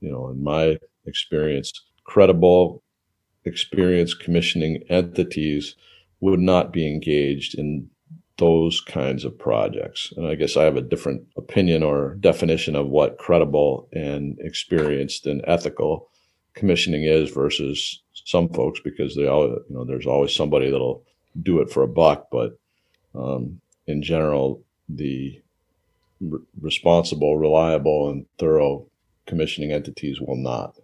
you 0.00 0.10
know, 0.10 0.28
in 0.30 0.42
my 0.42 0.78
experience, 1.06 1.72
credible, 2.04 2.82
experienced 3.44 4.20
commissioning 4.20 4.82
entities 4.88 5.76
would 6.20 6.40
not 6.40 6.72
be 6.72 6.86
engaged 6.86 7.54
in 7.58 7.88
those 8.38 8.80
kinds 8.80 9.24
of 9.24 9.38
projects. 9.38 10.12
And 10.16 10.26
I 10.26 10.34
guess 10.34 10.56
I 10.56 10.64
have 10.64 10.76
a 10.76 10.80
different 10.82 11.22
opinion 11.36 11.82
or 11.82 12.16
definition 12.18 12.74
of 12.74 12.88
what 12.88 13.18
credible 13.18 13.88
and 13.92 14.36
experienced 14.40 15.26
and 15.26 15.42
ethical 15.46 16.08
commissioning 16.54 17.04
is 17.04 17.30
versus 17.30 18.02
some 18.12 18.48
folks 18.48 18.80
because 18.80 19.14
they 19.14 19.26
all, 19.26 19.48
you 19.48 19.64
know, 19.68 19.84
there's 19.84 20.06
always 20.06 20.34
somebody 20.34 20.70
that'll 20.70 21.04
do 21.42 21.60
it 21.60 21.70
for 21.70 21.82
a 21.82 21.88
buck. 21.88 22.28
But 22.30 22.58
um, 23.14 23.60
in 23.86 24.02
general, 24.02 24.62
the 24.88 25.40
r- 26.32 26.38
responsible, 26.60 27.36
reliable, 27.36 28.10
and 28.10 28.26
thorough 28.38 28.86
commissioning 29.26 29.72
entities 29.72 30.20
will 30.20 30.36
not. 30.36 30.76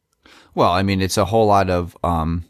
Well, 0.54 0.70
I 0.70 0.82
mean, 0.82 1.00
it's 1.00 1.16
a 1.16 1.26
whole 1.26 1.46
lot 1.46 1.70
of 1.70 1.96
um, 2.02 2.44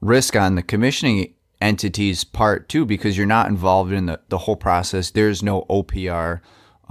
risk 0.00 0.36
on 0.36 0.54
the 0.54 0.62
commissioning 0.62 1.34
entities 1.60 2.24
part 2.24 2.68
too, 2.68 2.84
because 2.84 3.16
you're 3.16 3.26
not 3.26 3.48
involved 3.48 3.92
in 3.92 4.06
the, 4.06 4.20
the 4.28 4.38
whole 4.38 4.56
process. 4.56 5.10
There's 5.10 5.42
no 5.42 5.62
OPR. 5.70 6.40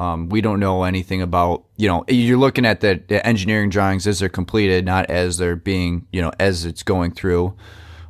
Um, 0.02 0.30
we 0.30 0.42
don't 0.42 0.60
know 0.60 0.84
anything 0.84 1.22
about, 1.22 1.64
you 1.78 1.88
know, 1.88 2.04
you're 2.08 2.38
looking 2.38 2.66
at 2.66 2.80
the, 2.82 3.02
the 3.08 3.26
engineering 3.26 3.70
drawings 3.70 4.08
as 4.08 4.18
they're 4.20 4.30
completed, 4.30 4.84
not 4.84 5.10
as 5.12 5.38
they're 5.38 5.56
being, 5.56 6.08
you 6.12 6.22
know, 6.24 6.32
as 6.40 6.66
it's 6.66 6.82
going 6.82 7.12
through. 7.12 7.56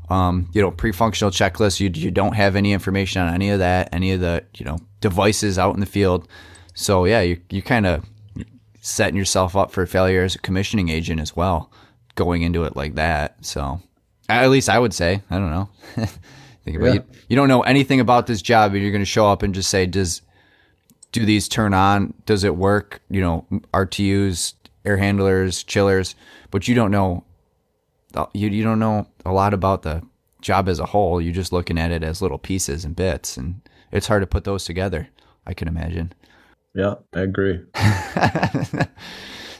Um, 0.10 0.50
you 0.54 0.62
know, 0.62 0.72
pre-functional 0.72 1.32
checklist. 1.32 1.80
You 1.80 1.90
you 1.94 2.12
don't 2.12 2.34
have 2.36 2.56
any 2.56 2.72
information 2.74 3.22
on 3.22 3.34
any 3.34 3.50
of 3.50 3.60
that, 3.60 3.90
any 3.94 4.12
of 4.14 4.20
the 4.22 4.44
you 4.58 4.66
know 4.66 4.78
devices 5.02 5.58
out 5.60 5.74
in 5.74 5.80
the 5.80 5.86
field. 5.86 6.28
So 6.74 7.06
yeah, 7.06 7.22
you 7.22 7.42
you 7.50 7.62
kind 7.62 7.86
of 7.86 8.06
setting 8.82 9.16
yourself 9.18 9.56
up 9.56 9.72
for 9.72 9.86
failure 9.86 10.24
as 10.24 10.36
a 10.36 10.40
commissioning 10.40 10.90
agent 10.90 11.20
as 11.22 11.36
well, 11.36 11.72
going 12.16 12.42
into 12.42 12.64
it 12.66 12.76
like 12.76 12.96
that. 12.96 13.36
So 13.46 13.80
at 14.30 14.50
least 14.50 14.70
I 14.70 14.80
would 14.80 14.94
say, 14.94 15.22
I 15.30 15.38
don't 15.38 15.50
know. 15.52 15.70
Think 16.66 16.78
about 16.78 16.86
Yeah. 16.88 16.94
you. 16.94 17.04
You 17.30 17.36
don't 17.38 17.48
know 17.48 17.62
anything 17.64 18.00
about 18.00 18.28
this 18.28 18.42
job, 18.42 18.74
and 18.74 18.82
you're 18.82 18.92
going 18.92 19.02
to 19.02 19.06
show 19.06 19.28
up 19.28 19.44
and 19.44 19.54
just 19.56 19.70
say, 19.70 19.86
"Does 19.86 20.22
do 21.12 21.26
these 21.26 21.48
turn 21.48 21.74
on? 21.74 22.14
Does 22.26 22.44
it 22.44 22.56
work? 22.56 23.02
You 23.10 23.22
know, 23.22 23.46
RTUs, 23.74 24.54
air 24.86 24.98
handlers, 24.98 25.64
chillers, 25.64 26.16
but 26.50 26.68
you 26.68 26.76
don't 26.76 26.92
know. 26.92 27.24
You 28.34 28.50
you 28.50 28.64
don't 28.64 28.80
know 28.80 29.08
a 29.26 29.32
lot 29.32 29.54
about 29.54 29.84
the 29.84 30.02
job 30.42 30.68
as 30.68 30.80
a 30.80 30.86
whole. 30.86 31.22
You're 31.22 31.34
just 31.34 31.54
looking 31.54 31.78
at 31.78 31.92
it 31.92 32.04
as 32.04 32.22
little 32.22 32.40
pieces 32.40 32.84
and 32.84 32.96
bits, 32.96 33.38
and 33.38 33.62
it's 33.92 34.08
hard 34.08 34.22
to 34.22 34.28
put 34.28 34.44
those 34.44 34.66
together. 34.66 35.08
I 35.46 35.54
can 35.54 35.68
imagine. 35.68 36.14
Yeah, 36.74 36.96
I 37.14 37.22
agree. 37.22 37.62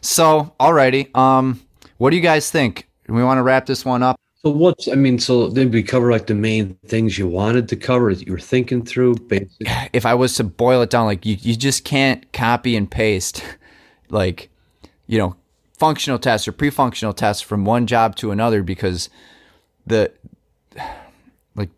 So, 0.02 0.56
alrighty. 0.60 1.16
Um, 1.16 1.62
what 1.98 2.10
do 2.10 2.16
you 2.16 2.24
guys 2.24 2.50
think? 2.50 2.90
We 3.08 3.24
want 3.24 3.38
to 3.38 3.44
wrap 3.44 3.68
this 3.68 3.86
one 3.86 4.02
up. 4.02 4.16
So 4.44 4.50
what's 4.50 4.88
I 4.88 4.96
mean, 4.96 5.20
so 5.20 5.52
did 5.52 5.72
we 5.72 5.84
cover 5.84 6.12
like 6.12 6.26
the 6.26 6.34
main 6.34 6.76
things 6.88 7.18
you 7.18 7.28
wanted 7.28 7.70
to 7.70 7.76
cover 7.76 8.14
that 8.14 8.26
you 8.26 8.34
were 8.34 8.40
thinking 8.40 8.84
through? 8.84 9.16
Basic. 9.16 9.50
if 9.94 10.06
I 10.06 10.16
was 10.16 10.36
to 10.36 10.44
boil 10.44 10.82
it 10.82 10.90
down, 10.90 11.06
like 11.06 11.26
you, 11.26 11.38
you 11.40 11.56
just 11.56 11.84
can't 11.86 12.32
copy 12.34 12.76
and 12.76 12.90
paste, 12.90 13.44
like, 14.10 14.50
you 15.06 15.20
know, 15.20 15.36
functional 15.78 16.18
tests 16.18 16.48
or 16.48 16.52
pre-functional 16.54 17.14
tests 17.14 17.42
from 17.42 17.66
one 17.66 17.86
job 17.86 18.16
to 18.16 18.32
another 18.32 18.64
because 18.64 19.10
the, 19.86 20.12
like, 21.56 21.70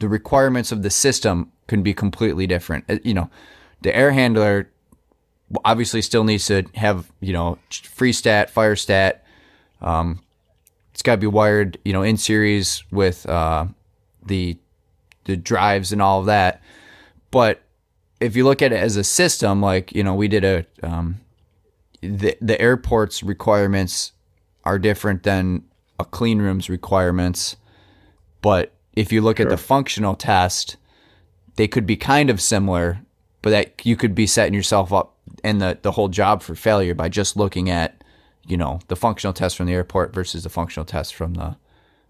the 0.00 0.08
requirements 0.08 0.72
of 0.72 0.82
the 0.82 0.90
system 0.90 1.52
can 1.66 1.82
be 1.82 1.92
completely 1.92 2.46
different. 2.46 2.84
Uh, 2.88 2.98
You 3.04 3.12
know, 3.12 3.30
the 3.82 3.94
air 3.94 4.12
handler 4.12 4.70
obviously 5.66 6.00
still 6.00 6.24
needs 6.24 6.46
to 6.46 6.64
have, 6.76 7.12
you 7.20 7.34
know, 7.34 7.58
freeze 7.70 8.16
stat, 8.16 8.48
fire 8.48 8.76
stat. 8.76 9.24
Um, 9.82 10.20
it's 11.00 11.06
got 11.06 11.14
to 11.14 11.18
be 11.18 11.26
wired, 11.26 11.78
you 11.82 11.94
know, 11.94 12.02
in 12.02 12.18
series 12.18 12.84
with 12.92 13.26
uh, 13.26 13.64
the 14.26 14.58
the 15.24 15.34
drives 15.34 15.92
and 15.92 16.02
all 16.02 16.20
of 16.20 16.26
that. 16.26 16.60
But 17.30 17.62
if 18.20 18.36
you 18.36 18.44
look 18.44 18.60
at 18.60 18.70
it 18.70 18.76
as 18.76 18.96
a 18.96 19.04
system, 19.04 19.62
like 19.62 19.94
you 19.94 20.04
know, 20.04 20.14
we 20.14 20.28
did 20.28 20.44
a 20.44 20.66
um, 20.82 21.18
the 22.02 22.36
the 22.42 22.60
airport's 22.60 23.22
requirements 23.22 24.12
are 24.64 24.78
different 24.78 25.22
than 25.22 25.64
a 25.98 26.04
clean 26.04 26.42
room's 26.42 26.68
requirements. 26.68 27.56
But 28.42 28.74
if 28.92 29.10
you 29.10 29.22
look 29.22 29.40
at 29.40 29.48
the 29.48 29.56
functional 29.56 30.14
test, 30.14 30.76
they 31.56 31.66
could 31.66 31.86
be 31.86 31.96
kind 31.96 32.28
of 32.28 32.42
similar, 32.42 33.00
but 33.40 33.48
that 33.50 33.86
you 33.86 33.96
could 33.96 34.14
be 34.14 34.26
setting 34.26 34.52
yourself 34.52 34.92
up 34.92 35.16
and 35.42 35.62
the 35.62 35.78
the 35.80 35.92
whole 35.92 36.08
job 36.08 36.42
for 36.42 36.54
failure 36.54 36.94
by 36.94 37.08
just 37.08 37.38
looking 37.38 37.70
at 37.70 37.99
you 38.50 38.56
know 38.56 38.80
the 38.88 38.96
functional 38.96 39.32
test 39.32 39.56
from 39.56 39.66
the 39.66 39.72
airport 39.74 40.12
versus 40.12 40.42
the 40.42 40.48
functional 40.50 40.84
test 40.84 41.14
from 41.14 41.34
the 41.34 41.56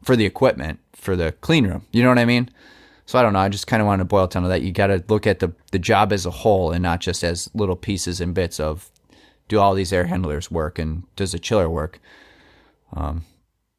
for 0.03 0.17
the 0.17 0.25
equipment 0.27 0.81
for 0.95 1.15
the 1.17 1.33
clean 1.41 1.67
room. 1.67 1.85
You 1.93 2.03
know 2.03 2.09
what 2.09 2.19
I 2.19 2.25
mean? 2.25 2.49
So 3.07 3.19
I 3.19 3.23
don't 3.23 3.33
know. 3.33 3.41
I 3.41 3.49
just 3.49 3.67
kind 3.67 3.83
of 3.83 3.87
want 3.87 4.01
to 4.01 4.05
boil 4.05 4.27
down 4.29 4.45
to 4.45 4.49
that. 4.49 4.63
You 4.63 4.73
got 4.73 4.87
to 4.89 5.03
look 5.09 5.27
at 5.27 5.41
the 5.41 5.53
the 5.73 5.79
job 5.79 6.13
as 6.13 6.25
a 6.27 6.31
whole 6.31 6.71
and 6.73 6.83
not 6.83 7.01
just 7.01 7.23
as 7.25 7.51
little 7.55 7.77
pieces 7.77 8.21
and 8.21 8.35
bits 8.35 8.59
of 8.61 8.91
do 9.49 9.59
all 9.59 9.75
these 9.75 9.93
air 9.93 10.07
handlers 10.07 10.51
work 10.51 10.79
and 10.79 11.03
does 11.17 11.33
the 11.33 11.39
chiller 11.39 11.69
work? 11.69 12.01
Um, 12.95 13.25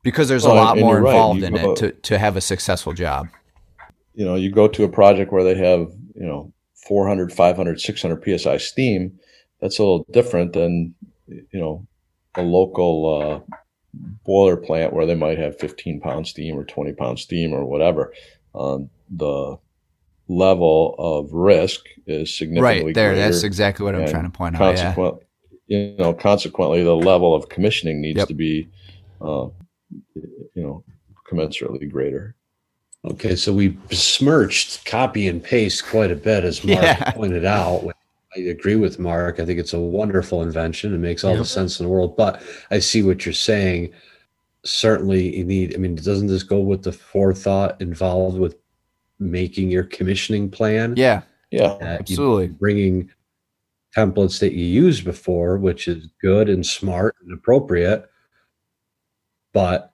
because 0.03 0.27
there's 0.29 0.43
Well, 0.43 0.53
a 0.53 0.55
lot 0.55 0.77
more 0.77 0.99
right. 1.01 1.09
involved 1.11 1.39
You 1.41 1.45
in 1.47 1.53
go- 1.53 1.71
it 1.71 1.75
to 1.77 1.91
to 1.91 2.19
have 2.19 2.35
a 2.37 2.41
successful 2.41 2.93
job. 2.93 3.27
you 4.13 4.25
know, 4.25 4.35
you 4.35 4.51
go 4.51 4.67
to 4.67 4.83
a 4.83 4.89
project 4.89 5.31
where 5.31 5.43
they 5.43 5.55
have, 5.55 5.87
you 6.15 6.25
know, 6.27 6.51
400, 6.87 7.31
500, 7.31 7.79
600 7.79 8.21
PSI 8.23 8.57
steam, 8.57 9.17
that's 9.61 9.79
a 9.79 9.83
little 9.83 10.05
different 10.11 10.51
than, 10.53 10.93
you 11.27 11.45
know, 11.61 11.87
a 12.35 12.41
local 12.41 13.43
uh, 13.49 13.55
boiler 14.25 14.57
plant 14.57 14.93
where 14.93 15.05
they 15.05 15.15
might 15.15 15.37
have 15.37 15.59
15 15.59 15.99
pound 16.01 16.27
steam 16.27 16.57
or 16.57 16.63
20 16.63 16.93
pound 16.93 17.19
steam 17.19 17.53
or 17.53 17.65
whatever. 17.65 18.13
Um, 18.55 18.89
the 19.09 19.57
level 20.27 20.95
of 20.97 21.31
risk 21.33 21.85
is 22.07 22.33
significantly 22.33 22.85
Right 22.85 22.95
there, 22.95 23.11
greater. 23.13 23.29
that's 23.29 23.43
exactly 23.43 23.83
what 23.85 23.95
I'm 23.95 24.07
trying 24.07 24.23
to 24.23 24.29
point 24.29 24.59
out. 24.59 24.77
Yeah. 24.77 25.11
you 25.67 25.95
know, 25.97 26.13
consequently, 26.13 26.83
the 26.83 26.95
level 26.95 27.35
of 27.35 27.49
commissioning 27.49 28.01
needs 28.01 28.17
Yep. 28.19 28.27
to 28.29 28.33
be, 28.33 28.69
uh, 29.21 29.47
you 30.15 30.47
know, 30.55 30.83
commensurately 31.29 31.89
greater. 31.91 32.35
Okay, 33.03 33.35
so 33.35 33.51
we 33.51 33.69
besmirched 33.69 34.85
copy 34.85 35.27
and 35.27 35.43
paste 35.43 35.85
quite 35.87 36.11
a 36.11 36.15
bit, 36.15 36.43
as 36.43 36.63
Mark 36.63 36.81
Yeah. 36.83 37.11
pointed 37.11 37.45
out. 37.45 37.83
I 38.35 38.39
agree 38.41 38.75
with 38.75 38.97
Mark. 38.99 39.39
I 39.39 39.45
think 39.45 39.59
it's 39.59 39.73
a 39.73 39.79
wonderful 39.79 40.41
invention. 40.41 40.93
It 40.93 40.99
makes 40.99 41.23
all 41.23 41.35
the 41.35 41.43
sense 41.45 41.79
in 41.79 41.85
the 41.85 41.91
world. 41.91 42.15
But 42.15 42.41
I 42.71 42.79
see 42.79 43.03
what 43.03 43.25
you're 43.25 43.33
saying. 43.33 43.91
Certainly, 44.63 45.35
you 45.37 45.43
need. 45.43 45.73
I 45.73 45.77
mean, 45.77 45.95
doesn't 45.95 46.27
this 46.27 46.43
go 46.43 46.59
with 46.59 46.83
the 46.83 46.91
forethought 46.93 47.81
involved 47.81 48.37
with 48.37 48.55
making 49.19 49.69
your 49.69 49.83
commissioning 49.83 50.49
plan? 50.49 50.93
Yeah, 50.95 51.23
Yeah. 51.51 51.77
that 51.81 52.01
absolutely. 52.01 52.47
bringing 52.47 53.09
templates 53.95 54.39
that 54.39 54.53
you 54.53 54.63
used 54.65 55.03
before, 55.03 55.57
which 55.57 55.87
is 55.87 56.07
good 56.21 56.47
and 56.47 56.65
smart 56.65 57.15
and 57.23 57.33
appropriate, 57.33 58.09
but 59.51 59.93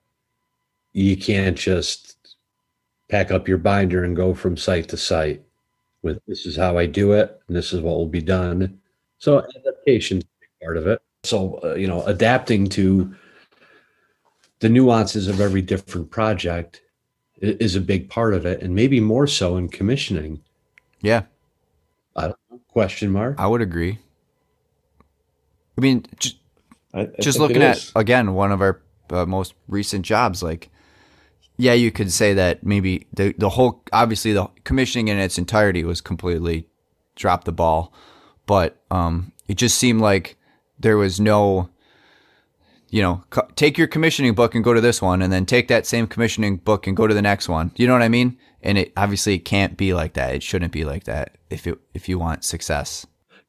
you 0.93 1.17
can't 1.17 1.57
just 1.57 2.35
pack 3.09 3.31
up 3.31 3.47
your 3.47 3.57
binder 3.57 4.03
and 4.03 4.15
go 4.15 4.33
from 4.35 4.55
site 4.57 4.89
to 4.89 4.97
site. 4.97 5.43
With 6.07 6.21
this 6.27 6.45
is 6.45 6.55
how 6.55 6.77
I 6.77 6.85
do 6.85 7.11
it, 7.11 7.39
and 7.47 7.55
this 7.55 7.73
is 7.73 7.81
what 7.81 7.97
will 7.97 8.07
be 8.07 8.21
done. 8.21 8.79
So 9.19 9.39
adaptation 9.39 10.17
is 10.19 10.23
part 10.63 10.77
of 10.77 10.87
it. 10.87 11.01
So 11.23 11.59
uh, 11.63 11.75
you 11.75 11.87
know, 11.87 12.03
adapting 12.03 12.67
to 12.69 13.13
the 14.59 14.69
nuances 14.69 15.27
of 15.27 15.39
every 15.39 15.61
different 15.61 16.09
project 16.09 16.81
is 17.39 17.75
a 17.75 17.81
big 17.81 18.09
part 18.09 18.33
of 18.33 18.45
it, 18.45 18.61
and 18.63 18.73
maybe 18.73 18.99
more 18.99 19.27
so 19.27 19.57
in 19.57 19.69
commissioning. 19.69 20.41
Yeah, 21.01 21.23
I 22.15 22.21
don't 22.23 22.37
know, 22.49 22.59
Question 22.69 23.11
mark. 23.11 23.35
I 23.37 23.47
would 23.47 23.61
agree. 23.61 23.99
I 25.77 25.81
mean, 25.81 26.05
j- 26.19 26.39
I, 26.93 27.01
I 27.01 27.07
just 27.21 27.39
looking 27.39 27.61
at 27.61 27.77
is. 27.77 27.91
again 27.95 28.33
one 28.33 28.51
of 28.51 28.61
our 28.61 28.81
uh, 29.11 29.25
most 29.25 29.53
recent 29.67 30.05
jobs 30.05 30.41
like 30.41 30.69
yeah 31.57 31.73
you 31.73 31.91
could 31.91 32.11
say 32.11 32.33
that 32.33 32.63
maybe 32.65 33.07
the 33.13 33.33
the 33.37 33.49
whole 33.49 33.83
obviously 33.93 34.33
the 34.33 34.47
commissioning 34.63 35.07
in 35.07 35.17
its 35.17 35.37
entirety 35.37 35.83
was 35.83 36.01
completely 36.01 36.67
dropped 37.15 37.45
the 37.45 37.51
ball 37.51 37.93
but 38.45 38.77
um 38.91 39.31
it 39.47 39.57
just 39.57 39.77
seemed 39.77 40.01
like 40.01 40.37
there 40.79 40.97
was 40.97 41.19
no 41.19 41.69
you 42.89 43.01
know 43.01 43.23
co- 43.29 43.47
take 43.55 43.77
your 43.77 43.87
commissioning 43.87 44.33
book 44.33 44.55
and 44.55 44.63
go 44.63 44.73
to 44.73 44.81
this 44.81 45.01
one 45.01 45.21
and 45.21 45.31
then 45.33 45.45
take 45.45 45.67
that 45.67 45.85
same 45.85 46.07
commissioning 46.07 46.57
book 46.57 46.87
and 46.87 46.95
go 46.95 47.07
to 47.07 47.13
the 47.13 47.21
next 47.21 47.49
one 47.49 47.71
you 47.75 47.87
know 47.87 47.93
what 47.93 48.01
i 48.01 48.09
mean 48.09 48.37
and 48.61 48.77
it 48.77 48.91
obviously 48.97 49.35
it 49.35 49.39
can't 49.45 49.77
be 49.77 49.93
like 49.93 50.13
that 50.13 50.33
it 50.35 50.43
shouldn't 50.43 50.71
be 50.71 50.85
like 50.85 51.03
that 51.05 51.37
if 51.49 51.67
it 51.67 51.77
if 51.93 52.07
you 52.07 52.17
want 52.19 52.43
success 52.43 53.05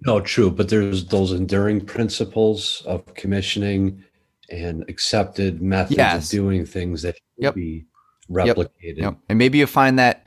No, 0.07 0.21
true, 0.21 0.51
but 0.51 0.69
there's 0.69 1.05
those 1.07 1.33
enduring 1.33 1.81
principles 1.85 2.83
of 2.87 3.05
commissioning 3.15 4.05
and 4.51 4.85
accepted 4.89 5.61
methods 5.61 5.99
Yes. 5.99 6.25
of 6.25 6.31
doing 6.31 6.65
things 6.65 7.03
that 7.03 7.17
should 7.17 7.23
Yep. 7.37 7.55
be 7.55 7.87
replicated. 8.31 8.99
Yep. 8.99 9.19
And 9.29 9.39
maybe 9.39 9.59
you 9.59 9.67
find 9.67 9.99
that 9.99 10.27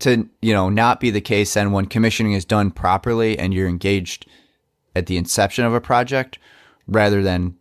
to, 0.00 0.28
you 0.40 0.52
know, 0.52 0.68
not 0.68 1.00
be 1.00 1.10
the 1.10 1.20
case 1.20 1.54
then 1.54 1.72
when 1.72 1.86
commissioning 1.86 2.32
is 2.32 2.44
done 2.44 2.70
properly 2.70 3.38
and 3.38 3.54
you're 3.54 3.68
engaged 3.68 4.26
at 4.96 5.06
the 5.06 5.16
inception 5.16 5.64
of 5.64 5.74
a 5.74 5.80
project 5.80 6.38
rather 6.86 7.22
than 7.22 7.56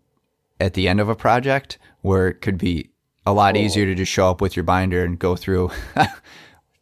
at 0.60 0.74
the 0.74 0.88
end 0.88 1.00
of 1.00 1.10
a 1.10 1.16
project 1.16 1.78
where 2.02 2.28
it 2.28 2.42
could 2.42 2.58
be 2.58 2.90
a 3.26 3.34
lot 3.34 3.56
oh. 3.56 3.60
easier 3.60 3.86
to 3.86 3.96
just 3.96 4.12
show 4.12 4.30
up 4.30 4.42
with 4.42 4.56
your 4.56 4.64
binder 4.64 5.04
and 5.04 5.20
go 5.20 5.36
through 5.36 5.72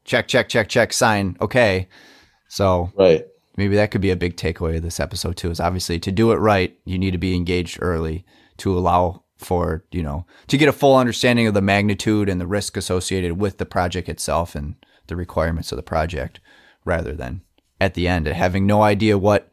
check, 0.06 0.28
check, 0.28 0.50
check, 0.50 0.70
check, 0.70 0.94
sign. 0.94 1.38
Okay. 1.42 1.88
So 2.48 2.92
right. 2.96 3.26
maybe 3.58 3.76
that 3.76 3.92
could 3.92 4.02
be 4.02 4.12
a 4.12 4.16
big 4.16 4.38
takeaway 4.38 4.78
of 4.78 4.84
this 4.84 5.00
episode 5.00 5.38
too 5.38 5.52
is 5.52 5.60
obviously 5.60 6.00
to 6.00 6.12
do 6.12 6.32
it 6.32 6.38
right 6.38 6.78
you 6.86 6.98
need 6.98 7.12
to 7.12 7.18
be 7.18 7.36
engaged 7.36 7.78
early 7.82 8.26
to 8.58 8.76
allow 8.76 9.24
for 9.40 9.84
you 9.92 10.04
know 10.04 10.26
to 10.48 10.58
get 10.58 10.70
a 10.70 10.74
full 10.74 10.96
understanding 10.96 11.48
of 11.48 11.54
the 11.54 11.62
magnitude 11.62 12.28
and 12.30 12.40
the 12.40 12.46
risk 12.48 12.76
associated 12.78 13.40
with 13.40 13.58
the 13.58 13.66
project 13.66 14.08
itself 14.10 14.54
and 14.54 14.76
the 15.08 15.16
requirements 15.16 15.72
of 15.72 15.76
the 15.78 15.82
project 15.84 16.40
rather 16.86 17.14
than 17.14 17.42
at 17.82 17.94
the 17.94 18.08
end 18.08 18.28
having 18.28 18.68
no 18.68 18.82
idea 18.84 19.18
what 19.18 19.50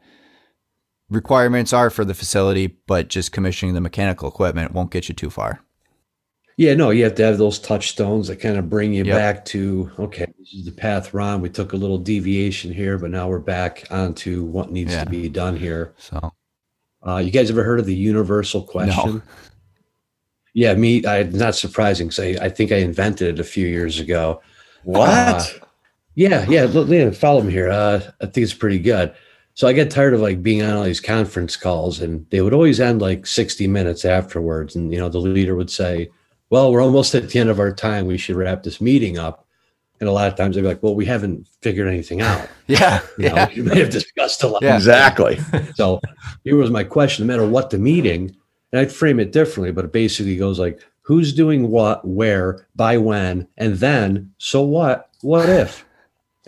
requirements 1.08 1.72
are 1.72 1.88
for 1.88 2.04
the 2.04 2.14
facility 2.14 2.66
but 2.86 3.08
just 3.08 3.30
commissioning 3.32 3.74
the 3.74 3.80
mechanical 3.80 4.28
equipment 4.28 4.72
won't 4.72 4.90
get 4.90 5.08
you 5.08 5.14
too 5.14 5.30
far 5.30 5.60
Yeah, 6.58 6.74
no, 6.74 6.88
you 6.90 7.04
have 7.04 7.14
to 7.16 7.22
have 7.24 7.38
those 7.38 7.58
touchstones 7.60 8.28
that 8.28 8.40
kind 8.40 8.56
of 8.56 8.68
bring 8.70 8.92
you 8.94 9.04
Yep. 9.04 9.14
back 9.16 9.44
to 9.46 9.90
okay, 9.98 10.26
this 10.38 10.52
is 10.54 10.64
the 10.64 10.72
path 10.72 11.12
we're 11.12 11.20
on. 11.20 11.42
We 11.42 11.50
took 11.50 11.74
a 11.74 11.76
little 11.76 11.98
deviation 11.98 12.72
here, 12.72 12.96
but 12.98 13.10
now 13.10 13.28
we're 13.28 13.38
back 13.40 13.84
onto 13.90 14.42
what 14.44 14.72
needs 14.72 14.92
Yeah. 14.94 15.04
to 15.04 15.10
be 15.10 15.28
done 15.28 15.56
here. 15.56 15.92
so 15.98 16.32
Uh, 17.06 17.18
you 17.18 17.30
guys 17.30 17.50
ever 17.50 17.62
heard 17.62 17.78
of 17.78 17.86
the 17.86 17.94
universal 17.94 18.62
question? 18.62 19.22
Yeah, 20.56 20.72
me. 20.72 21.04
I 21.04 21.24
not 21.24 21.54
surprising 21.54 22.08
because 22.08 22.38
I, 22.40 22.46
I 22.46 22.48
think 22.48 22.72
I 22.72 22.76
invented 22.76 23.28
it 23.34 23.40
a 23.40 23.44
few 23.44 23.66
years 23.66 24.00
ago. 24.00 24.40
What? 24.84 25.10
Uh, 25.10 25.44
Yeah, 26.14 26.46
yeah. 26.48 26.64
Look, 26.64 26.88
yeah, 26.88 27.10
follow 27.10 27.42
me 27.42 27.52
here. 27.52 27.68
Uh, 27.68 28.00
I 28.22 28.24
think 28.24 28.38
it's 28.42 28.54
pretty 28.54 28.78
good. 28.78 29.14
So 29.52 29.68
I 29.68 29.74
get 29.74 29.90
tired 29.90 30.14
of 30.14 30.20
like 30.20 30.42
being 30.42 30.62
on 30.62 30.72
all 30.74 30.84
these 30.84 30.98
conference 31.00 31.56
calls, 31.56 32.00
and 32.00 32.24
they 32.30 32.40
would 32.40 32.54
always 32.54 32.80
end 32.80 33.02
like 33.02 33.26
60 33.26 33.66
minutes 33.68 34.06
afterwards. 34.06 34.76
And 34.76 34.90
you 34.90 34.98
know, 34.98 35.10
the 35.10 35.18
leader 35.18 35.54
would 35.56 35.70
say, 35.70 36.08
Well, 36.48 36.72
we're 36.72 36.82
almost 36.82 37.14
at 37.14 37.28
the 37.28 37.38
end 37.38 37.50
of 37.50 37.60
our 37.60 37.70
time. 37.72 38.06
We 38.06 38.16
should 38.16 38.36
wrap 38.36 38.62
this 38.62 38.80
meeting 38.80 39.18
up. 39.18 39.46
And 40.00 40.08
a 40.08 40.12
lot 40.12 40.28
of 40.28 40.36
times 40.36 40.54
they'd 40.56 40.62
be 40.62 40.68
like, 40.68 40.82
Well, 40.82 40.94
we 40.94 41.04
haven't 41.04 41.48
figured 41.60 41.86
anything 41.86 42.22
out. 42.22 42.48
yeah 42.66 43.00
You 43.18 43.28
know, 43.28 43.34
yeah 43.34 43.48
we 43.54 43.60
may 43.60 43.78
have 43.80 43.90
discussed 43.90 44.42
a 44.42 44.48
lot. 44.48 44.62
Yeah. 44.62 44.76
Exactly. 44.76 45.38
So 45.74 46.00
here 46.44 46.56
was 46.56 46.70
my 46.70 46.84
question: 46.84 47.26
no 47.26 47.30
matter 47.30 47.46
what 47.46 47.68
the 47.68 47.78
meeting, 47.78 48.34
and 48.76 48.82
I'd 48.86 48.92
frame 48.92 49.18
it 49.18 49.32
differently, 49.32 49.72
but 49.72 49.86
it 49.86 49.92
basically 49.92 50.36
goes 50.36 50.58
like, 50.58 50.80
who's 51.00 51.32
doing 51.32 51.70
what, 51.70 52.06
where, 52.06 52.66
by 52.74 52.98
when, 52.98 53.48
and 53.56 53.76
then, 53.76 54.32
so 54.36 54.60
what? 54.62 55.08
What 55.22 55.48
if? 55.48 55.86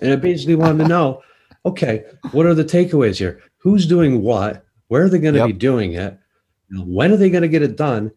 And 0.00 0.12
I 0.12 0.16
basically 0.16 0.54
wanted 0.56 0.82
to 0.82 0.88
know, 0.88 1.22
okay, 1.64 2.04
what 2.32 2.44
are 2.44 2.52
the 2.54 2.64
takeaways 2.64 3.16
here? 3.16 3.40
Who's 3.56 3.86
doing 3.86 4.22
what? 4.22 4.66
Where 4.88 5.04
are 5.04 5.08
they 5.08 5.18
going 5.18 5.34
to 5.34 5.40
Yep. 5.40 5.46
be 5.46 5.52
doing 5.54 5.92
it? 5.94 6.18
When 6.70 7.12
are 7.12 7.16
they 7.16 7.30
going 7.30 7.42
to 7.42 7.48
get 7.48 7.62
it 7.62 7.76
done? 7.76 8.12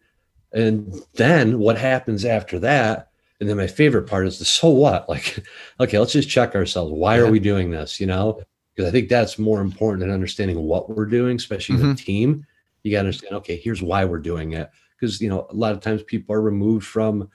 And 0.52 0.92
then 1.14 1.58
what 1.58 1.78
happens 1.78 2.26
after 2.26 2.58
that? 2.58 3.08
And 3.40 3.48
then 3.48 3.56
my 3.56 3.66
favorite 3.66 4.06
part 4.06 4.26
is 4.26 4.38
the 4.38 4.44
so 4.44 4.68
what? 4.68 5.08
Like, 5.08 5.42
okay, 5.80 5.98
let's 5.98 6.12
just 6.12 6.28
check 6.28 6.54
ourselves. 6.54 6.92
Why 6.92 7.16
are 7.16 7.30
we 7.30 7.40
doing 7.40 7.70
this? 7.70 7.98
You 7.98 8.06
know, 8.08 8.42
because 8.76 8.88
I 8.88 8.92
think 8.92 9.08
that's 9.08 9.38
more 9.38 9.60
important 9.62 10.00
than 10.00 10.10
understanding 10.10 10.58
what 10.64 10.90
we're 10.90 11.06
doing, 11.06 11.36
especially 11.36 11.76
Mm-hmm. 11.76 11.88
the 11.88 11.94
team. 11.94 12.46
You 12.82 12.92
got 12.92 12.98
to 12.98 13.06
understand, 13.06 13.34
okay, 13.34 13.56
here's 13.56 13.82
why 13.82 14.04
we're 14.04 14.18
doing 14.18 14.52
it. 14.52 14.70
Because, 14.98 15.20
you 15.20 15.28
know, 15.28 15.46
a 15.50 15.54
lot 15.54 15.72
of 15.72 15.80
times 15.80 16.02
people 16.02 16.34
are 16.34 16.40
removed 16.40 16.86
from 16.86 17.28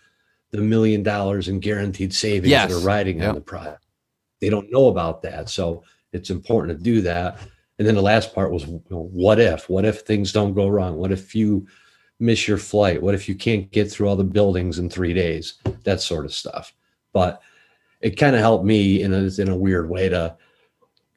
the 0.51 0.61
million 0.61 1.03
dollars 1.03 1.47
in 1.47 1.59
guaranteed 1.59 2.13
savings 2.13 2.49
Yes. 2.49 2.69
that 2.71 2.77
are 2.77 2.85
riding 2.85 3.19
Yep. 3.19 3.29
on 3.29 3.35
the 3.35 3.41
product. 3.41 3.85
They 4.39 4.49
don't 4.49 4.71
know 4.71 4.87
about 4.87 5.21
that. 5.23 5.49
So 5.49 5.83
it's 6.13 6.29
important 6.29 6.77
to 6.77 6.83
do 6.83 7.01
that. 7.01 7.39
And 7.79 7.87
then 7.87 7.95
the 7.95 8.01
last 8.01 8.33
part 8.33 8.51
was, 8.51 8.65
you 8.65 8.81
know, 8.89 9.09
what 9.11 9.39
if? 9.39 9.69
What 9.69 9.85
if 9.85 10.01
things 10.01 10.31
don't 10.31 10.53
go 10.53 10.67
wrong? 10.67 10.97
What 10.97 11.11
if 11.11 11.35
you 11.35 11.67
miss 12.19 12.47
your 12.47 12.57
flight? 12.57 13.01
What 13.01 13.13
if 13.13 13.27
you 13.29 13.35
can't 13.35 13.69
get 13.71 13.91
through 13.91 14.07
all 14.07 14.15
the 14.15 14.23
buildings 14.23 14.79
in 14.79 14.89
three 14.89 15.13
days? 15.13 15.55
That 15.83 16.01
sort 16.01 16.25
of 16.25 16.33
stuff. 16.33 16.73
But 17.13 17.41
it 18.01 18.11
kind 18.11 18.35
of 18.35 18.41
helped 18.41 18.65
me 18.65 19.01
in 19.01 19.13
a, 19.13 19.29
in 19.41 19.49
a 19.49 19.55
weird 19.55 19.89
way 19.89 20.09
to, 20.09 20.35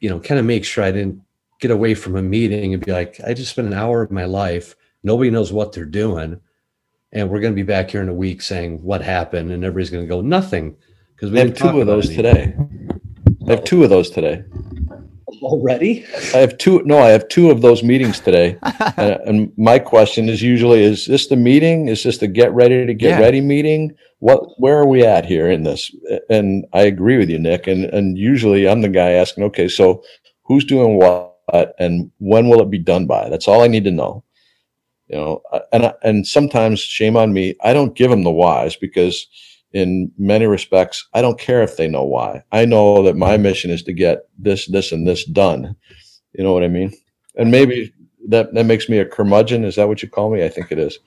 you 0.01 0.11
know, 0.11 0.19
kind 0.21 0.39
of 0.41 0.45
make 0.47 0.65
sure 0.65 0.83
I 0.85 0.91
didn't 0.93 1.23
get 1.61 1.71
away 1.71 1.95
from 1.95 2.17
a 2.17 2.23
meeting 2.23 2.75
and 2.75 2.85
be 2.85 2.93
like, 2.93 3.21
I 3.27 3.35
just 3.35 3.51
spent 3.51 3.69
an 3.69 3.75
hour 3.75 4.03
of 4.03 4.11
my 4.11 4.25
life. 4.25 4.75
Nobody 5.03 5.31
knows 5.31 5.53
what 5.53 5.73
they're 5.73 5.85
doing. 5.85 6.41
And 7.13 7.29
we're 7.29 7.41
going 7.41 7.53
to 7.53 7.57
be 7.57 7.63
back 7.63 7.91
here 7.91 8.03
in 8.03 8.09
a 8.09 8.15
week 8.15 8.41
saying 8.41 8.83
what 8.83 9.03
happened. 9.03 9.51
And 9.51 9.65
everybody's 9.65 9.91
going 9.91 10.05
to 10.05 10.09
go, 10.09 10.21
nothing. 10.21 10.77
Because 11.15 11.35
I 11.35 11.41
have 11.41 11.55
two 11.55 11.81
of 11.81 11.87
those 11.87 12.09
today. 12.09 12.57
I 13.47 13.51
have 13.51 13.65
two 13.65 13.85
of 13.85 13.91
those 13.91 14.11
today. 14.11 14.45
Already? 15.43 16.05
I 16.35 16.39
have 16.39 16.59
two. 16.59 16.83
No, 16.85 16.99
I 16.99 17.11
have 17.11 17.29
two 17.29 17.51
of 17.51 17.63
those 17.63 17.83
meetings 17.83 18.21
today. 18.21 18.59
and, 18.97 19.21
and 19.27 19.53
my 19.57 19.79
question 19.79 20.29
is 20.29 20.43
usually: 20.43 20.83
Is 20.83 21.07
this 21.07 21.29
the 21.29 21.37
meeting? 21.37 21.89
Is 21.89 22.03
this 22.03 22.19
the 22.19 22.27
get 22.27 22.53
ready 22.53 22.85
to 22.85 22.95
get 22.95 23.11
Yeah. 23.11 23.21
ready 23.21 23.41
meeting? 23.41 23.95
What? 24.19 24.41
Where 24.59 24.79
are 24.79 24.87
we 24.87 25.05
at 25.05 25.25
here 25.25 25.51
in 25.51 25.63
this? 25.63 25.95
And 26.29 26.67
I 26.73 26.83
agree 26.83 27.17
with 27.17 27.31
you, 27.31 27.39
Nick. 27.39 27.67
And 27.67 27.85
and 27.85 28.19
usually 28.19 28.69
I'm 28.69 28.83
the 28.83 28.89
guy 28.89 29.11
asking, 29.11 29.45
okay, 29.45 29.69
so 29.69 30.03
who's 30.45 30.65
doing 30.65 30.97
what, 30.97 31.30
Uh, 31.53 31.67
and 31.79 32.11
when 32.19 32.49
will 32.49 32.63
it 32.63 32.71
be 32.71 32.79
done 32.79 33.07
by? 33.07 33.29
That's 33.29 33.49
all 33.49 33.63
I 33.63 33.69
need 33.69 33.85
to 33.85 33.91
know. 33.91 34.25
You 35.09 35.17
know, 35.17 35.43
and 35.73 35.93
and 36.05 36.27
sometimes 36.27 36.81
shame 36.81 37.17
on 37.17 37.33
me. 37.33 37.57
I 37.63 37.73
don't 37.73 37.97
give 37.97 38.11
them 38.11 38.23
the 38.23 38.31
whys 38.31 38.77
because 38.77 39.27
in 39.73 40.11
many 40.19 40.47
respects, 40.47 41.09
I 41.15 41.23
don't 41.23 41.39
care 41.39 41.63
if 41.63 41.77
they 41.77 41.89
know 41.89 42.05
why. 42.05 42.43
I 42.53 42.65
know 42.65 43.03
that 43.05 43.17
my 43.17 43.37
mission 43.37 43.71
is 43.71 43.83
to 43.85 43.93
get 43.93 44.29
this, 44.39 44.67
this, 44.67 44.93
and 44.93 45.07
this 45.07 45.25
done. 45.25 45.77
You 46.33 46.45
know 46.45 46.53
what 46.53 46.65
I 46.65 46.69
mean? 46.69 46.93
And 47.37 47.51
maybe 47.51 47.93
that 48.29 48.53
that 48.55 48.67
makes 48.67 48.89
me 48.89 48.99
a 48.99 49.05
curmudgeon. 49.05 49.65
Is 49.65 49.77
that 49.77 49.89
what 49.89 50.03
you 50.03 50.09
call 50.09 50.31
me? 50.31 50.45
I 50.45 50.49
think 50.49 50.71
it 50.71 50.79
is. 50.79 50.99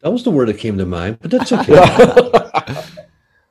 That 0.00 0.10
was 0.10 0.24
the 0.24 0.30
word 0.30 0.48
that 0.48 0.58
came 0.58 0.78
to 0.78 0.86
mind, 0.86 1.18
but 1.20 1.30
that's 1.30 1.52
okay. 1.52 1.74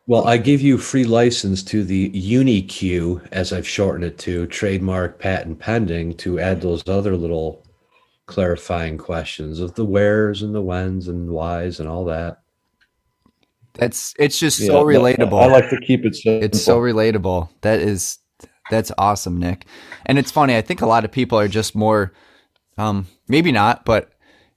well, 0.10 0.28
I 0.28 0.38
give 0.38 0.60
you 0.60 0.80
free 0.80 1.04
license 1.04 1.62
to 1.66 1.84
the 1.84 2.10
UniQ, 2.10 3.28
as 3.32 3.54
I've 3.54 3.68
shortened 3.68 4.06
it 4.06 4.18
to, 4.20 4.48
trademark 4.48 5.20
patent 5.20 5.60
pending, 5.60 6.16
to 6.16 6.40
add 6.40 6.62
those 6.62 6.82
other 6.90 7.16
little 7.16 7.64
clarifying 8.26 8.98
questions 8.98 9.60
of 9.60 9.76
the 9.76 9.86
wheres 9.86 10.42
and 10.42 10.56
the 10.56 10.64
whens 10.64 11.08
and 11.08 11.30
whys 11.30 11.80
and 11.80 11.88
all 11.88 12.06
that. 12.06 12.42
that's 13.76 14.16
it's 14.18 14.40
just 14.40 14.60
Yeah, 14.60 14.70
so 14.70 14.84
relatable 14.84 15.40
I 15.40 15.46
like 15.46 15.70
to 15.70 15.80
keep 15.80 16.04
it 16.04 16.16
simple. 16.16 16.44
It's 16.44 16.60
so 16.60 16.80
relatable. 16.80 17.50
That 17.62 17.80
is 17.80 18.18
that's 18.72 18.92
awesome, 18.98 19.38
Nick. 19.38 19.68
And 20.08 20.18
it's 20.18 20.32
funny, 20.32 20.58
I 20.58 20.62
think 20.62 20.82
a 20.82 20.88
lot 20.88 21.06
of 21.06 21.12
people 21.12 21.38
are 21.38 21.48
just 21.48 21.76
more 21.76 22.14
um 22.80 23.06
maybe 23.28 23.52
not, 23.52 23.86
but 23.86 24.10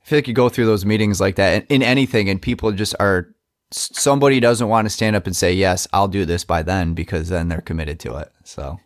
I 0.03 0.09
feel 0.09 0.17
like 0.17 0.29
you 0.29 0.33
go 0.33 0.49
through 0.49 0.65
those 0.65 0.87
meetings 0.87 1.21
like 1.21 1.37
that 1.37 1.65
in, 1.65 1.83
in 1.83 1.83
anything 1.83 2.31
and 2.31 2.41
people 2.41 2.73
just 2.73 2.95
are 2.99 3.32
somebody 3.73 4.41
doesn't 4.41 4.69
want 4.69 4.87
to 4.87 4.91
stand 4.91 5.17
up 5.17 5.27
and 5.27 5.35
say, 5.37 5.53
"Yes, 5.53 5.89
I'll 5.93 6.09
do 6.09 6.25
this 6.25 6.45
by 6.45 6.63
then" 6.63 6.95
because 6.95 7.29
then 7.29 7.49
they're 7.49 7.61
committed 7.61 7.99
to 8.01 8.17
it. 8.17 8.31
So 8.45 8.79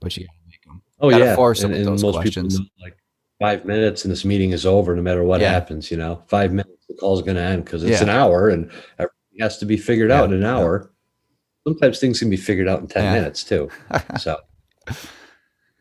but 0.00 0.16
you 0.16 0.26
gotta 0.26 0.38
make 0.48 0.64
them. 0.64 0.82
Oh 1.00 1.10
Gotta 1.10 1.24
yeah, 1.24 1.34
force 1.36 1.60
them 1.62 1.72
with 1.72 1.84
those 1.84 2.02
questions. 2.02 2.58
people 2.58 2.70
like 2.82 2.96
five 3.40 3.64
minutes 3.64 4.04
and 4.04 4.12
this 4.12 4.24
meeting 4.24 4.50
is 4.52 4.66
over, 4.66 4.94
no 4.94 5.02
matter 5.02 5.24
what 5.24 5.40
Yeah. 5.40 5.50
happens. 5.52 5.90
You 5.90 5.96
know, 5.96 6.22
five 6.28 6.52
minutes 6.52 6.86
the 6.88 6.94
call's 6.94 7.22
going 7.22 7.36
to 7.36 7.42
end 7.42 7.64
because 7.64 7.82
it's 7.84 8.00
Yeah. 8.00 8.02
an 8.02 8.08
hour 8.10 8.48
and 8.50 8.64
everything 8.98 9.38
has 9.40 9.58
to 9.58 9.64
be 9.66 9.76
figured 9.76 10.10
Yeah, 10.10 10.18
out 10.20 10.24
in 10.26 10.32
an 10.34 10.42
yeah. 10.42 10.56
hour. 10.56 10.90
Sometimes 11.66 11.98
things 12.00 12.18
can 12.18 12.28
be 12.30 12.36
figured 12.36 12.68
out 12.68 12.80
in 12.80 12.86
ten 12.88 13.04
Yeah. 13.04 13.14
minutes 13.14 13.44
too. 13.44 13.68
So 14.18 14.36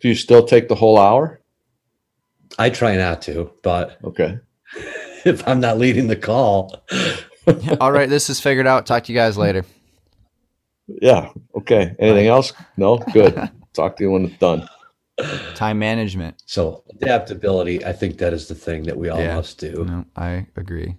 Do 0.02 0.08
you 0.08 0.16
still 0.16 0.46
take 0.46 0.70
the 0.70 0.76
whole 0.76 0.98
hour? 0.98 1.42
I 2.58 2.70
try 2.70 2.96
not 2.96 3.22
to, 3.24 3.52
but 3.64 3.98
Okay. 4.04 4.40
if 5.26 5.46
I'm 5.48 5.60
not 5.60 5.78
leading 5.78 6.08
the 6.08 6.16
call, 6.16 6.86
All 7.82 7.92
right, 7.92 8.10
this 8.10 8.30
is 8.30 8.40
figured 8.40 8.68
out. 8.68 8.86
Talk 8.86 9.04
to 9.06 9.12
you 9.14 9.18
guys 9.18 9.38
later. 9.38 9.66
Yeah. 10.88 11.30
Okay. 11.56 11.96
Anything 12.00 12.28
else? 12.28 12.54
No. 12.78 12.98
Good. 12.98 13.36
Talk 13.74 13.98
to 13.98 14.04
you 14.04 14.12
when 14.12 14.26
it's 14.26 14.38
done. 14.38 14.68
Time 15.54 15.80
management. 15.80 16.42
so 16.46 16.84
adaptability, 17.02 17.84
I 17.86 17.92
think 17.94 18.18
that 18.20 18.34
is 18.34 18.48
the 18.48 18.56
thing 18.56 18.84
that 18.84 18.98
we 18.98 19.10
all 19.10 19.20
Yeah. 19.20 19.36
must 19.36 19.60
do. 19.60 19.84
No, 19.86 20.06
I 20.16 20.48
agree. 20.56 20.96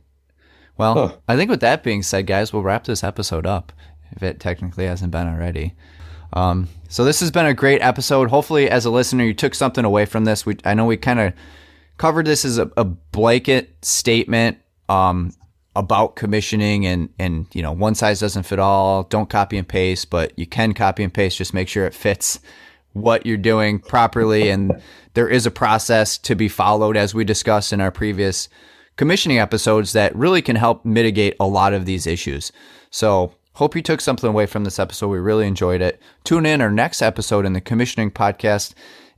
Well, 0.76 0.94
Huh. 1.08 1.16
I 1.26 1.36
think 1.36 1.50
with 1.50 1.60
that 1.60 1.82
being 1.82 2.02
said, 2.02 2.26
guys, 2.26 2.52
we'll 2.52 2.62
wrap 2.62 2.84
this 2.84 3.02
episode 3.02 3.46
up 3.46 3.72
if 4.12 4.22
it 4.22 4.38
technically 4.38 4.84
hasn't 4.86 5.10
been 5.10 5.26
already. 5.26 5.74
Um, 6.34 6.68
so 6.88 7.02
this 7.04 7.20
has 7.20 7.30
been 7.30 7.46
a 7.46 7.54
great 7.54 7.80
episode. 7.82 8.28
Hopefully, 8.30 8.68
as 8.70 8.84
a 8.84 8.90
listener, 8.90 9.24
you 9.24 9.34
took 9.34 9.54
something 9.54 9.84
away 9.84 10.04
from 10.04 10.24
this. 10.26 10.44
We 10.46 10.56
I 10.64 10.74
know 10.74 10.84
we 10.84 10.96
kind 10.96 11.18
of 11.20 11.32
covered 11.96 12.26
this 12.26 12.44
as 12.44 12.58
a, 12.58 12.70
a 12.76 12.84
blanket 12.84 13.74
statement 13.82 14.58
um, 14.88 15.32
about 15.76 16.16
commissioning 16.16 16.84
and 16.84 17.08
and 17.18 17.46
you 17.52 17.62
know 17.62 17.72
one 17.72 17.94
size 17.94 18.20
doesn't 18.20 18.44
fit 18.44 18.58
all. 18.58 19.04
Don't 19.04 19.30
copy 19.30 19.56
and 19.56 19.66
paste, 19.68 20.10
but 20.10 20.36
you 20.38 20.46
can 20.46 20.74
copy 20.74 21.02
and 21.02 21.12
paste. 21.12 21.38
Just 21.38 21.54
make 21.54 21.68
sure 21.68 21.86
it 21.86 21.94
fits 21.94 22.40
what 22.92 23.24
you're 23.24 23.36
doing 23.36 23.78
properly 23.78 24.50
and 24.50 24.72
there 25.14 25.28
is 25.28 25.46
a 25.46 25.50
process 25.50 26.18
to 26.18 26.34
be 26.34 26.48
followed 26.48 26.96
as 26.96 27.14
we 27.14 27.24
discussed 27.24 27.72
in 27.72 27.80
our 27.80 27.90
previous 27.90 28.48
commissioning 28.96 29.38
episodes 29.38 29.92
that 29.92 30.14
really 30.14 30.42
can 30.42 30.56
help 30.56 30.84
mitigate 30.84 31.34
a 31.40 31.46
lot 31.46 31.72
of 31.72 31.86
these 31.86 32.06
issues. 32.06 32.52
So, 32.90 33.34
hope 33.54 33.76
you 33.76 33.82
took 33.82 34.00
something 34.00 34.28
away 34.28 34.46
from 34.46 34.64
this 34.64 34.78
episode. 34.78 35.08
We 35.08 35.18
really 35.18 35.46
enjoyed 35.46 35.80
it. 35.80 36.00
Tune 36.24 36.46
in. 36.46 36.60
Our 36.60 36.70
next 36.70 37.02
episode 37.02 37.46
in 37.46 37.52
the 37.52 37.60
commissioning 37.60 38.10
podcast 38.10 38.74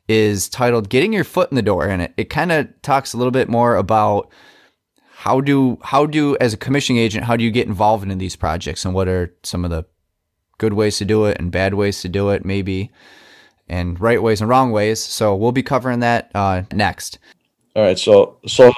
is 0.09 0.49
titled 0.49 0.89
Getting 0.89 1.13
Your 1.13 1.25
Foot 1.25 1.51
in 1.51 1.57
the 1.57 1.63
Door 1.63 1.89
and 1.89 2.03
it 2.03 2.15
it 2.17 2.31
kind 2.31 2.53
of 2.53 2.69
talks 2.83 3.15
a 3.15 3.17
little 3.17 3.31
bit 3.31 3.49
more 3.49 3.77
about 3.77 4.31
how 5.23 5.41
do 5.41 5.79
how 5.83 6.07
do 6.07 6.37
as 6.41 6.53
a 6.53 6.57
commissioning 6.57 7.01
agent 7.01 7.25
how 7.25 7.37
do 7.37 7.45
you 7.45 7.51
get 7.51 7.67
involved 7.67 8.09
in 8.11 8.19
these 8.19 8.37
projects 8.37 8.85
and 8.85 8.95
what 8.95 9.09
are 9.09 9.35
some 9.43 9.65
of 9.65 9.71
the 9.71 9.85
good 10.59 10.73
ways 10.73 10.99
to 10.99 11.05
do 11.05 11.25
it 11.25 11.37
and 11.39 11.51
bad 11.51 11.75
ways 11.75 12.01
to 12.03 12.09
do 12.09 12.31
it 12.31 12.45
maybe 12.45 12.91
and 13.69 14.01
right 14.01 14.23
ways 14.23 14.41
and 14.41 14.49
wrong 14.49 14.71
ways. 14.71 15.01
So 15.01 15.35
we'll 15.35 15.53
be 15.53 15.63
covering 15.63 16.01
that 16.01 16.31
uh, 16.35 16.63
next. 16.73 17.19
All 17.75 17.83
right. 17.83 17.99
So, 17.99 18.39
so 18.47 18.73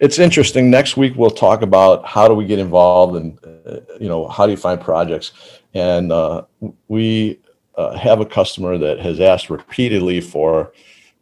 it's 0.00 0.18
interesting. 0.18 0.70
Next 0.70 0.96
week 0.96 1.14
we'll 1.16 1.30
talk 1.30 1.62
about 1.62 2.06
how 2.06 2.26
do 2.26 2.34
we 2.34 2.46
get 2.46 2.58
involved 2.58 3.16
and 3.16 3.38
uh, 3.44 3.80
you 4.00 4.08
know 4.08 4.26
how 4.28 4.46
do 4.46 4.52
you 4.52 4.56
find 4.56 4.80
projects. 4.80 5.32
And 5.74 6.10
uh, 6.10 6.42
we 6.88 7.38
uh, 7.76 7.96
have 7.96 8.20
a 8.20 8.26
customer 8.26 8.78
that 8.78 8.98
has 8.98 9.20
asked 9.20 9.50
repeatedly 9.50 10.20
for, 10.20 10.72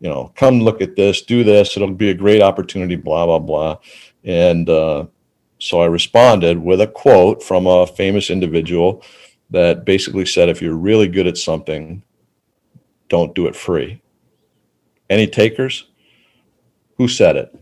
you 0.01 0.09
know, 0.09 0.33
come 0.37 0.61
look 0.61 0.81
at 0.81 0.95
this, 0.95 1.23
do 1.23 1.43
this. 1.43 1.77
It'll 1.77 1.91
be 1.91 2.11
a 2.11 2.15
great 2.15 2.41
opportunity. 2.41 2.97
Blah 2.97 3.27
blah 3.27 3.41
blah. 3.41 3.79
And 4.27 4.69
uh, 4.69 5.07
so 5.59 5.81
I 5.81 5.87
responded 5.87 6.59
with 6.59 6.81
a 6.81 6.87
quote 6.87 7.43
from 7.43 7.67
a 7.67 7.87
famous 7.87 8.29
individual 8.29 9.03
that 9.51 9.85
basically 9.85 10.27
said, 10.27 10.49
if 10.49 10.61
you're 10.61 10.75
really 10.77 11.07
good 11.09 11.27
at 11.27 11.39
something, 11.39 12.03
don't 13.09 13.35
do 13.35 13.47
it 13.47 13.55
free. 13.55 14.03
Any 15.09 15.29
takers? 15.29 15.87
Who 16.99 17.07
said 17.07 17.37
it? 17.37 17.55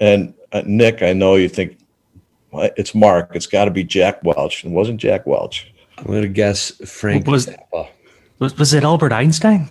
And 0.00 0.34
uh, 0.52 0.62
Nick, 0.64 1.02
I 1.02 1.12
know 1.12 1.34
you 1.34 1.48
think 1.48 1.78
"What? 2.50 2.74
it's 2.76 2.94
Mark. 2.94 3.32
It's 3.34 3.46
got 3.46 3.64
to 3.64 3.70
be 3.70 3.82
Jack 3.84 4.22
Welch. 4.22 4.64
It 4.64 4.70
wasn't 4.70 5.00
Jack 5.00 5.26
Welch. 5.26 5.72
I'm 5.98 6.04
going 6.04 6.22
to 6.22 6.28
guess 6.28 6.70
Frank 6.88 7.26
Was- 7.26 7.46
Zappa. 7.46 7.88
Was, 8.38 8.56
was 8.56 8.72
it 8.72 8.84
Albert 8.84 9.12
Einstein? 9.12 9.68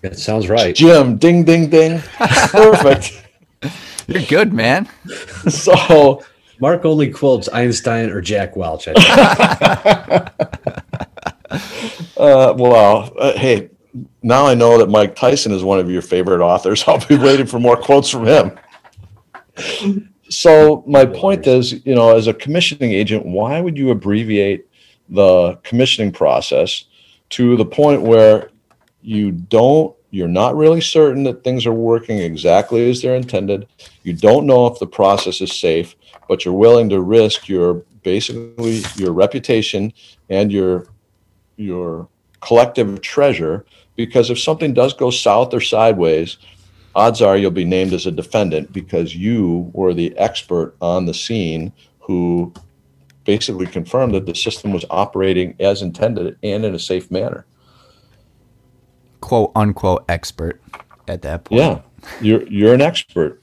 That 0.00 0.18
sounds 0.18 0.48
right. 0.48 0.74
Jim, 0.74 1.18
ding, 1.18 1.44
ding, 1.44 1.68
ding. 1.68 2.00
Perfect. 2.18 3.17
You're 4.08 4.22
good, 4.24 4.52
man. 4.52 4.88
So, 5.48 6.22
Mark 6.60 6.84
only 6.84 7.10
quotes 7.10 7.48
Einstein 7.48 8.10
or 8.10 8.20
Jack 8.20 8.56
Welch. 8.56 8.88
I 8.88 8.94
think. 8.94 10.48
uh, 12.16 12.54
well, 12.56 13.12
uh, 13.18 13.32
hey, 13.34 13.70
now 14.22 14.46
I 14.46 14.54
know 14.54 14.78
that 14.78 14.88
Mike 14.88 15.14
Tyson 15.14 15.52
is 15.52 15.62
one 15.62 15.78
of 15.78 15.90
your 15.90 16.02
favorite 16.02 16.42
authors. 16.42 16.84
I'll 16.88 17.04
be 17.06 17.16
waiting 17.16 17.46
for 17.46 17.60
more 17.60 17.76
quotes 17.76 18.10
from 18.10 18.26
him. 18.26 18.58
So, 20.28 20.82
my 20.86 21.06
point 21.06 21.46
is, 21.46 21.84
you 21.86 21.94
know, 21.94 22.16
as 22.16 22.26
a 22.26 22.34
commissioning 22.34 22.92
agent, 22.92 23.24
why 23.24 23.60
would 23.60 23.78
you 23.78 23.90
abbreviate 23.90 24.66
the 25.08 25.54
commissioning 25.62 26.12
process 26.12 26.84
to 27.30 27.56
the 27.56 27.64
point 27.64 28.02
where 28.02 28.50
you 29.00 29.30
don't, 29.32 29.94
you're 30.10 30.28
not 30.28 30.56
really 30.56 30.80
certain 30.80 31.24
that 31.24 31.44
things 31.44 31.66
are 31.66 31.72
working 31.72 32.18
exactly 32.18 32.88
as 32.88 33.02
they're 33.02 33.14
intended. 33.14 33.66
You 34.02 34.14
don't 34.14 34.46
know 34.46 34.66
if 34.66 34.78
the 34.78 34.86
process 34.86 35.40
is 35.40 35.54
safe, 35.54 35.94
but 36.28 36.44
you're 36.44 36.54
willing 36.54 36.88
to 36.90 37.00
risk 37.00 37.48
your 37.48 37.82
basically 38.02 38.82
your 38.96 39.12
reputation 39.12 39.92
and 40.30 40.50
your 40.52 40.86
your 41.56 42.08
collective 42.40 43.00
treasure 43.00 43.66
because 43.96 44.30
if 44.30 44.38
something 44.38 44.72
does 44.72 44.94
go 44.94 45.10
south 45.10 45.52
or 45.52 45.60
sideways, 45.60 46.38
odds 46.94 47.20
are 47.20 47.36
you'll 47.36 47.50
be 47.50 47.64
named 47.64 47.92
as 47.92 48.06
a 48.06 48.12
defendant 48.12 48.72
because 48.72 49.14
you 49.14 49.70
were 49.74 49.92
the 49.92 50.16
expert 50.16 50.74
on 50.80 51.04
the 51.04 51.14
scene 51.14 51.72
who 52.00 52.52
basically 53.24 53.66
confirmed 53.66 54.14
that 54.14 54.24
the 54.24 54.34
system 54.34 54.72
was 54.72 54.84
operating 54.88 55.54
as 55.60 55.82
intended 55.82 56.38
and 56.42 56.64
in 56.64 56.74
a 56.74 56.78
safe 56.78 57.10
manner. 57.10 57.44
Quote 59.20 59.50
unquote 59.56 60.04
expert 60.08 60.60
at 61.08 61.22
that 61.22 61.44
point. 61.44 61.60
Yeah, 61.60 61.80
you're 62.20 62.46
you're 62.48 62.74
an 62.74 62.82
expert. 62.82 63.42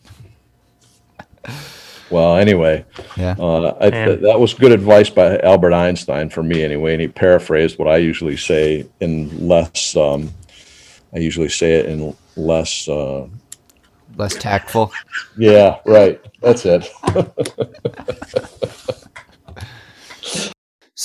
Well, 2.11 2.37
anyway, 2.37 2.85
Yeah. 3.17 3.35
uh, 3.39 3.75
I, 3.81 3.89
Man. 3.89 4.21
that 4.21 4.39
was 4.39 4.53
good 4.53 4.71
advice 4.71 5.09
by 5.09 5.39
Albert 5.39 5.73
Einstein 5.73 6.29
for 6.29 6.43
me 6.43 6.63
anyway, 6.63 6.93
and 6.93 7.01
he 7.01 7.07
paraphrased 7.07 7.79
what 7.79 7.87
I 7.87 7.97
usually 7.97 8.37
say 8.37 8.87
in 8.99 9.47
less. 9.47 9.95
Um, 9.95 10.31
I 11.13 11.17
usually 11.19 11.49
say 11.49 11.73
it 11.73 11.87
in 11.87 12.15
less. 12.35 12.87
Uh, 12.87 13.27
Less 14.17 14.35
tactful. 14.35 14.91
yeah, 15.37 15.79
right. 15.85 16.21
That's 16.41 16.65
it. 16.65 16.87